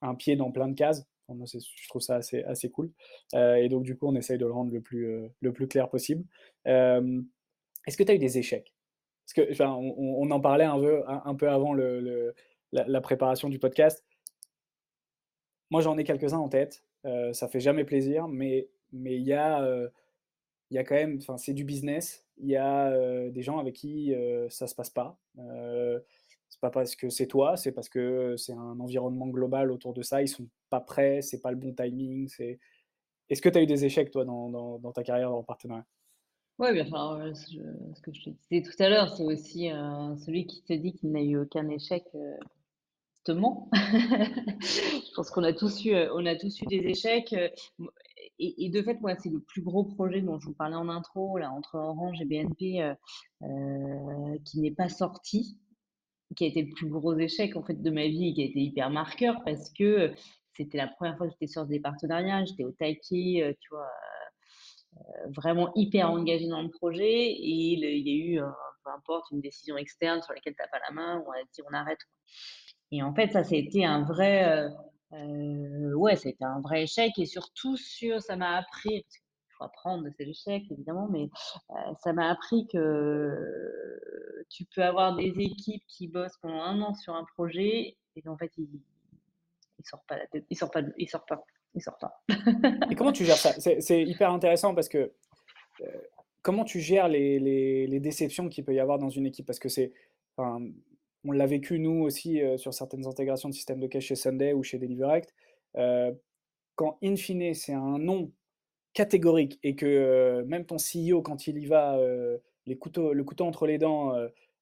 un 0.00 0.14
pied 0.14 0.36
dans 0.36 0.50
plein 0.52 0.68
de 0.68 0.74
cases. 0.74 1.04
je 1.28 1.88
trouve 1.88 2.02
ça 2.02 2.16
assez, 2.16 2.42
assez 2.44 2.70
cool. 2.70 2.92
et 3.34 3.68
donc, 3.68 3.82
du 3.82 3.96
coup, 3.96 4.06
on 4.06 4.14
essaye 4.14 4.38
de 4.38 4.46
le 4.46 4.52
rendre 4.52 4.72
le 4.72 4.80
plus, 4.80 5.30
le 5.40 5.52
plus 5.52 5.68
clair 5.68 5.90
possible. 5.90 6.24
Est-ce 7.86 7.96
que 7.96 8.02
tu 8.02 8.12
as 8.12 8.14
eu 8.14 8.18
des 8.18 8.38
échecs? 8.38 8.73
Parce 9.24 9.32
que, 9.32 9.52
enfin, 9.52 9.70
on, 9.74 10.30
en 10.30 10.40
parlait 10.40 10.64
un 10.64 10.78
peu, 11.34 11.48
avant 11.48 11.74
la, 12.72 13.00
préparation 13.00 13.48
du 13.48 13.58
podcast. 13.58 14.04
Moi, 15.70 15.80
j'en 15.80 15.96
ai 15.96 16.04
quelques-uns 16.04 16.38
en 16.38 16.48
tête. 16.48 16.84
Euh, 17.06 17.32
ça 17.32 17.48
fait 17.48 17.60
jamais 17.60 17.84
plaisir, 17.84 18.28
mais 18.28 18.68
mais 18.92 19.16
il 19.16 19.22
y 19.22 19.32
a 19.32 19.62
euh, 19.62 19.88
il 20.70 20.76
y 20.76 20.78
a 20.78 20.84
quand 20.84 20.94
même, 20.94 21.18
enfin 21.18 21.36
c'est 21.36 21.54
du 21.54 21.64
business. 21.64 22.26
Il 22.38 22.48
y 22.48 22.56
a 22.56 22.88
euh, 22.88 23.30
des 23.30 23.42
gens 23.42 23.58
avec 23.58 23.74
qui 23.74 24.14
ça 24.50 24.66
se 24.66 24.74
passe 24.74 24.90
pas. 24.90 25.18
c'est 26.48 26.60
pas 26.60 26.70
parce 26.70 26.96
que 26.96 27.08
c'est 27.10 27.26
toi, 27.26 27.56
c'est 27.56 27.72
parce 27.72 27.88
que 27.88 28.36
c'est 28.36 28.52
un 28.52 28.78
environnement 28.80 29.28
global 29.28 29.70
autour 29.70 29.94
de 29.94 30.02
ça. 30.02 30.22
Ils 30.22 30.28
sont 30.28 30.48
pas 30.70 30.80
prêts, 30.80 31.22
c'est 31.22 31.40
pas 31.40 31.50
le 31.50 31.56
bon 31.56 31.74
timing. 31.74 32.28
C'est 32.28 32.58
est-ce 33.30 33.42
que 33.42 33.48
tu 33.48 33.58
as 33.58 33.62
eu 33.62 33.66
des 33.66 33.84
échecs, 33.84 34.10
toi, 34.10 34.24
dans, 34.24 34.78
dans 34.78 34.92
ta 34.92 35.02
carrière 35.02 35.32
en 35.32 35.42
partenariat? 35.42 35.86
Oui, 36.58 36.72
bien, 36.72 36.86
enfin, 36.86 37.32
ce 37.34 38.00
que 38.00 38.12
je 38.12 38.24
te 38.24 38.30
disais 38.30 38.62
tout 38.62 38.80
à 38.82 38.88
l'heure, 38.88 39.08
c'est 39.16 39.24
aussi 39.24 39.68
celui 40.24 40.46
qui 40.46 40.62
te 40.62 40.72
dit 40.72 40.92
qu'il 40.94 41.10
n'a 41.10 41.20
eu 41.20 41.36
aucun 41.38 41.68
échec 41.68 42.04
tristement. 43.24 43.68
je 43.72 45.14
pense 45.14 45.30
qu'on 45.30 45.42
a 45.42 45.52
tous 45.52 45.84
eu, 45.84 45.94
on 46.12 46.24
a 46.26 46.36
tous 46.36 46.60
eu 46.62 46.66
des 46.66 46.86
échecs. 46.86 47.34
Et, 48.38 48.68
de 48.70 48.82
fait, 48.82 49.00
moi, 49.00 49.14
c'est 49.16 49.30
le 49.30 49.40
plus 49.40 49.62
gros 49.62 49.84
projet 49.84 50.20
dont 50.20 50.38
je 50.38 50.46
vous 50.46 50.54
parlais 50.54 50.76
en 50.76 50.88
intro, 50.88 51.38
là, 51.38 51.50
entre 51.50 51.76
Orange 51.76 52.20
et 52.20 52.24
BNP, 52.24 52.94
qui 54.44 54.60
n'est 54.60 54.74
pas 54.74 54.88
sorti, 54.88 55.58
qui 56.36 56.44
a 56.44 56.48
été 56.48 56.62
le 56.62 56.72
plus 56.72 56.88
gros 56.88 57.16
échec 57.16 57.56
en 57.56 57.62
fait 57.62 57.80
de 57.80 57.90
ma 57.90 58.06
vie 58.06 58.28
et 58.28 58.34
qui 58.34 58.42
a 58.42 58.44
été 58.46 58.60
hyper 58.60 58.90
marqueur 58.90 59.42
parce 59.44 59.70
que 59.70 60.12
c'était 60.56 60.78
la 60.78 60.88
première 60.88 61.16
fois 61.16 61.26
que 61.26 61.32
j'étais 61.32 61.46
sur 61.52 61.66
des 61.66 61.80
partenariats, 61.80 62.44
j'étais 62.44 62.64
au 62.64 62.72
taquet, 62.72 63.56
tu 63.60 63.68
vois, 63.70 63.90
vraiment 65.28 65.72
hyper 65.74 66.10
engagée 66.10 66.48
dans 66.48 66.62
le 66.62 66.70
projet 66.70 67.04
et 67.04 67.48
il, 67.48 67.80
y 67.80 68.10
a 68.10 68.38
eu, 68.38 68.40
peu 68.84 68.90
importe, 68.90 69.30
une 69.30 69.40
décision 69.40 69.76
externe 69.76 70.22
sur 70.22 70.32
laquelle 70.32 70.54
tu 70.54 70.62
n'as 70.62 70.68
pas 70.68 70.84
la 70.88 70.94
main, 70.94 71.24
on 71.26 71.30
a 71.30 71.42
dit 71.52 71.62
on 71.68 71.74
arrête. 71.74 72.00
Et 72.92 73.02
en 73.02 73.14
fait, 73.14 73.32
ça, 73.32 73.42
c'était 73.44 73.84
un 73.84 74.04
vrai, 74.04 74.68
ouais, 75.12 76.16
c'était 76.16 76.44
un 76.44 76.60
vrai 76.60 76.82
échec 76.82 77.12
et 77.18 77.26
surtout 77.26 77.76
sur, 77.76 78.20
ça 78.22 78.36
m'a 78.36 78.56
appris, 78.56 79.02
parce 79.02 79.16
qu'il 79.16 79.56
faut 79.58 79.64
apprendre 79.64 80.04
de 80.04 80.10
ces 80.10 80.28
échecs 80.28 80.64
évidemment, 80.70 81.08
mais 81.10 81.28
ça 82.02 82.12
m'a 82.12 82.30
appris 82.30 82.66
que 82.68 83.98
tu 84.50 84.64
peux 84.66 84.84
avoir 84.84 85.16
des 85.16 85.32
équipes 85.40 85.84
qui 85.88 86.08
bossent 86.08 86.38
pendant 86.40 86.62
un 86.62 86.80
an 86.82 86.94
sur 86.94 87.14
un 87.14 87.24
projet 87.34 87.96
et 88.16 88.28
en 88.28 88.36
fait, 88.36 88.52
ils, 88.58 88.80
il 89.78 89.84
sort 89.84 90.02
pas 90.06 90.16
la 90.16 90.26
tête, 90.26 90.44
il 90.50 90.56
sort 90.56 90.70
pas, 90.70 90.82
il 90.96 91.08
sort 91.08 91.24
pas, 91.26 91.42
il 91.74 91.82
sort 91.82 91.98
pas. 91.98 92.22
et 92.90 92.94
comment 92.94 93.12
tu 93.12 93.24
gères 93.24 93.36
ça? 93.36 93.52
C'est 93.58 94.02
hyper 94.02 94.30
intéressant 94.30 94.74
parce 94.74 94.88
que 94.88 95.12
euh, 95.80 95.86
comment 96.42 96.64
tu 96.64 96.80
gères 96.80 97.08
les, 97.08 98.00
déceptions 98.00 98.48
qu'il 98.48 98.64
peut 98.64 98.74
y 98.74 98.80
avoir 98.80 98.98
dans 98.98 99.08
une 99.08 99.26
équipe? 99.26 99.46
Parce 99.46 99.58
que 99.58 99.68
c'est, 99.68 99.92
on 100.38 101.32
l'a 101.32 101.46
vécu 101.46 101.78
nous 101.78 102.02
aussi 102.02 102.40
euh, 102.40 102.56
sur 102.56 102.74
certaines 102.74 103.06
intégrations 103.06 103.48
de 103.48 103.54
systèmes 103.54 103.80
de 103.80 103.86
cache 103.86 104.06
chez 104.06 104.14
Sunday 104.14 104.52
ou 104.52 104.62
chez 104.62 104.78
DeliverAct. 104.78 105.34
Euh, 105.76 106.12
quand 106.76 106.98
in 107.02 107.16
fine 107.16 107.54
c'est 107.54 107.72
un 107.72 107.98
non 107.98 108.30
catégorique 108.92 109.58
et 109.62 109.74
que 109.74 110.42
même 110.46 110.64
ton 110.64 110.76
CEO 110.76 111.22
quand 111.22 111.46
il 111.46 111.58
y 111.58 111.66
va 111.66 111.98
les 112.66 112.76
couteaux, 112.76 113.12
le 113.12 113.24
couteau 113.24 113.44
entre 113.44 113.66
les 113.66 113.78
dents 113.78 114.12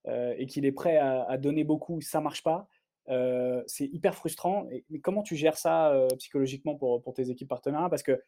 et 0.06 0.46
qu'il 0.46 0.64
est 0.64 0.72
prêt 0.72 0.96
à, 0.96 1.24
à, 1.24 1.36
donner 1.38 1.64
beaucoup, 1.64 2.00
ça 2.00 2.20
marche 2.20 2.42
pas 2.42 2.68
c'est 3.06 3.86
hyper 3.86 4.14
frustrant. 4.14 4.68
Mais 4.90 5.00
comment 5.00 5.22
tu 5.22 5.36
gères 5.36 5.56
ça 5.56 6.06
psychologiquement 6.18 6.76
pour, 6.76 7.02
pour, 7.02 7.14
tes 7.14 7.30
équipes 7.30 7.48
partenaires? 7.48 7.88
Parce 7.90 8.02
que 8.02 8.22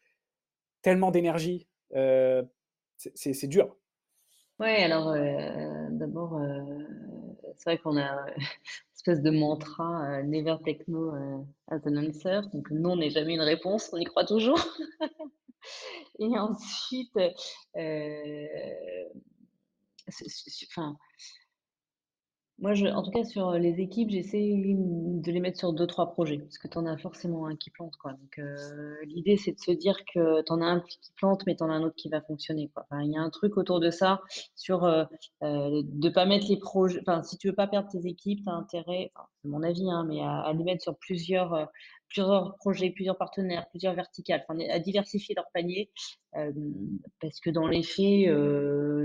tellement 0.81 1.11
d'énergie, 1.11 1.67
c'est 2.97 3.47
dur. 3.47 3.75
Ouais, 4.59 4.83
alors 4.83 5.13
d'abord, 5.91 6.39
c'est 7.57 7.69
vrai 7.69 7.77
qu'on 7.77 7.97
a 7.97 8.25
une 8.29 8.35
espèce 8.95 9.21
de 9.21 9.31
mantra 9.31 10.23
never 10.23 10.55
take 10.63 10.83
no 10.87 11.13
as 11.67 11.81
an 11.85 11.97
answer. 11.97 12.41
Donc 12.53 12.69
non 12.71 12.95
n'est 12.95 13.09
jamais 13.09 13.35
une 13.35 13.41
réponse, 13.41 13.89
on 13.93 13.97
y 13.97 14.05
croit 14.05 14.25
toujours. 14.25 14.59
Et 16.19 16.37
ensuite, 16.37 17.17
enfin, 20.69 20.97
moi, 22.59 22.73
je, 22.73 22.87
en 22.87 23.03
tout 23.03 23.11
cas, 23.11 23.25
sur 23.25 23.51
les 23.51 23.81
équipes, 23.81 24.11
j'essaie 24.11 24.39
de 24.39 25.31
les 25.31 25.39
mettre 25.41 25.59
sur 25.59 25.73
deux, 25.73 25.87
trois 25.87 26.13
projets, 26.13 26.37
parce 26.37 26.57
que 26.57 26.69
tu 26.69 26.77
en 26.77 26.85
as 26.85 26.97
forcément 26.97 27.47
un 27.47 27.55
qui 27.57 27.69
plante, 27.69 27.95
quoi. 27.97 28.13
Donc, 28.13 28.39
euh, 28.39 28.95
l'idée, 29.05 29.35
c'est 29.35 29.51
de 29.51 29.59
se 29.59 29.71
dire 29.71 29.97
que 30.13 30.41
tu 30.41 30.53
en 30.53 30.61
as 30.61 30.65
un 30.65 30.79
qui 30.79 31.11
plante, 31.17 31.43
mais 31.45 31.55
tu 31.57 31.63
en 31.63 31.69
as 31.69 31.73
un 31.73 31.83
autre 31.83 31.95
qui 31.97 32.07
va 32.07 32.21
fonctionner, 32.21 32.69
quoi. 32.73 32.85
il 33.01 33.11
y 33.11 33.17
a 33.17 33.21
un 33.21 33.29
truc 33.29 33.57
autour 33.57 33.81
de 33.81 33.89
ça, 33.89 34.21
sur 34.55 34.85
euh, 34.85 35.03
euh, 35.43 35.81
de 35.83 36.09
pas 36.09 36.25
mettre 36.25 36.47
les 36.47 36.57
projets. 36.57 37.01
Enfin, 37.01 37.23
si 37.23 37.37
tu 37.37 37.47
veux 37.49 37.55
pas 37.55 37.67
perdre 37.67 37.89
tes 37.89 38.07
équipes, 38.07 38.43
tu 38.43 38.49
as 38.49 38.53
intérêt, 38.53 39.11
c'est 39.41 39.49
mon 39.49 39.61
avis, 39.61 39.91
hein, 39.91 40.05
mais 40.07 40.21
à, 40.21 40.53
les 40.57 40.63
mettre 40.63 40.81
sur 40.81 40.95
plusieurs, 40.97 41.67
plusieurs 42.09 42.55
projets, 42.57 42.89
plusieurs 42.91 43.17
partenaires, 43.17 43.67
plusieurs 43.69 43.93
verticales, 43.93 44.45
à 44.69 44.79
diversifier 44.79 45.35
leur 45.35 45.49
panier, 45.53 45.91
parce 47.19 47.39
que 47.39 47.49
dans 47.49 47.67
les 47.67 47.83
faits, 47.83 48.29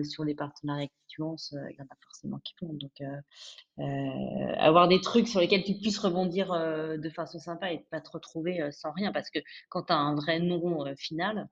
sur 0.07 0.25
les 0.25 0.35
partenariats 0.35 0.89
qui 1.09 1.17
lancent, 1.19 1.53
il 1.53 1.75
n'y 1.77 1.81
en 1.81 1.85
a 1.85 1.97
forcément 2.03 2.39
qui 2.45 2.55
font. 2.59 2.73
Donc, 2.73 3.03
avoir 4.59 4.89
des 4.89 5.01
trucs 5.01 5.29
sur 5.29 5.41
lesquels 5.41 5.65
tu 5.65 5.75
puisses 5.75 5.99
rebondir 5.99 6.51
de 6.51 7.11
façon 7.11 7.39
sympa 7.39 7.73
et 7.73 7.87
pas 7.91 8.01
te 8.01 8.11
retrouver 8.11 8.71
sans 8.73 8.93
rien, 8.93 9.13
parce 9.13 9.31
que 9.31 9.41
quand 9.69 9.85
tu 9.85 9.93
as 9.93 9.97
un 9.97 10.15
vrai 10.15 10.39
non 10.39 10.61
final, 10.97 11.49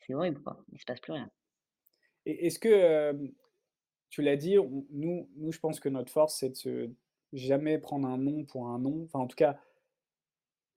c'est 0.00 0.14
horrible. 0.14 0.40
Il 0.68 0.74
ne 0.74 0.78
se 0.78 0.84
passe 0.84 1.00
plus 1.00 1.12
rien. 1.12 1.30
Est-ce 2.26 2.58
que, 2.58 3.32
tu 4.08 4.22
l'as 4.22 4.36
dit, 4.36 4.56
nous, 4.90 5.28
nous, 5.36 5.52
je 5.52 5.58
pense 5.58 5.80
que 5.80 5.88
notre 5.88 6.12
force, 6.12 6.36
c'est 6.38 6.50
de 6.50 6.54
se 6.54 6.90
jamais 7.32 7.78
prendre 7.78 8.06
un 8.06 8.18
non 8.18 8.44
pour 8.44 8.68
un 8.68 8.78
non. 8.78 9.02
Enfin, 9.04 9.18
en 9.18 9.26
tout 9.26 9.36
cas, 9.36 9.60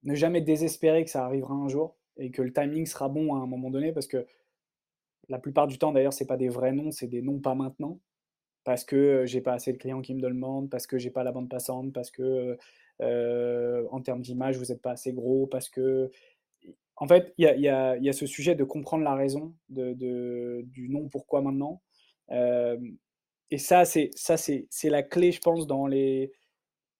ne 0.04 0.16
jamais 0.16 0.42
désespérer 0.42 1.04
que 1.04 1.10
ça 1.10 1.26
arrivera 1.26 1.54
un 1.54 1.68
jour 1.68 1.96
et 2.18 2.32
que 2.32 2.42
le 2.42 2.54
timing 2.54 2.86
sera 2.86 3.10
bon 3.10 3.36
à 3.36 3.40
un 3.40 3.46
moment 3.46 3.70
donné 3.70 3.92
parce 3.92 4.08
que 4.08 4.26
la 5.28 5.40
plupart 5.40 5.68
du 5.68 5.78
temps 5.78 5.92
d'ailleurs 5.92 6.14
c'est 6.14 6.26
pas 6.28 6.38
des 6.38 6.50
vrais 6.50 6.74
noms, 6.74 6.92
c'est 6.92 7.08
des 7.08 7.22
noms 7.22 7.40
pas 7.40 7.56
maintenant 7.56 8.00
parce 8.64 8.84
que 8.84 9.26
j'ai 9.26 9.42
pas 9.42 9.54
assez 9.54 9.74
de 9.74 9.78
clients 9.78 10.02
qui 10.02 10.14
me 10.14 10.22
demandent, 10.22 10.70
parce 10.70 10.86
que 10.86 10.98
j'ai 10.98 11.10
pas 11.10 11.24
la 11.24 11.32
bande 11.32 11.50
passante, 11.50 11.94
parce 11.94 12.12
que 12.12 12.58
en 13.02 14.02
termes 14.02 14.22
d'image 14.22 14.58
vous 14.58 14.66
n'êtes 14.66 14.82
pas 14.82 14.92
assez 14.92 15.14
gros, 15.14 15.48
parce 15.48 15.70
que 15.70 16.12
en 16.98 17.08
fait 17.08 17.34
il 17.38 17.46
y 17.46 17.68
a, 17.68 18.14
ce 18.14 18.26
sujet 18.26 18.56
de 18.56 18.64
comprendre 18.64 19.04
la 19.04 19.16
raison 19.16 19.56
de, 19.70 20.62
du 20.64 20.90
non 20.90 21.08
pourquoi 21.10 21.42
maintenant. 21.42 21.82
et 22.30 23.58
ça 23.58 23.86
c'est 23.86 24.12
la 24.84 25.04
clé 25.04 25.32
je 25.32 25.42
pense 25.42 25.66
dans 25.66 25.88
les 25.88 26.32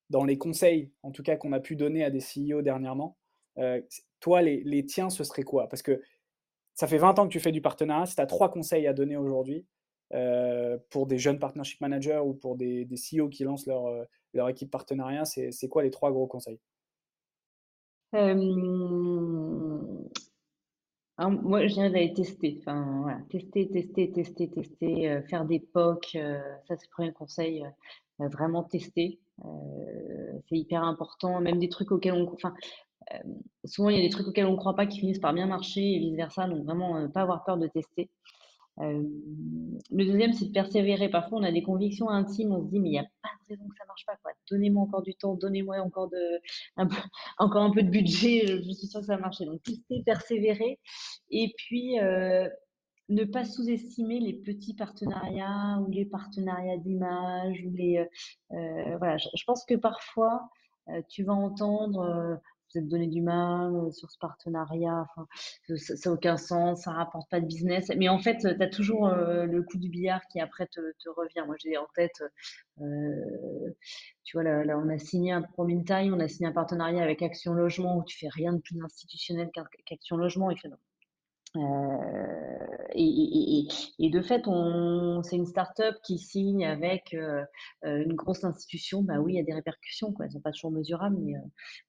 dans 0.10 0.24
les 0.24 0.38
conseils, 0.38 0.92
en 1.04 1.12
tout 1.12 1.24
cas, 1.24 1.36
qu'on 1.36 1.52
a 1.54 1.60
pu 1.60 1.76
donner 1.76 2.04
à 2.04 2.10
des 2.10 2.20
CEO 2.20 2.62
dernièrement, 2.62 3.18
euh, 3.58 3.82
toi, 4.20 4.42
les, 4.42 4.86
tiens, 4.86 5.10
ce 5.10 5.24
serait 5.24 5.44
quoi? 5.44 5.68
Parce 5.70 5.82
que 5.82 6.02
ça 6.74 6.88
fait 6.88 6.98
20 6.98 7.20
ans 7.20 7.28
que 7.28 7.32
tu 7.32 7.40
fais 7.40 7.52
du 7.52 7.62
partenariat. 7.62 8.06
Si 8.06 8.16
tu 8.16 8.22
as 8.22 8.26
trois 8.26 8.50
conseils 8.52 8.88
à 8.88 8.94
donner 8.94 9.18
aujourd'hui 9.18 9.66
euh, 10.14 10.78
pour 10.90 11.08
des 11.08 11.18
jeunes 11.18 11.40
partnership 11.40 11.82
managers 11.82 12.22
ou 12.24 12.34
pour 12.34 12.56
des, 12.56 12.86
des 12.86 12.96
CEO 12.96 13.30
qui 13.30 13.44
lancent 13.44 13.68
leur, 13.68 13.86
euh, 13.88 14.04
leur 14.34 14.50
équipe 14.50 14.72
partenariat, 14.72 15.26
c'est 15.26 15.68
quoi 15.70 15.84
les 15.84 15.92
trois 15.92 16.12
gros 16.12 16.28
conseils? 16.28 16.60
Moi, 21.22 21.68
je 21.68 21.74
dirais 21.74 21.90
d'aller 21.90 22.14
tester. 22.14 22.56
Enfin, 22.60 23.02
voilà, 23.02 23.20
tester, 23.30 23.70
tester, 23.70 24.12
tester, 24.12 24.50
tester, 24.50 25.22
faire 25.30 25.44
des 25.46 25.60
POC. 25.60 26.12
ça, 26.14 26.76
c'est 26.78 26.86
le 26.86 26.92
premier 26.92 27.12
conseil. 27.12 27.66
vraiment 28.20 28.64
tester. 28.64 29.20
Euh, 29.46 30.40
c'est 30.50 30.58
hyper 30.58 30.84
important, 30.84 31.40
même 31.42 31.60
des 31.60 31.70
trucs 31.70 31.92
auxquels 31.92 32.14
on. 32.14 32.32
Enfin, 32.34 32.54
euh, 33.14 33.18
souvent, 33.66 33.90
il 33.90 33.98
y 33.98 34.00
a 34.00 34.04
des 34.04 34.10
trucs 34.10 34.28
auxquels 34.28 34.46
on 34.46 34.54
ne 34.54 34.58
croit 34.58 34.76
pas 34.76 34.86
qui 34.86 35.00
finissent 35.00 35.20
par 35.20 35.34
bien 35.34 35.48
marcher 35.48 35.82
et 35.82 36.00
vice-versa. 36.00 36.48
Donc, 36.48 36.66
vraiment, 36.66 36.98
euh, 36.98 37.08
pas 37.08 37.22
avoir 37.22 37.44
peur 37.44 37.58
de 37.58 37.68
tester. 37.68 38.10
le 38.80 40.06
deuxième, 40.06 40.34
c'est 40.34 40.46
de 40.46 40.52
persévérer. 40.54 41.10
Parfois, 41.10 41.40
on 41.40 41.44
a 41.44 41.52
des 41.52 41.64
convictions 41.64 42.10
intimes, 42.10 42.54
on 42.54 42.64
se 42.64 42.70
dit, 42.70 42.80
mais 42.80 42.90
il 42.90 42.92
n'y 42.92 43.00
a 43.00 43.08
pas 43.22 43.30
de 43.44 43.50
raison 43.50 43.68
que 43.68 43.76
ça 43.78 43.84
ne 43.84 43.88
marche 43.88 44.06
pas. 44.06 44.14
Donnez-moi 44.50 44.84
encore 44.84 45.02
du 45.02 45.16
temps, 45.16 45.36
donnez-moi 45.36 45.78
encore, 45.82 46.10
de, 46.10 46.40
un 46.78 46.88
peu, 46.88 46.96
encore 47.40 47.64
un 47.64 47.72
peu 47.72 47.84
de 47.84 47.90
budget, 47.90 48.48
je 48.48 48.72
suis 48.72 48.88
sûre 48.88 49.02
que 49.02 49.06
ça 49.08 49.16
va 49.16 49.22
marcher. 49.22 49.46
Donc, 49.46 49.62
tester, 49.64 50.02
persévérer. 50.06 50.80
Et 51.30 51.54
puis, 51.58 51.98
ne 53.10 53.24
pas 53.26 53.44
sous-estimer 53.44 54.20
les 54.20 54.34
petits 54.34 54.76
partenariats 54.76 55.80
ou 55.82 55.92
les 55.92 56.06
partenariats 56.06 56.78
d'image 56.78 57.64
ou 57.66 57.72
les 57.72 57.98
euh, 57.98 58.06
euh, 58.56 58.98
voilà 58.98 59.18
je, 59.18 59.44
pense 59.46 59.66
que 59.66 59.76
parfois 59.76 60.50
euh, 60.90 61.02
tu 61.10 61.24
vas 61.24 61.34
entendre 61.34 62.40
vous 62.72 62.80
êtes 62.80 62.88
donné 62.88 63.08
du 63.08 63.24
mal 63.24 63.92
sur 63.92 64.12
ce 64.12 64.18
partenariat 64.20 65.08
ça 65.76 65.94
n'a 66.06 66.14
aucun 66.14 66.38
sens 66.38 66.84
ça 66.84 66.92
rapporte 66.92 67.28
pas 67.32 67.40
de 67.40 67.48
business 67.48 67.92
mais 67.98 68.10
en 68.10 68.20
fait 68.20 68.38
tu 68.38 68.64
as 68.64 68.70
toujours 68.70 69.10
le 69.10 69.64
coup 69.64 69.80
du 69.80 69.90
billard 69.90 70.22
qui 70.28 70.40
après 70.40 70.68
te, 70.68 70.80
revient. 71.10 71.44
Moi 71.48 71.56
j'ai 71.60 71.78
en 71.78 71.88
tête 71.96 72.24
tu 74.24 74.38
vois 74.38 74.44
là, 74.44 74.78
on 74.78 74.88
a 74.90 75.00
signé 75.00 75.32
un 75.32 75.42
premier 75.42 75.84
time 75.84 76.14
on 76.14 76.20
a 76.20 76.28
signé 76.28 76.48
un 76.48 76.54
partenariat 76.54 77.02
avec 77.02 77.24
Action 77.24 77.54
Logement 77.54 77.98
où 77.98 78.04
tu 78.04 78.20
fais 78.20 78.30
rien 78.30 78.54
de 78.54 78.60
plus 78.60 78.80
institutionnel 78.84 79.50
qu'Action 79.88 80.16
Logement. 80.16 80.52
Et 80.52 80.56
euh, 81.58 82.68
et, 82.94 84.10
de 84.10 84.22
fait, 84.22 84.44
c'est 85.24 85.36
une 85.36 85.46
start-up 85.46 85.96
qui 86.04 86.20
signe 86.20 86.66
avec 86.66 87.14
euh, 87.14 87.44
euh, 87.86 88.04
une 88.04 88.14
grosse 88.14 88.44
institution. 88.44 89.02
Bah 89.02 89.20
oui, 89.20 89.34
il 89.34 89.38
y 89.38 89.40
a 89.40 89.44
des 89.44 89.54
répercussions. 89.54 90.14
Quoi. 90.14 90.26
Elles 90.26 90.32
ne 90.32 90.34
sont 90.36 90.42
pas 90.42 90.52
toujours 90.52 90.72
mesurables, 90.72 91.18
mais 91.20 91.34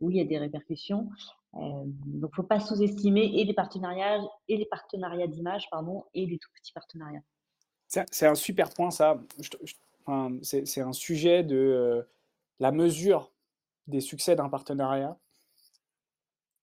oui, 0.01 0.15
il 0.15 0.19
y 0.19 0.23
a 0.23 0.25
des 0.25 0.39
répercussions. 0.39 1.11
donc, 1.53 1.95
il 2.07 2.21
ne 2.21 2.29
faut 2.35 2.43
pas 2.43 2.61
sous-estimer 2.61 3.41
et 3.41 3.45
les 3.45 3.55
partenariats 3.55 4.21
et 4.49 4.57
les 4.57 4.67
partenariats 4.67 5.27
d'image, 5.27 5.69
pardon, 5.71 6.05
et 6.15 6.27
les 6.27 6.39
tout 6.39 6.51
petits 6.55 6.73
partenariats. 6.73 7.23
C'est 7.87 8.27
un 8.27 8.37
super 8.37 8.71
point, 8.71 8.91
ça. 8.91 9.21
c'est 10.43 10.81
un 10.81 10.93
sujet 10.93 11.43
de 11.43 12.07
la 12.61 12.73
mesure 12.73 13.33
des 13.89 14.01
succès 14.01 14.37
d'un 14.37 14.49
partenariat 14.49 15.19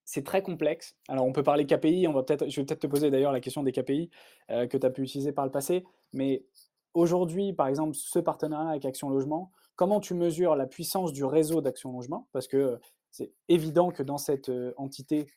c'est 0.08 0.24
très 0.24 0.42
complexe. 0.42 0.96
Alors, 1.10 1.26
on 1.26 1.34
peut 1.34 1.44
parler 1.44 1.66
KPI, 1.66 2.08
on 2.08 2.14
va 2.14 2.24
peut-être, 2.24 2.48
je 2.48 2.62
vais 2.62 2.66
peut-être 2.66 2.80
te 2.80 2.88
poser 2.88 3.12
d'ailleurs 3.12 3.34
la 3.34 3.42
question 3.42 3.62
des 3.62 3.74
KPI 3.74 4.10
euh, 4.50 4.66
que 4.66 4.78
tu 4.78 4.86
as 4.86 4.90
pu 4.90 5.04
utiliser 5.04 5.34
par 5.34 5.44
le 5.44 5.52
passé, 5.52 5.86
mais 6.14 6.46
aujourd'hui, 6.94 7.52
par 7.52 7.68
exemple, 7.68 7.94
ce 7.94 8.18
partenariat 8.18 8.70
avec 8.70 8.86
Action 8.86 9.10
Logement, 9.10 9.52
comment 9.76 10.00
tu 10.00 10.14
mesures 10.14 10.56
la 10.56 10.66
puissance 10.66 11.12
du 11.12 11.26
réseau 11.26 11.60
d'Action 11.60 11.92
Logement? 11.92 12.30
Parce 12.32 12.48
que 12.48 12.80
c'est 13.12 13.34
évident 13.50 13.92
que 13.92 14.02
dans 14.02 14.18
cette 14.18 14.50
entité 14.78 15.28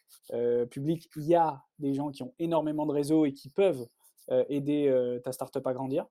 publique, 0.71 1.11
il 1.17 1.25
y 1.25 1.35
a 1.35 1.65
des 1.81 1.93
gens 1.93 2.11
qui 2.11 2.23
ont 2.23 2.33
énormément 2.39 2.87
de 2.87 2.93
réseaux 2.93 3.27
et 3.27 3.33
qui 3.33 3.51
peuvent 3.51 3.87
aider 4.49 4.93
ta 5.25 5.33
startup 5.33 5.67
à 5.67 5.73
grandir. 5.73 6.07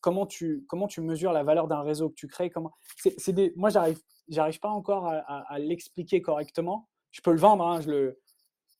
comment, 0.00 0.26
tu, 0.26 0.64
comment 0.68 0.86
tu 0.86 1.00
mesures 1.00 1.32
la 1.32 1.42
valeur 1.42 1.68
d'un 1.68 1.82
réseau 1.82 2.10
que 2.10 2.14
tu 2.14 2.26
crées? 2.26 2.50
Comment... 2.50 2.72
c'est, 2.96 3.32
des... 3.32 3.52
Moi, 3.56 3.70
j'arrive, 3.70 3.98
j'arrive 4.28 4.60
pas 4.60 4.70
encore 4.70 5.06
à, 5.08 5.58
l'expliquer 5.58 6.20
correctement. 6.20 6.88
Je 7.16 7.22
peux 7.22 7.32
le 7.32 7.38
vendre, 7.38 7.66
hein, 7.66 7.80
je 7.80 7.90
le... 7.90 8.20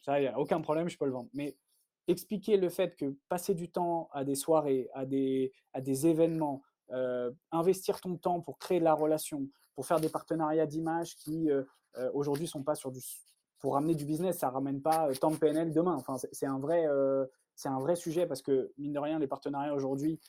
il 0.08 0.20
n'y 0.20 0.26
a 0.26 0.38
aucun 0.38 0.60
problème, 0.60 0.90
je 0.90 0.98
peux 0.98 1.06
le 1.06 1.10
vendre. 1.10 1.30
Mais 1.32 1.56
expliquer 2.06 2.58
le 2.58 2.68
fait 2.68 2.94
que 2.94 3.16
passer 3.30 3.54
du 3.54 3.70
temps 3.70 4.10
à 4.12 4.24
des 4.24 4.34
soirées, 4.34 4.90
à 4.92 5.06
des, 5.06 5.54
à 5.72 5.80
des 5.80 6.06
événements, 6.06 6.62
euh, 6.90 7.30
investir 7.50 7.98
ton 7.98 8.18
temps 8.18 8.42
pour 8.42 8.58
créer 8.58 8.78
de 8.78 8.84
la 8.84 8.92
relation, 8.92 9.48
pour 9.74 9.86
faire 9.86 10.00
des 10.00 10.10
partenariats 10.10 10.66
d'image 10.66 11.16
qui 11.16 11.50
euh, 11.50 11.62
euh, 11.96 12.10
aujourd'hui 12.12 12.46
sont 12.46 12.62
pas 12.62 12.74
sur 12.74 12.92
du 12.92 13.00
pour 13.58 13.72
ramener 13.72 13.94
du 13.94 14.04
business, 14.04 14.36
ça 14.36 14.50
ramène 14.50 14.82
pas 14.82 15.08
tant 15.18 15.30
de 15.30 15.36
PNL 15.36 15.72
demain. 15.72 15.94
Enfin, 15.94 16.18
c'est 16.18 16.46
un 16.46 16.60
c'est 17.54 17.68
un 17.70 17.80
vrai 17.80 17.96
sujet 17.96 18.26
parce 18.26 18.42
que 18.42 18.70
mine 18.76 18.92
de 18.92 18.98
rien, 18.98 19.18
les 19.18 19.26
partenariats 19.26 19.74
aujourd'hui, 19.74 20.20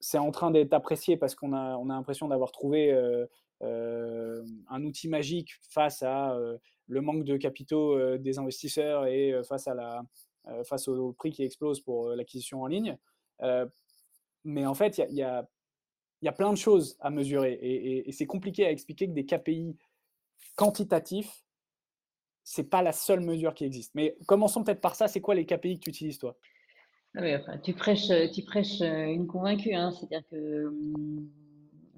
c'est 0.00 0.18
en 0.18 0.30
train 0.30 0.50
d'être 0.50 0.72
apprécié 0.72 1.16
parce 1.16 1.34
qu'on 1.34 1.52
a 1.52 1.76
on 1.76 1.90
a 1.90 1.94
l'impression 1.94 2.28
d'avoir 2.28 2.52
trouvé 2.52 2.92
un 3.60 4.84
outil 4.84 5.08
magique 5.08 5.52
face 5.70 6.02
à 6.02 6.36
le 6.88 7.00
manque 7.00 7.24
de 7.24 7.36
capitaux 7.36 8.16
des 8.18 8.38
investisseurs 8.38 9.06
et 9.06 9.34
face 9.44 9.68
à 9.68 9.74
la 9.74 10.02
face 10.64 10.88
au 10.88 11.12
prix 11.12 11.30
qui 11.30 11.42
explose 11.42 11.80
pour 11.80 12.08
l'acquisition 12.10 12.62
en 12.62 12.66
ligne. 12.66 12.96
mais 14.44 14.66
en 14.66 14.74
fait, 14.74 14.98
il 14.98 15.16
y 15.16 15.22
a, 15.22 15.48
y 16.22 16.28
a 16.28 16.32
plein 16.32 16.52
de 16.52 16.58
choses 16.58 16.96
à 17.00 17.10
mesurer 17.10 17.58
et, 17.60 18.12
c'est 18.12 18.26
compliqué 18.26 18.66
à 18.66 18.70
expliquer 18.70 19.06
que 19.06 19.12
des 19.12 19.26
KPI 19.26 19.76
quantitatifs, 20.56 21.44
c'est 22.42 22.68
pas 22.68 22.82
la 22.82 22.92
seule 22.92 23.20
mesure 23.20 23.54
qui 23.54 23.64
existe. 23.64 23.94
Mais 23.94 24.16
commençons 24.26 24.64
peut-être 24.64 24.80
par 24.80 24.94
ça. 24.94 25.08
C'est 25.08 25.20
quoi 25.20 25.34
les 25.34 25.46
KPI 25.46 25.78
que 25.78 25.84
tu 25.84 25.90
utilises 25.90 26.18
toi? 26.18 26.36
Ah 27.16 27.58
tu 27.58 27.72
prêches, 27.72 28.10
tu 28.32 28.42
prêches 28.42 28.80
euh, 28.82 29.06
une 29.06 29.26
convaincue. 29.26 29.74
Hein. 29.74 29.92
C'est-à-dire 29.92 30.22
que 30.30 30.66
hum, 30.66 31.28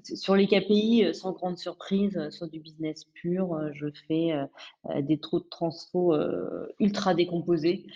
sur 0.03 0.35
les 0.35 0.47
KPI, 0.47 1.05
euh, 1.05 1.13
sans 1.13 1.33
grande 1.33 1.59
surprise, 1.59 2.17
euh, 2.17 2.31
sur 2.31 2.49
du 2.49 2.61
business 2.61 3.05
pur, 3.13 3.59
je 3.73 3.87
fais 4.09 4.33
des 5.03 5.19
trous 5.19 5.41
de 5.41 5.49
transfo 5.49 6.15
ultra 6.81 7.15
décomposés 7.15 7.87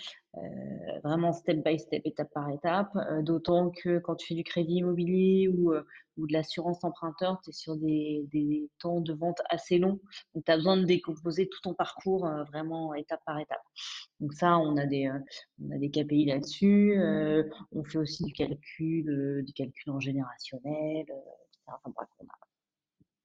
euh, 0.43 0.99
vraiment 1.03 1.33
step 1.33 1.63
by 1.63 1.79
step, 1.79 2.01
étape 2.05 2.31
par 2.33 2.49
étape. 2.49 2.89
Euh, 2.95 3.21
d'autant 3.21 3.69
que 3.71 3.99
quand 3.99 4.15
tu 4.15 4.27
fais 4.27 4.35
du 4.35 4.43
crédit 4.43 4.75
immobilier 4.75 5.47
ou, 5.47 5.73
euh, 5.73 5.83
ou 6.17 6.27
de 6.27 6.33
l'assurance 6.33 6.83
emprunteur, 6.83 7.39
tu 7.43 7.49
es 7.49 7.53
sur 7.53 7.75
des, 7.77 8.25
des, 8.31 8.69
temps 8.79 9.01
de 9.01 9.13
vente 9.13 9.41
assez 9.49 9.77
longs. 9.77 9.99
Donc, 10.33 10.45
tu 10.45 10.51
as 10.51 10.57
besoin 10.57 10.77
de 10.77 10.85
décomposer 10.85 11.47
tout 11.49 11.59
ton 11.61 11.73
parcours 11.73 12.27
vraiment 12.51 12.93
étape 12.93 13.21
par 13.25 13.39
étape. 13.39 13.61
Donc, 14.19 14.33
ça, 14.33 14.57
on 14.57 14.77
a 14.77 14.85
des, 14.85 15.09
on 15.61 15.71
a 15.71 15.77
des 15.77 15.89
KPI 15.89 16.25
là-dessus. 16.25 16.99
on 17.71 17.83
fait 17.83 17.99
aussi 17.99 18.23
du 18.23 18.33
calcul, 18.33 19.43
du 19.45 19.53
calcul 19.53 19.91
en 19.91 19.99
générationnel. 19.99 21.05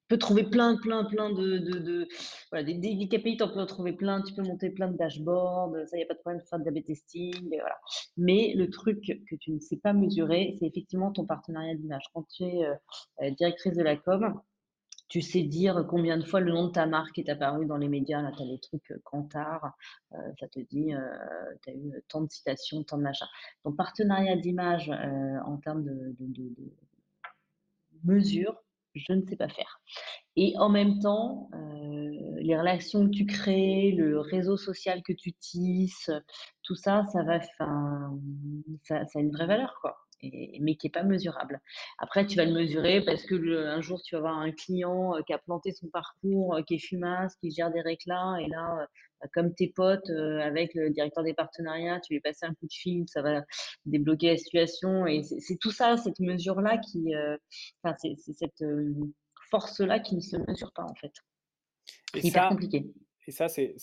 Peux 0.07 0.17
trouver 0.17 0.43
plein, 0.43 0.77
plein, 0.77 1.05
plein 1.05 1.31
de. 1.31 2.07
voilà, 2.51 2.65
des, 2.65 3.07
KPI, 3.07 3.37
tu 3.37 3.47
peux 3.47 3.59
en 3.59 3.65
trouver 3.65 3.93
plein. 3.93 4.21
Tu 4.21 4.33
peux 4.33 4.43
monter 4.43 4.69
plein 4.69 4.89
de 4.89 4.97
dashboards. 4.97 5.73
Ça, 5.87 5.97
il 5.97 5.99
n'y 5.99 6.03
a 6.03 6.07
pas 6.07 6.13
de 6.13 6.19
problème 6.19 6.41
de 6.41 6.47
faire 6.47 6.59
de 6.59 6.65
l'AB 6.65 6.83
testing. 6.83 7.49
Voilà. 7.49 7.77
Mais 8.17 8.53
le 8.55 8.69
truc 8.69 9.01
que 9.01 9.35
tu 9.35 9.51
ne 9.51 9.59
sais 9.59 9.77
pas 9.77 9.93
mesurer, 9.93 10.55
c'est 10.59 10.67
effectivement 10.67 11.11
ton 11.11 11.25
partenariat 11.25 11.75
d'image. 11.75 12.03
Quand 12.13 12.27
tu 12.35 12.43
es 12.43 12.65
euh, 12.65 13.31
directrice 13.31 13.73
de 13.73 13.83
la 13.83 13.95
com, 13.97 14.41
tu 15.13 15.21
sais 15.21 15.43
dire 15.43 15.85
combien 15.87 16.17
de 16.17 16.23
fois 16.23 16.39
le 16.39 16.51
nom 16.51 16.65
de 16.65 16.71
ta 16.71 16.87
marque 16.87 17.19
est 17.19 17.29
apparu 17.29 17.67
dans 17.67 17.77
les 17.77 17.87
médias. 17.87 18.23
Là, 18.23 18.31
tu 18.35 18.41
as 18.41 18.45
les 18.45 18.59
trucs 18.59 18.89
euh, 18.89 18.99
Kantar, 19.03 19.77
euh, 20.13 20.17
ça 20.39 20.47
te 20.47 20.59
dit, 20.59 20.91
euh, 20.91 20.99
tu 21.61 21.69
as 21.69 21.73
eu 21.73 22.03
tant 22.07 22.21
de 22.21 22.31
citations, 22.31 22.83
tant 22.83 22.97
de 22.97 23.03
machins. 23.03 23.27
Ton 23.63 23.73
partenariat 23.73 24.35
d'image 24.35 24.89
en 24.89 25.57
termes 25.57 25.83
de, 25.83 26.15
de 26.17 26.51
mesure, 28.03 28.62
je 28.95 29.13
ne 29.13 29.21
sais 29.27 29.35
pas 29.35 29.49
faire. 29.49 29.79
Et 30.35 30.53
en 30.57 30.69
même 30.69 30.99
temps, 30.99 31.49
euh, 31.53 32.11
les 32.37 32.57
relations 32.57 33.05
que 33.05 33.11
tu 33.11 33.25
crées, 33.25 33.91
le 33.91 34.19
réseau 34.19 34.57
social 34.57 35.01
que 35.03 35.13
tu 35.13 35.33
tisses, 35.33 36.11
tout 36.63 36.75
ça, 36.75 37.05
ça 37.11 37.23
va, 37.23 37.41
ça, 37.41 38.09
ça 38.83 38.97
a 39.15 39.19
une 39.19 39.31
vraie 39.31 39.47
valeur, 39.47 39.77
quoi 39.81 40.02
mais 40.59 40.75
qui 40.75 40.87
n'est 40.87 40.91
pas 40.91 41.03
mesurable. 41.03 41.59
Après, 41.97 42.25
tu 42.25 42.37
vas 42.37 42.45
le 42.45 42.53
mesurer 42.53 43.03
parce 43.03 43.23
que 43.23 43.65
un 43.67 43.81
jour, 43.81 44.01
tu 44.01 44.15
vas 44.15 44.19
avoir 44.19 44.37
un 44.37 44.51
client 44.51 45.15
euh, 45.15 45.21
qui 45.25 45.33
a 45.33 45.37
planté 45.37 45.71
son 45.71 45.87
parcours, 45.87 46.55
euh, 46.55 46.61
qui 46.61 46.75
est 46.75 46.79
fumasse, 46.79 47.35
qui 47.37 47.51
gère 47.51 47.71
des 47.71 47.81
réclats, 47.81 48.37
et 48.39 48.47
là, 48.47 48.79
euh, 48.79 48.85
bah, 49.21 49.27
comme 49.33 49.53
tes 49.53 49.69
potes, 49.69 50.09
avec 50.09 50.73
le 50.73 50.89
directeur 50.89 51.23
des 51.23 51.33
partenariats, 51.33 51.99
tu 51.99 52.13
lui 52.13 52.21
passer 52.21 52.45
un 52.45 52.53
coup 52.53 52.67
de 52.67 52.73
fil, 52.73 53.05
ça 53.07 53.21
va 53.21 53.43
débloquer 53.85 54.31
la 54.31 54.37
situation. 54.37 55.07
Et 55.07 55.23
c'est 55.23 55.57
tout 55.57 55.71
ça, 55.71 55.97
cette 55.97 56.19
mesure-là 56.19 56.77
qui, 56.77 57.13
enfin, 57.83 57.95
c'est 57.99 58.33
cette 58.33 58.63
force-là 59.49 59.99
qui 59.99 60.15
ne 60.15 60.21
se 60.21 60.37
mesure 60.37 60.71
pas 60.73 60.83
en 60.83 60.95
fait. 60.95 61.13
C'est 62.13 62.27
hyper 62.27 62.49
compliqué. 62.49 62.91
Et 63.27 63.31
ça, 63.31 63.47
c'est, 63.47 63.75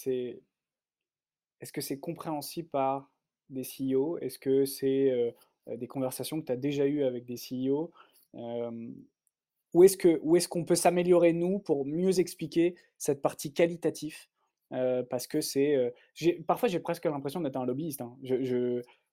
est-ce 1.61 1.73
que 1.73 1.81
c'est 1.81 1.99
compréhensible 1.99 2.69
par 2.69 3.11
des 3.49 3.63
CEO 3.63 4.19
Est-ce 4.19 4.39
que 4.39 4.65
c'est 4.65 5.11
euh, 5.11 5.31
des 5.77 5.87
conversations 5.87 6.41
que 6.41 6.47
tu 6.47 6.53
as 6.53 6.57
déjà 6.57 6.87
eues 6.87 7.05
avec 7.05 7.25
des 7.25 7.37
CEO 7.37 7.93
où 9.75 9.85
est-ce 9.85 9.97
que 9.97 10.21
où 10.23 10.37
est-ce 10.37 10.49
qu'on 10.49 10.65
peut 10.65 10.75
s'améliorer 10.75 11.33
nous 11.33 11.59
pour 11.59 11.87
mieux 11.87 12.19
expliquer 12.19 12.75
cette 12.99 13.23
partie 13.23 13.53
qualitative? 13.53 14.17
Euh, 14.73 15.03
parce 15.03 15.27
que 15.27 15.41
c'est 15.41 15.75
euh, 15.75 15.91
parfois 16.47 16.69
j'ai 16.69 16.79
presque 16.79 17.05
l'impression 17.05 17.41
d'être 17.41 17.57
un 17.57 17.67
lobbyiste 17.67 18.03
hein. 18.03 18.17
je, 18.23 18.45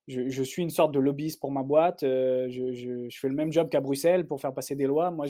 je, 0.07 0.29
je, 0.29 0.43
suis 0.43 0.61
une 0.61 0.69
sorte 0.69 0.91
de 0.91 0.99
lobbyiste 0.99 1.39
pour 1.39 1.51
ma 1.51 1.63
boîte 1.63 2.01
je, 2.01 2.71
je, 2.71 3.17
fais 3.17 3.27
le 3.27 3.33
même 3.33 3.51
job 3.51 3.67
qu'à 3.67 3.81
Bruxelles 3.81 4.27
pour 4.27 4.39
faire 4.39 4.53
passer 4.53 4.75
des 4.75 4.85
lois. 4.85 5.09
Moi 5.09 5.25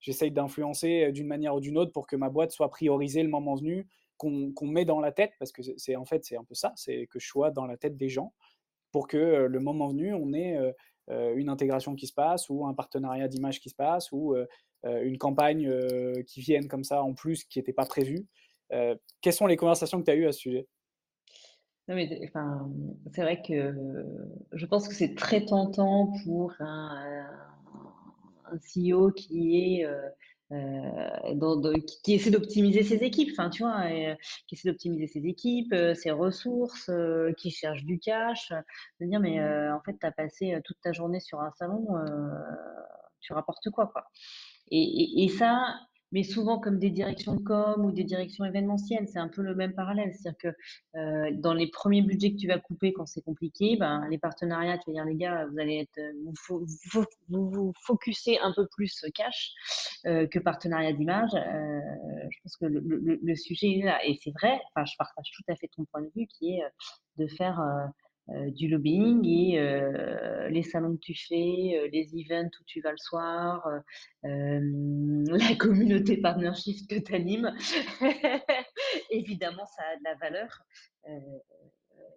j'essaye 0.00 0.32
d'influencer 0.32 1.12
d'une 1.12 1.28
manière 1.28 1.54
ou 1.54 1.60
d'une 1.60 1.78
autre 1.78 1.92
pour 1.92 2.08
que 2.08 2.16
ma 2.16 2.28
boîte 2.28 2.50
soit 2.50 2.70
priorisée 2.70 3.22
le 3.22 3.28
moment 3.28 3.54
venu 3.54 3.86
qu'on 4.18 4.66
met 4.66 4.84
dans 4.84 5.00
la 5.00 5.12
tête 5.12 5.32
parce 5.38 5.52
que 5.52 5.62
c'est 5.76 5.94
en 5.94 6.04
fait 6.04 6.24
c'est 6.24 6.36
un 6.36 6.44
peu 6.44 6.54
ça 6.54 6.72
c'est 6.74 7.06
que 7.06 7.20
je 7.20 7.26
sois 7.26 7.52
dans 7.52 7.66
la 7.66 7.76
tête 7.76 7.96
des 7.96 8.08
gens 8.08 8.32
pour 8.92 9.08
que 9.08 9.46
le 9.46 9.60
moment 9.60 9.88
venu, 9.88 10.14
on 10.14 10.32
ait 10.32 10.58
une 11.08 11.48
intégration 11.48 11.94
qui 11.94 12.06
se 12.06 12.12
passe 12.12 12.48
ou 12.48 12.66
un 12.66 12.74
partenariat 12.74 13.28
d'image 13.28 13.60
qui 13.60 13.70
se 13.70 13.74
passe 13.74 14.12
ou 14.12 14.34
une 14.84 15.18
campagne 15.18 15.70
qui 16.26 16.40
vienne 16.40 16.68
comme 16.68 16.84
ça 16.84 17.02
en 17.02 17.14
plus 17.14 17.44
qui 17.44 17.58
n'était 17.58 17.72
pas 17.72 17.86
prévue. 17.86 18.26
quelles 19.20 19.32
sont 19.32 19.46
les 19.46 19.56
conversations 19.56 19.98
que 20.00 20.04
tu 20.04 20.10
as 20.10 20.14
eues 20.14 20.26
à 20.26 20.32
ce 20.32 20.38
sujet? 20.38 20.68
C'est 21.88 23.22
vrai 23.22 23.42
que 23.42 23.74
je 24.52 24.66
pense 24.66 24.88
que 24.88 24.94
c'est 24.94 25.14
très 25.14 25.44
tentant 25.44 26.12
pour 26.24 26.54
un, 26.60 27.26
CEO 28.74 29.10
qui 29.12 29.80
est 29.80 29.86
qui, 32.02 32.14
essaie 32.14 32.30
d'optimiser 32.30 32.82
ses 32.82 33.02
équipes, 33.02 33.30
enfin 33.32 33.50
tu 33.50 33.62
vois, 33.62 33.84
euh, 33.84 34.14
qui 34.46 34.54
essaie 34.54 34.68
d'optimiser 34.68 35.06
ses 35.06 35.26
équipes, 35.26 35.72
euh, 35.72 35.94
ses 35.94 36.10
ressources, 36.10 36.90
qui 37.38 37.50
cherche 37.50 37.84
du 37.84 37.98
cash, 37.98 38.52
de 39.00 39.06
dire 39.06 39.20
mais 39.20 39.40
en 39.70 39.80
fait 39.80 39.96
tu 39.98 40.06
as 40.06 40.12
passé 40.12 40.58
toute 40.64 40.80
ta 40.80 40.92
journée 40.92 41.20
sur 41.20 41.40
un 41.40 41.50
salon, 41.52 41.86
tu 43.20 43.32
rapportes 43.32 43.70
quoi 43.70 43.86
quoi. 43.86 44.04
Et, 44.70 45.24
et, 45.24 45.28
ça, 45.28 45.74
mais 46.12 46.22
souvent 46.22 46.58
comme 46.58 46.78
des 46.78 46.90
directions 46.90 47.34
de 47.34 47.42
com 47.42 47.84
ou 47.84 47.90
des 47.90 48.04
directions 48.04 48.44
événementielles. 48.44 49.08
C'est 49.08 49.18
un 49.18 49.28
peu 49.28 49.42
le 49.42 49.54
même 49.54 49.74
parallèle. 49.74 50.12
C'est-à-dire 50.14 50.38
que 50.38 50.98
euh, 50.98 51.30
dans 51.32 51.54
les 51.54 51.68
premiers 51.68 52.02
budgets 52.02 52.32
que 52.32 52.38
tu 52.38 52.46
vas 52.46 52.58
couper 52.58 52.92
quand 52.92 53.06
c'est 53.06 53.22
compliqué, 53.22 53.76
ben, 53.76 54.06
les 54.10 54.18
partenariats, 54.18 54.78
tu 54.78 54.90
vas 54.90 54.92
dire 54.92 55.04
les 55.04 55.16
gars, 55.16 55.46
vous 55.46 55.58
allez 55.58 55.78
être, 55.78 56.00
vous 56.46 56.66
vous, 57.28 57.50
vous, 57.50 57.72
focuser 57.84 58.38
un 58.40 58.52
peu 58.54 58.66
plus 58.68 59.04
cash 59.14 59.52
euh, 60.06 60.26
que 60.26 60.38
partenariat 60.38 60.92
d'image. 60.92 61.34
Euh, 61.34 61.80
je 62.30 62.38
pense 62.42 62.56
que 62.56 62.66
le, 62.66 62.80
le, 62.80 63.18
le, 63.22 63.36
sujet 63.36 63.78
est 63.78 63.84
là. 63.84 64.04
Et 64.06 64.18
c'est 64.22 64.32
vrai, 64.32 64.60
enfin, 64.74 64.84
je 64.84 64.94
partage 64.98 65.30
tout 65.34 65.52
à 65.52 65.56
fait 65.56 65.68
ton 65.68 65.84
point 65.86 66.02
de 66.02 66.10
vue 66.14 66.26
qui 66.26 66.54
est 66.54 66.62
de 67.18 67.26
faire 67.26 67.60
euh, 67.60 67.86
du 68.28 68.68
lobbying 68.68 69.26
et 69.26 69.58
euh, 69.58 70.48
les 70.48 70.62
salons 70.62 70.94
que 70.94 71.00
tu 71.00 71.14
fais, 71.14 71.76
euh, 71.76 71.88
les 71.92 72.08
events 72.14 72.50
où 72.60 72.64
tu 72.66 72.80
vas 72.80 72.92
le 72.92 72.98
soir, 72.98 73.68
la 74.22 75.54
communauté 75.58 76.16
partnership 76.18 76.88
que 76.88 76.98
tu 76.98 77.14
animes. 77.14 77.52
Évidemment, 79.10 79.66
ça 79.66 79.82
a 79.92 79.96
de 79.96 80.04
la 80.04 80.14
valeur. 80.14 80.62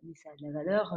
mais 0.03 0.13
ça 0.15 0.29
a 0.31 0.35
de 0.35 0.43
la 0.43 0.51
valeur 0.51 0.95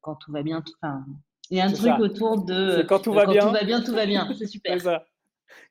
quand 0.00 0.16
tout 0.16 0.32
va 0.32 0.42
bien. 0.42 0.62
Enfin, 0.80 1.04
il 1.50 1.58
y 1.58 1.60
a 1.60 1.66
un 1.66 1.72
truc 1.72 1.98
autour 1.98 2.44
de 2.44 2.82
quand 2.82 3.00
tout 3.00 3.12
va 3.12 3.26
bien. 3.26 3.40
Tout 3.40 3.52
va 3.52 3.64
bien, 3.64 3.82
tout 3.82 3.94
va 3.94 4.06
bien. 4.06 4.28
C'est 4.38 4.46
super. 4.46 4.80
ça. 4.80 5.04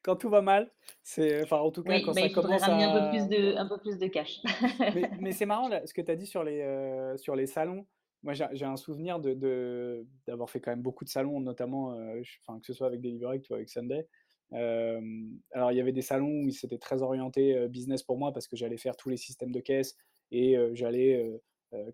Quand 0.04 0.16
tout 0.16 0.30
va 0.30 0.41
mal, 0.41 0.70
c'est 1.02 1.41
enfin 1.43 1.58
en 1.58 1.72
tout 1.72 1.82
cas 1.82 1.99
quand 2.02 2.14
ça 2.14 2.22
il 2.22 2.32
commence 2.32 2.62
ramener 2.62 2.84
un 2.84 3.02
peu 3.02 3.10
plus 3.10 3.28
de 3.28 3.56
un 3.56 3.68
peu 3.68 3.80
plus 3.80 3.97
de 3.97 4.08
cash. 4.08 4.39
mais, 4.80 5.10
mais 5.20 5.32
c'est 5.32 5.47
marrant 5.47 5.70
là, 5.70 5.86
ce 5.88 5.93
que 5.93 6.02
tu 6.02 6.12
as 6.12 6.16
dit 6.16 6.28
sur 6.28 6.43
les 6.43 7.16
sur 7.18 7.36
les 7.36 7.47
salons. 7.47 7.88
Moi, 8.24 8.34
j'ai 8.34 8.65
un 8.65 8.78
souvenir 8.78 9.19
d'avoir 9.19 10.47
de, 10.47 10.51
fait 10.51 10.61
quand 10.61 10.72
même 10.72 10.84
beaucoup 10.84 11.03
de 11.03 11.09
salons, 11.09 11.39
notamment, 11.39 11.93
euh, 11.93 12.22
que 12.22 12.65
ce 12.65 12.74
soit 12.74 12.88
avec 12.88 13.01
Deliverect 13.01 13.49
ou 13.49 13.55
avec 13.55 13.69
Sunday. 13.69 14.07
alors, 14.51 15.72
il 15.72 15.78
y 15.78 15.82
avait 15.82 15.91
des 15.91 16.03
salons 16.03 16.43
où 16.43 16.49
c'était 16.51 16.78
très 16.78 17.01
orienté 17.01 17.67
business 17.67 18.03
pour 18.03 18.17
moi 18.17 18.32
parce 18.32 18.47
que 18.47 18.55
j'allais 18.55 18.78
faire 18.78 18.95
tous 18.95 19.09
les 19.09 19.17
systèmes 19.17 19.51
de 19.51 19.59
caisse 19.59 19.95
et 20.32 20.55
j'allais 20.74 21.41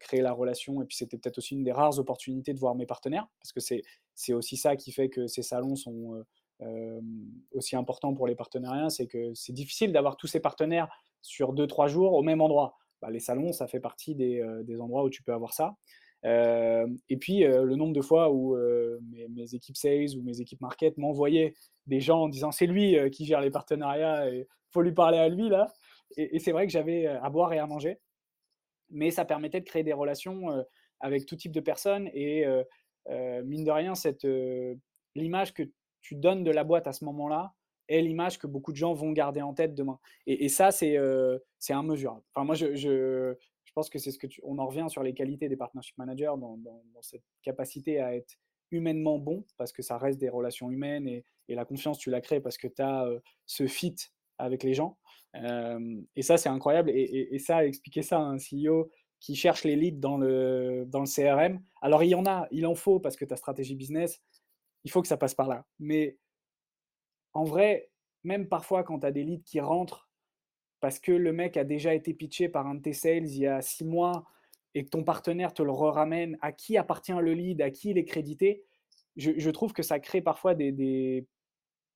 créer 0.02 0.22
la 0.22 0.34
relation. 0.34 0.82
Et 0.82 0.86
puis, 0.86 0.98
c'était 0.98 1.18
peut-être 1.18 1.38
aussi 1.38 1.56
une 1.56 1.64
des 1.64 1.72
rares 1.72 1.98
opportunités 1.98 2.54
de 2.54 2.60
voir 2.60 2.76
mes 2.76 2.86
partenaires 2.86 3.28
parce 3.40 3.54
que 3.54 3.62
c'est 4.16 4.34
aussi 4.34 4.58
ça 4.58 4.76
qui 4.76 4.92
fait 4.92 5.08
que 5.08 5.28
ces 5.28 5.44
salons 5.44 5.78
sont 5.78 6.26
aussi 7.52 7.78
importants 7.78 8.14
pour 8.14 8.28
les 8.28 8.36
partenariats. 8.36 8.90
C'est 8.90 9.08
que 9.08 9.34
c'est 9.34 9.54
difficile 9.54 9.94
d'avoir 9.94 10.18
tous 10.18 10.28
ces 10.28 10.42
partenaires 10.42 10.90
sur 11.22 11.54
2-3 11.54 11.88
jours 11.88 12.14
au 12.16 12.22
même 12.22 12.42
endroit. 12.42 12.76
Bah, 13.02 13.12
les 13.12 13.22
salons, 13.22 13.54
ça 13.54 13.68
fait 13.68 13.80
partie 13.80 14.14
des, 14.14 14.44
des 14.64 14.82
endroits 14.82 15.06
où 15.06 15.10
tu 15.10 15.24
peux 15.24 15.34
avoir 15.34 15.54
ça. 15.54 15.78
Euh, 16.26 16.88
et 17.10 17.18
puis, 17.18 17.44
euh, 17.44 17.64
le 17.64 17.76
nombre 17.76 17.94
de 17.94 18.02
fois 18.02 18.32
où 18.32 18.56
euh, 18.56 19.00
mes, 19.30 19.54
équipes 19.54 19.78
sales 19.78 20.18
ou 20.18 20.24
mes 20.24 20.42
équipes 20.42 20.62
market 20.62 20.98
m'envoyaient 20.98 21.54
des 21.86 22.00
gens 22.00 22.24
en 22.24 22.30
disant 22.30 22.52
c'est 22.52 22.66
lui 22.66 22.98
qui 23.12 23.26
gère 23.26 23.42
les 23.42 23.52
partenariats 23.52 24.30
et 24.30 24.48
faut 24.72 24.82
lui 24.82 24.94
parler 24.94 25.18
à 25.18 25.30
lui 25.30 25.50
là. 25.50 25.68
Et, 26.18 26.40
c'est 26.40 26.52
vrai 26.52 26.66
que 26.66 26.72
j'avais 26.72 27.06
à 27.06 27.30
boire 27.30 27.54
et 27.54 27.60
à 27.60 27.68
manger, 27.68 28.00
mais 28.90 29.12
ça 29.12 29.26
permettait 29.26 29.60
de 29.60 29.66
créer 29.66 29.84
des 29.84 29.94
relations 29.94 30.48
avec 31.00 31.26
tout 31.26 31.36
type 31.36 31.52
de 31.52 31.60
personnes 31.60 32.10
et 32.14 32.46
mine 33.44 33.64
de 33.64 33.72
rien, 33.72 33.96
cette 33.96 34.28
l'image 35.16 35.54
que 35.54 35.64
tu 36.02 36.16
donnes 36.16 36.44
de 36.44 36.52
la 36.52 36.64
boîte 36.64 36.88
à 36.88 36.94
ce 36.94 37.06
moment-là 37.06 37.54
est 37.88 38.02
l'image 38.02 38.38
que 38.38 38.48
beaucoup 38.48 38.72
de 38.72 38.78
gens 38.78 38.94
vont 38.94 39.12
garder 39.12 39.42
en 39.42 39.54
tête 39.54 39.76
demain. 39.76 40.00
Et, 40.26 40.50
ça, 40.50 40.72
c'est 40.72 40.98
c'est 41.60 41.74
immesurable. 41.74 42.22
Enfin, 42.34 42.46
moi, 42.46 42.56
je, 42.56 43.36
pense 43.78 43.92
que 43.92 44.00
c'est 44.00 44.10
ce 44.10 44.18
que 44.18 44.26
tu, 44.26 44.42
on 44.44 44.58
en 44.58 44.66
revient 44.66 44.88
sur 44.90 45.04
les 45.04 45.14
qualités 45.14 45.50
des 45.50 45.56
partnership 45.56 45.96
managers 46.00 46.34
dans, 46.40 46.58
cette 47.02 47.22
capacité 47.44 48.00
à 48.00 48.16
être 48.16 48.34
humainement 48.72 49.20
bon 49.20 49.46
parce 49.56 49.72
que 49.72 49.84
ça 49.84 50.00
reste 50.00 50.18
des 50.20 50.30
relations 50.30 50.72
humaines 50.72 51.08
et, 51.08 51.24
la 51.48 51.64
confiance 51.64 52.00
tu 52.00 52.10
la 52.10 52.20
crées 52.20 52.42
parce 52.42 52.58
que 52.58 52.68
tu 52.68 52.82
as 52.82 53.06
euh, 53.06 53.20
ce 53.46 53.68
fit 53.68 53.96
avec 54.40 54.64
les 54.64 54.74
gens. 54.74 54.98
Et 56.16 56.24
ça 56.24 56.38
c'est 56.38 56.50
incroyable 56.50 56.90
et, 56.90 57.38
ça 57.38 57.68
expliquer 57.68 58.02
ça 58.02 58.18
à 58.18 58.22
un 58.22 58.38
CEO 58.38 58.90
qui 59.20 59.36
cherche 59.36 59.64
les 59.64 59.76
leads 59.76 60.00
dans 60.00 60.18
le, 60.18 60.86
dans 60.88 61.02
le 61.02 61.06
CRM 61.06 61.62
alors 61.84 62.04
il 62.04 62.10
y 62.10 62.16
en 62.16 62.26
a 62.26 62.48
il 62.50 62.66
en 62.66 62.74
faut 62.74 63.00
parce 63.00 63.16
que 63.16 63.26
ta 63.26 63.36
stratégie 63.36 63.76
business 63.76 64.24
il 64.86 64.90
faut 64.90 65.04
que 65.04 65.08
ça 65.08 65.18
passe 65.18 65.36
par 65.36 65.48
là. 65.48 65.68
Mais 65.78 66.18
en 67.34 67.44
vrai 67.44 67.92
même 68.24 68.48
parfois 68.48 68.84
quand 68.84 69.02
tu 69.02 69.06
as 69.06 69.12
des 69.12 69.24
leads 69.24 69.44
qui 69.44 69.60
rentrent 69.60 70.07
parce 70.80 71.00
que 71.00 71.12
le 71.12 71.34
mec 71.34 71.58
a 71.58 71.64
déjà 71.64 71.94
été 71.94 72.14
pitché 72.14 72.50
par 72.50 72.68
un 72.68 72.76
de 72.76 72.82
tes 72.82 72.94
sales 72.94 73.28
il 73.28 73.40
y 73.40 73.48
a 73.48 73.62
six 73.62 73.86
mois 73.86 74.26
et 74.76 74.84
que 74.84 74.90
ton 74.90 75.04
partenaire 75.04 75.54
te 75.54 75.64
le 75.64 75.72
ramène, 75.72 76.38
à 76.42 76.52
qui 76.52 76.78
appartient 76.78 77.14
le 77.14 77.34
lead, 77.34 77.62
à 77.62 77.72
qui 77.72 77.90
il 77.90 77.98
est 77.98 78.06
crédité, 78.06 78.64
je, 79.18 79.50
trouve 79.50 79.74
que 79.74 79.82
ça 79.82 80.00
crée 80.00 80.22
parfois 80.22 80.54
des, 80.54 80.72
des, 80.72 81.26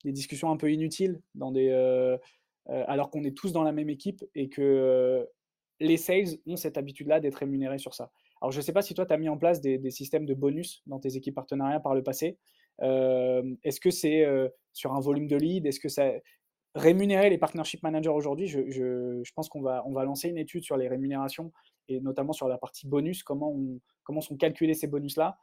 discussions 0.03 0.49
un 0.49 0.57
peu 0.57 0.71
inutiles 0.71 1.21
dans 1.35 1.51
des, 1.51 1.69
euh, 1.69 2.17
euh, 2.69 2.83
alors 2.87 3.11
qu'on 3.11 3.23
est 3.23 3.37
tous 3.37 3.51
dans 3.51 3.63
la 3.63 3.71
même 3.71 3.89
équipe 3.89 4.23
et 4.33 4.49
que 4.49 4.61
euh, 4.61 5.25
les 5.79 5.97
sales 5.97 6.39
ont 6.47 6.55
cette 6.55 6.77
habitude-là 6.77 7.19
d'être 7.19 7.35
rémunérés 7.35 7.77
sur 7.77 7.93
ça. 7.93 8.11
Alors, 8.41 8.51
je 8.51 8.57
ne 8.57 8.63
sais 8.63 8.73
pas 8.73 8.81
si 8.81 8.95
toi, 8.95 9.05
tu 9.05 9.13
as 9.13 9.17
mis 9.17 9.29
en 9.29 9.37
place 9.37 9.61
des, 9.61 9.91
systèmes 9.91 10.25
de 10.25 10.33
bonus 10.33 10.81
dans 10.87 10.99
tes 10.99 11.15
équipes 11.15 11.35
partenariats 11.35 11.79
par 11.79 11.93
le 11.93 12.01
passé. 12.01 12.39
Est-ce 12.79 13.79
que 13.79 13.91
c'est 13.91 14.25
sur 14.73 14.93
un 14.93 14.99
volume 14.99 15.27
de 15.27 15.35
lead? 15.35 15.67
Est-ce 15.67 15.79
que 15.79 15.89
rémunérer 16.75 17.29
les 17.29 17.37
partnership 17.37 17.83
managers 17.83 18.09
aujourd'hui, 18.09 18.47
je, 18.47 19.31
pense 19.35 19.49
qu'on 19.49 19.61
va, 19.61 19.83
on 19.85 19.93
va 19.93 20.05
lancer 20.05 20.29
une 20.29 20.37
étude 20.37 20.63
sur 20.63 20.77
les 20.77 20.87
rémunérations 20.87 21.51
et 21.87 21.99
notamment 21.99 22.33
sur 22.33 22.47
la 22.47 22.57
partie 22.57 22.87
bonus, 22.87 23.23
comment, 23.23 23.55
comment 24.03 24.21
sont 24.21 24.37
calculés 24.37 24.73
ces 24.73 24.87
bonus-là, 24.87 25.37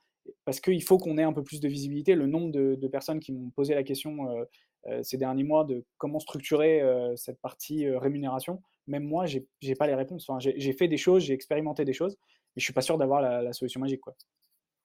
parce 0.44 0.60
qu'il 0.60 0.82
faut 0.82 0.98
qu'on 0.98 1.18
ait 1.18 1.22
un 1.22 1.32
peu 1.32 1.42
plus 1.42 1.60
de 1.60 1.68
visibilité. 1.68 2.14
Le 2.14 2.26
nombre 2.26 2.50
de, 2.52 2.88
personnes 2.88 3.20
qui 3.20 3.32
m'ont 3.32 3.50
posé 3.50 3.74
la 3.74 3.82
question 3.82 4.30
euh, 4.30 4.44
euh, 4.86 5.02
ces 5.02 5.16
derniers 5.16 5.44
mois 5.44 5.64
de 5.64 5.84
comment 5.98 6.20
structurer 6.20 6.80
euh, 6.80 7.14
cette 7.16 7.40
partie 7.40 7.88
rémunération, 7.88 8.62
même 8.86 9.04
moi, 9.04 9.26
je 9.26 9.40
n'ai 9.62 9.74
pas 9.74 9.86
les 9.86 9.94
réponses. 9.94 10.30
J'ai 10.40 10.72
fait 10.72 10.88
des 10.88 10.96
choses, 10.96 11.22
j'ai 11.22 11.34
expérimenté 11.34 11.84
des 11.84 11.92
choses, 11.92 12.16
mais 12.18 12.60
je 12.60 12.62
ne 12.62 12.64
suis 12.64 12.72
pas 12.72 12.80
sûr 12.80 12.96
d'avoir 12.98 13.20
la, 13.20 13.52
solution 13.52 13.80
magique. 13.80 14.00
Quoi. 14.00 14.14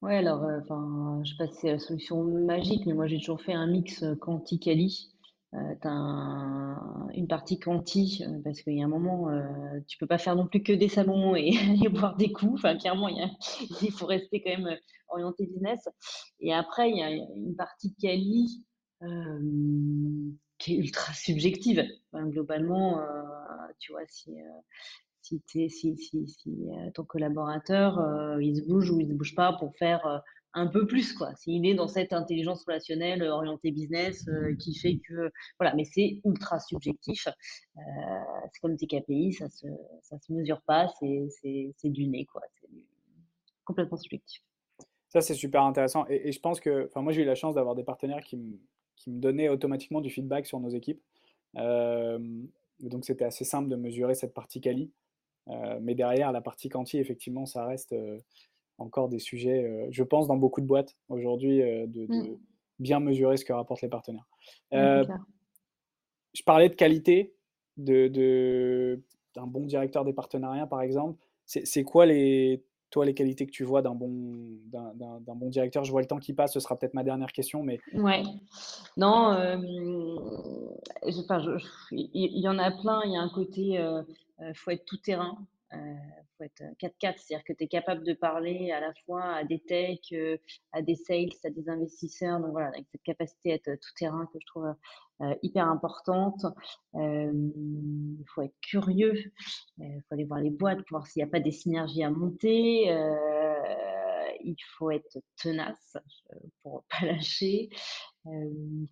Ouais, 0.01 0.17
alors, 0.17 0.43
enfin, 0.61 1.21
je 1.23 1.31
sais 1.31 1.37
pas 1.37 1.47
si 1.47 1.61
c'est 1.61 1.71
la 1.71 1.79
solution 1.79 2.23
magique, 2.23 2.85
mais 2.85 2.93
moi 2.93 3.07
j'ai 3.07 3.17
toujours 3.19 3.41
fait 3.41 3.53
un 3.53 3.67
mix 3.67 4.03
quanti-quali. 4.19 5.12
Euh, 5.55 5.75
as 5.83 7.11
une 7.13 7.27
partie 7.27 7.59
quanti, 7.59 8.23
euh, 8.27 8.39
parce 8.43 8.61
qu'il 8.63 8.73
y 8.73 8.81
a 8.81 8.85
un 8.85 8.89
moment, 8.89 9.29
euh, 9.29 9.79
tu 9.87 9.99
peux 9.99 10.07
pas 10.07 10.17
faire 10.17 10.35
non 10.35 10.47
plus 10.47 10.63
que 10.63 10.73
des 10.73 10.89
salons 10.89 11.35
et, 11.35 11.51
boire 11.93 12.15
des 12.15 12.31
coups. 12.31 12.53
Enfin, 12.55 12.75
clairement, 12.75 13.07
il, 13.07 13.29
il, 13.83 13.91
faut 13.91 14.07
rester 14.07 14.41
quand 14.41 14.49
même 14.49 14.75
orienté 15.09 15.45
business. 15.45 15.87
Et 16.39 16.53
après, 16.53 16.89
il 16.89 16.97
y 16.97 17.03
a 17.03 17.11
une 17.11 17.55
partie 17.55 17.93
quali 17.95 18.63
qui 20.59 20.75
est 20.75 20.77
ultra 20.77 21.13
subjective. 21.13 21.83
globalement, 22.13 23.01
tu 23.79 23.91
vois, 23.91 24.05
si, 24.07 24.31
si, 25.21 25.69
si, 25.69 25.97
si, 25.97 26.69
ton 26.93 27.03
collaborateur, 27.03 27.99
il 28.39 28.55
se 28.55 28.61
bouge 28.65 28.89
ou 28.89 29.01
il 29.01 29.09
se 29.09 29.13
bouge 29.13 29.35
pas 29.35 29.51
pour 29.59 29.75
faire 29.75 30.23
un 30.53 30.67
peu 30.67 30.85
plus, 30.85 31.13
quoi. 31.13 31.33
S'il 31.35 31.65
est 31.65 31.73
dans 31.73 31.87
cette 31.87 32.13
intelligence 32.13 32.63
relationnelle 32.65 33.23
euh, 33.23 33.33
orientée 33.33 33.71
business 33.71 34.27
euh, 34.27 34.55
qui 34.55 34.75
fait 34.75 34.99
que, 35.07 35.31
voilà, 35.59 35.75
mais 35.75 35.83
c'est 35.85 36.21
ultra 36.25 36.59
subjectif. 36.59 37.27
Euh, 37.27 37.81
c'est 38.51 38.59
comme 38.61 38.77
tes 38.77 38.87
KPI, 38.87 39.33
ça 39.33 39.49
se, 39.49 39.67
ça 40.03 40.17
se 40.19 40.31
mesure 40.31 40.61
pas, 40.61 40.87
c'est 40.99 41.89
du 41.89 42.07
nez, 42.07 42.25
quoi. 42.25 42.41
C'est 42.61 42.69
complètement 43.65 43.97
subjectif. 43.97 44.41
Ça, 45.09 45.21
c'est 45.21 45.33
super 45.33 45.63
intéressant. 45.63 46.05
Et, 46.07 46.31
je 46.31 46.39
pense 46.39 46.59
que, 46.59 46.85
enfin, 46.87 47.01
moi, 47.01 47.11
j'ai 47.11 47.23
eu 47.23 47.25
la 47.25 47.35
chance 47.35 47.55
d'avoir 47.55 47.75
des 47.75 47.83
partenaires 47.83 48.23
qui 48.23 48.37
me, 48.37 48.59
qui 48.95 49.11
me 49.11 49.19
donnaient 49.19 49.49
automatiquement 49.49 50.01
du 50.01 50.09
feedback 50.09 50.45
sur 50.45 50.59
nos 50.59 50.69
équipes. 50.69 51.01
donc, 51.55 53.05
c'était 53.05 53.25
assez 53.25 53.45
simple 53.45 53.69
de 53.69 53.75
mesurer 53.75 54.15
cette 54.15 54.33
partie 54.33 54.61
quali. 54.61 54.91
mais 55.81 55.95
derrière, 55.95 56.31
la 56.31 56.41
partie 56.41 56.69
quanti, 56.69 56.97
effectivement, 56.97 57.45
ça 57.45 57.65
reste 57.65 57.95
encore 58.77 59.09
des 59.09 59.19
sujets, 59.19 59.63
euh, 59.63 59.87
je 59.91 60.03
pense, 60.03 60.27
dans 60.27 60.37
beaucoup 60.37 60.61
de 60.61 60.65
boîtes 60.65 60.95
aujourd'hui, 61.09 61.61
euh, 61.61 61.85
de, 61.87 62.05
mmh. 62.07 62.37
bien 62.79 62.99
mesurer 62.99 63.37
ce 63.37 63.45
que 63.45 63.53
rapportent 63.53 63.81
les 63.81 63.89
partenaires. 63.89 64.27
Euh, 64.73 65.05
je 66.33 66.43
parlais 66.43 66.69
de 66.69 66.75
qualité, 66.75 67.33
de, 67.77 68.99
d'un 69.35 69.47
bon 69.47 69.65
directeur 69.65 70.03
des 70.03 70.13
partenariats, 70.13 70.67
par 70.67 70.81
exemple. 70.81 71.19
C'est 71.45 71.83
quoi 71.83 72.05
les, 72.05 72.63
toi, 72.89 73.05
les 73.05 73.13
qualités 73.13 73.45
que 73.45 73.51
tu 73.51 73.63
vois 73.63 73.81
d'un 73.81 73.93
bon, 73.93 74.09
d'un, 74.65 75.19
bon 75.19 75.49
directeur? 75.49 75.83
Je 75.83 75.91
vois 75.91 76.01
le 76.01 76.07
temps 76.07 76.19
qui 76.19 76.33
passe, 76.33 76.53
ce 76.53 76.59
sera 76.59 76.77
peut-être 76.77 76.93
ma 76.93 77.03
dernière 77.03 77.31
question, 77.31 77.61
mais... 77.61 77.79
Ouais. 77.93 78.23
Non, 78.97 79.37
il 79.61 81.11
y, 81.91 82.47
en 82.47 82.57
a 82.57 82.71
plein. 82.71 83.01
Il 83.05 83.11
y 83.11 83.17
a 83.17 83.21
un 83.21 83.29
côté, 83.29 83.79
il 84.41 84.55
faut 84.55 84.71
être 84.71 84.85
tout 84.85 84.97
terrain. 84.97 85.37
Il 85.73 86.27
faut 86.37 86.43
être 86.43 86.63
4-4, 86.79 87.17
c'est-à-dire 87.17 87.43
que 87.45 87.53
tu 87.53 87.63
es 87.63 87.67
capable 87.67 88.03
de 88.03 88.13
parler 88.13 88.71
à 88.71 88.79
la 88.79 88.93
fois 89.05 89.23
à 89.23 89.43
des 89.43 89.59
techs, 89.59 90.13
euh, 90.13 90.37
à 90.71 90.81
des 90.81 90.95
sales, 90.95 91.29
à 91.43 91.49
des 91.49 91.69
investisseurs. 91.69 92.39
Donc 92.39 92.51
voilà, 92.51 92.67
avec 92.67 92.85
cette 92.91 93.03
capacité 93.03 93.51
à 93.51 93.55
être 93.55 93.75
tout 93.75 93.93
terrain 93.97 94.25
que 94.31 94.39
je 94.39 94.45
trouve 94.45 94.73
euh, 95.21 95.35
hyper 95.41 95.67
importante. 95.67 96.45
Il 96.93 98.25
faut 98.27 98.41
être 98.41 98.59
curieux, 98.61 99.31
il 99.77 100.01
faut 100.07 100.15
aller 100.15 100.25
voir 100.25 100.39
les 100.39 100.49
boîtes 100.49 100.79
pour 100.79 100.99
voir 100.99 101.07
s'il 101.07 101.23
n'y 101.23 101.29
a 101.29 101.31
pas 101.31 101.39
des 101.39 101.51
synergies 101.51 102.03
à 102.03 102.09
monter. 102.09 102.89
Il 104.43 104.57
faut 104.77 104.91
être 104.91 105.17
tenace 105.41 105.97
pour 106.61 106.83
pas 106.89 107.05
lâcher 107.05 107.69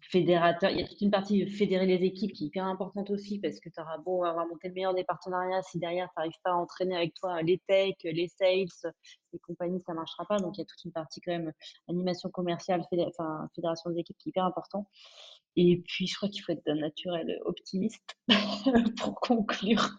fédérateur. 0.01 0.71
Il 0.71 0.79
y 0.79 0.83
a 0.83 0.87
toute 0.87 0.99
une 0.99 1.11
partie 1.11 1.45
de 1.45 1.49
fédérer 1.49 1.85
les 1.85 2.05
équipes 2.05 2.33
qui 2.33 2.45
est 2.45 2.47
hyper 2.47 2.65
importante 2.65 3.09
aussi 3.11 3.39
parce 3.39 3.59
que 3.59 3.69
tu 3.69 3.79
auras 3.79 3.97
beau 3.97 4.25
avoir 4.25 4.45
monté 4.47 4.67
le 4.67 4.73
meilleur 4.73 4.93
des 4.93 5.05
partenariats, 5.05 5.61
si 5.61 5.79
derrière 5.79 6.07
tu 6.09 6.13
n'arrives 6.17 6.39
pas 6.43 6.51
à 6.51 6.55
entraîner 6.55 6.95
avec 6.95 7.13
toi 7.13 7.41
les 7.41 7.61
techs, 7.67 8.03
les 8.03 8.27
sales, 8.27 8.91
les 9.31 9.39
compagnies, 9.39 9.81
ça 9.85 9.93
ne 9.93 9.97
marchera 9.97 10.25
pas. 10.25 10.37
Donc 10.37 10.57
il 10.57 10.61
y 10.61 10.63
a 10.63 10.65
toute 10.65 10.83
une 10.83 10.91
partie 10.91 11.21
quand 11.21 11.31
même 11.31 11.53
animation 11.87 12.29
commerciale, 12.29 12.83
enfin, 12.91 13.47
fédération 13.55 13.89
des 13.91 13.99
équipes 13.99 14.17
qui 14.17 14.29
est 14.29 14.31
hyper 14.31 14.45
important. 14.45 14.87
Et 15.55 15.81
puis 15.87 16.07
je 16.07 16.15
crois 16.15 16.29
qu'il 16.29 16.41
faut 16.41 16.51
être 16.51 16.65
d'un 16.65 16.75
naturel 16.75 17.39
optimiste 17.45 18.17
pour 19.01 19.15
conclure. 19.15 19.91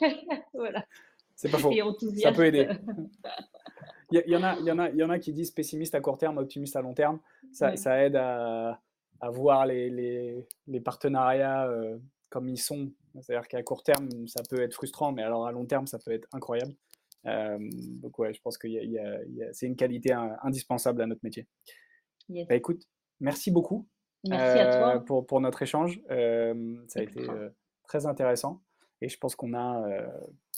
voilà. 0.54 0.84
C'est 1.34 1.50
pas 1.50 1.58
faux. 1.58 1.72
Ça 2.20 2.32
peut 2.32 2.46
aider. 2.46 2.68
Il 4.10 4.22
y, 4.26 4.36
en 4.36 4.42
a, 4.42 4.58
y, 4.60 4.70
en 4.70 4.78
a, 4.78 4.90
y 4.90 5.02
en 5.02 5.10
a 5.10 5.18
qui 5.18 5.34
disent 5.34 5.50
pessimiste 5.50 5.94
à 5.94 6.00
court 6.00 6.16
terme, 6.16 6.38
optimiste 6.38 6.76
à 6.76 6.80
long 6.80 6.94
terme. 6.94 7.20
Ça, 7.52 7.76
ça 7.76 8.02
aide 8.02 8.16
à, 8.16 8.80
à 9.20 9.30
voir 9.30 9.66
les, 9.66 9.90
les, 9.90 10.46
les 10.66 10.80
partenariats 10.80 11.66
euh, 11.68 11.98
comme 12.30 12.48
ils 12.48 12.58
sont. 12.58 12.90
C'est-à-dire 13.20 13.48
qu'à 13.48 13.62
court 13.62 13.82
terme, 13.82 14.08
ça 14.26 14.42
peut 14.48 14.60
être 14.60 14.74
frustrant, 14.74 15.12
mais 15.12 15.22
alors 15.22 15.46
à 15.46 15.52
long 15.52 15.66
terme, 15.66 15.86
ça 15.86 15.98
peut 15.98 16.12
être 16.12 16.28
incroyable. 16.32 16.74
Euh, 17.26 17.58
donc 18.00 18.18
ouais, 18.18 18.32
je 18.32 18.40
pense 18.40 18.56
que 18.56 18.68
c'est 19.52 19.66
une 19.66 19.76
qualité 19.76 20.12
indispensable 20.42 21.02
à 21.02 21.06
notre 21.06 21.24
métier. 21.24 21.46
Bah, 22.28 22.54
écoute, 22.54 22.82
merci 23.20 23.50
beaucoup. 23.50 23.88
Merci 24.24 24.58
à 24.58 24.76
toi. 24.76 24.96
Euh, 24.96 25.00
pour, 25.00 25.26
pour, 25.26 25.40
notre 25.40 25.62
échange. 25.62 26.00
ça 26.08 27.00
a 27.00 27.02
été 27.02 27.26
très 27.86 28.06
intéressant. 28.06 28.62
Et 29.00 29.08
je 29.08 29.18
pense 29.18 29.36
qu'on 29.36 29.54
a 29.54 29.86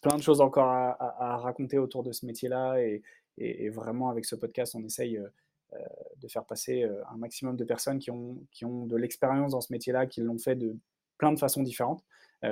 plein 0.02 0.16
de 0.16 0.22
choses 0.22 0.40
encore 0.40 0.68
à, 0.68 1.32
à, 1.32 1.36
raconter 1.36 1.78
autour 1.78 2.02
de 2.02 2.12
ce 2.12 2.26
métier-là 2.26 2.80
et, 2.80 3.02
et, 3.40 3.68
vraiment, 3.70 4.10
avec 4.10 4.24
ce 4.24 4.36
podcast, 4.36 4.74
on 4.74 4.84
essaye 4.84 5.16
euh, 5.16 5.78
de 6.18 6.28
faire 6.28 6.44
passer 6.44 6.86
un 7.10 7.16
maximum 7.16 7.56
de 7.56 7.64
personnes 7.64 7.98
qui 7.98 8.10
ont, 8.10 8.38
qui 8.52 8.64
ont 8.64 8.86
de 8.86 8.96
l'expérience 8.96 9.52
dans 9.52 9.60
ce 9.60 9.72
métier-là, 9.72 10.06
qui 10.06 10.20
l'ont 10.20 10.38
fait 10.38 10.56
de 10.56 10.76
plein 11.16 11.32
de 11.32 11.38
façons 11.38 11.62
différentes. 11.62 12.04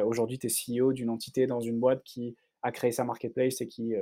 Aujourd'hui, 0.04 0.38
tu 0.38 0.46
es 0.46 0.50
CEO 0.50 0.92
d'une 0.92 1.10
entité 1.10 1.46
dans 1.46 1.60
une 1.60 1.80
boîte 1.80 2.02
qui 2.04 2.36
a 2.62 2.70
créé 2.70 2.92
sa 2.92 3.04
marketplace 3.04 3.60
et 3.60 3.66
qui 3.66 3.94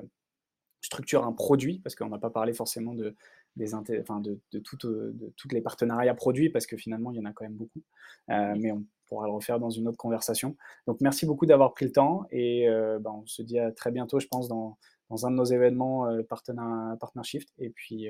structure 0.81 1.25
un 1.25 1.33
produit, 1.33 1.79
parce 1.79 1.95
qu'on 1.95 2.09
n'a 2.09 2.19
pas 2.19 2.31
parlé 2.31 2.53
forcément 2.53 2.93
de, 2.93 3.15
des 3.55 3.75
enfin 3.75 4.21
de, 4.21 4.39
de, 4.53 4.59
de 4.59 5.33
toutes 5.37 5.53
les 5.53 5.61
partenariats 5.61 6.15
produits, 6.15 6.51
parce 6.51 6.67
que 6.67 6.77
finalement, 6.77 7.13
il 7.13 7.17
y 7.17 7.21
en 7.21 7.25
a 7.25 7.33
quand 7.33 7.45
même 7.45 7.57
beaucoup. 7.57 7.83
mais 8.29 8.71
on 8.73 8.85
pourra 9.07 9.27
le 9.27 9.33
refaire 9.33 9.59
dans 9.61 9.71
une 9.71 9.89
autre 9.89 9.99
conversation. 9.99 10.57
Donc, 10.87 11.01
merci 11.01 11.25
beaucoup 11.25 11.47
d'avoir 11.47 11.73
pris 11.73 11.87
le 11.87 11.93
temps 11.93 12.27
et 12.31 12.67
ben, 13.01 13.23
on 13.23 13.27
se 13.27 13.43
dit 13.43 13.59
à 13.59 13.73
très 13.73 13.93
bientôt, 13.93 14.21
je 14.21 14.27
pense, 14.27 14.49
dans, 14.49 14.77
dans 15.11 15.27
un 15.27 15.31
de 15.31 15.37
nos 15.37 15.45
événements 15.45 16.07
euh, 16.09 16.23
partenaire, 16.23 17.25
Shift. 17.25 17.49
Et 17.59 17.71
puis, 17.71 18.09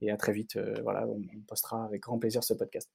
et 0.00 0.10
à 0.10 0.16
très 0.16 0.32
vite. 0.32 0.58
voilà, 0.82 1.06
on, 1.06 1.20
on 1.20 1.40
postera 1.46 1.84
avec 1.84 2.02
grand 2.02 2.18
plaisir 2.18 2.44
ce 2.44 2.54
podcast. 2.54 2.90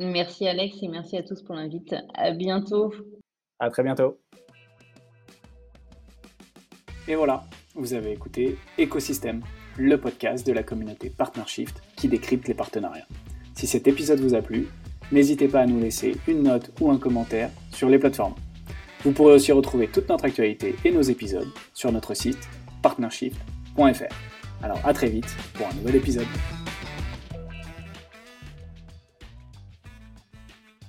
Merci 0.00 0.48
Alex 0.48 0.82
et 0.82 0.88
merci 0.88 1.16
à 1.16 1.22
tous 1.22 1.42
pour 1.42 1.54
l'invite. 1.54 1.94
À 2.14 2.32
bientôt. 2.32 2.92
À 3.60 3.70
très 3.70 3.82
bientôt. 3.82 4.18
Et 7.06 7.14
voilà, 7.14 7.44
vous 7.74 7.92
avez 7.92 8.12
écouté 8.12 8.56
Écosystème, 8.78 9.42
le 9.78 10.00
podcast 10.00 10.46
de 10.46 10.52
la 10.52 10.62
communauté 10.62 11.10
PartnerShift 11.10 11.82
qui 11.96 12.08
décrypte 12.08 12.48
les 12.48 12.54
partenariats. 12.54 13.06
Si 13.54 13.66
cet 13.66 13.86
épisode 13.86 14.20
vous 14.20 14.34
a 14.34 14.42
plu, 14.42 14.68
n'hésitez 15.12 15.46
pas 15.48 15.60
à 15.60 15.66
nous 15.66 15.78
laisser 15.78 16.16
une 16.26 16.44
note 16.44 16.72
ou 16.80 16.90
un 16.90 16.98
commentaire 16.98 17.50
sur 17.72 17.88
les 17.88 17.98
plateformes. 17.98 18.34
Vous 19.04 19.12
pourrez 19.12 19.34
aussi 19.34 19.52
retrouver 19.52 19.88
toute 19.88 20.08
notre 20.08 20.24
actualité 20.24 20.74
et 20.84 20.90
nos 20.90 21.02
épisodes 21.02 21.52
sur 21.74 21.92
notre 21.92 22.14
site 22.14 22.48
partnershift.fr. 22.84 24.14
Alors 24.62 24.78
à 24.84 24.92
très 24.92 25.08
vite 25.08 25.34
pour 25.54 25.66
un 25.66 25.74
nouvel 25.74 25.96
épisode. 25.96 26.26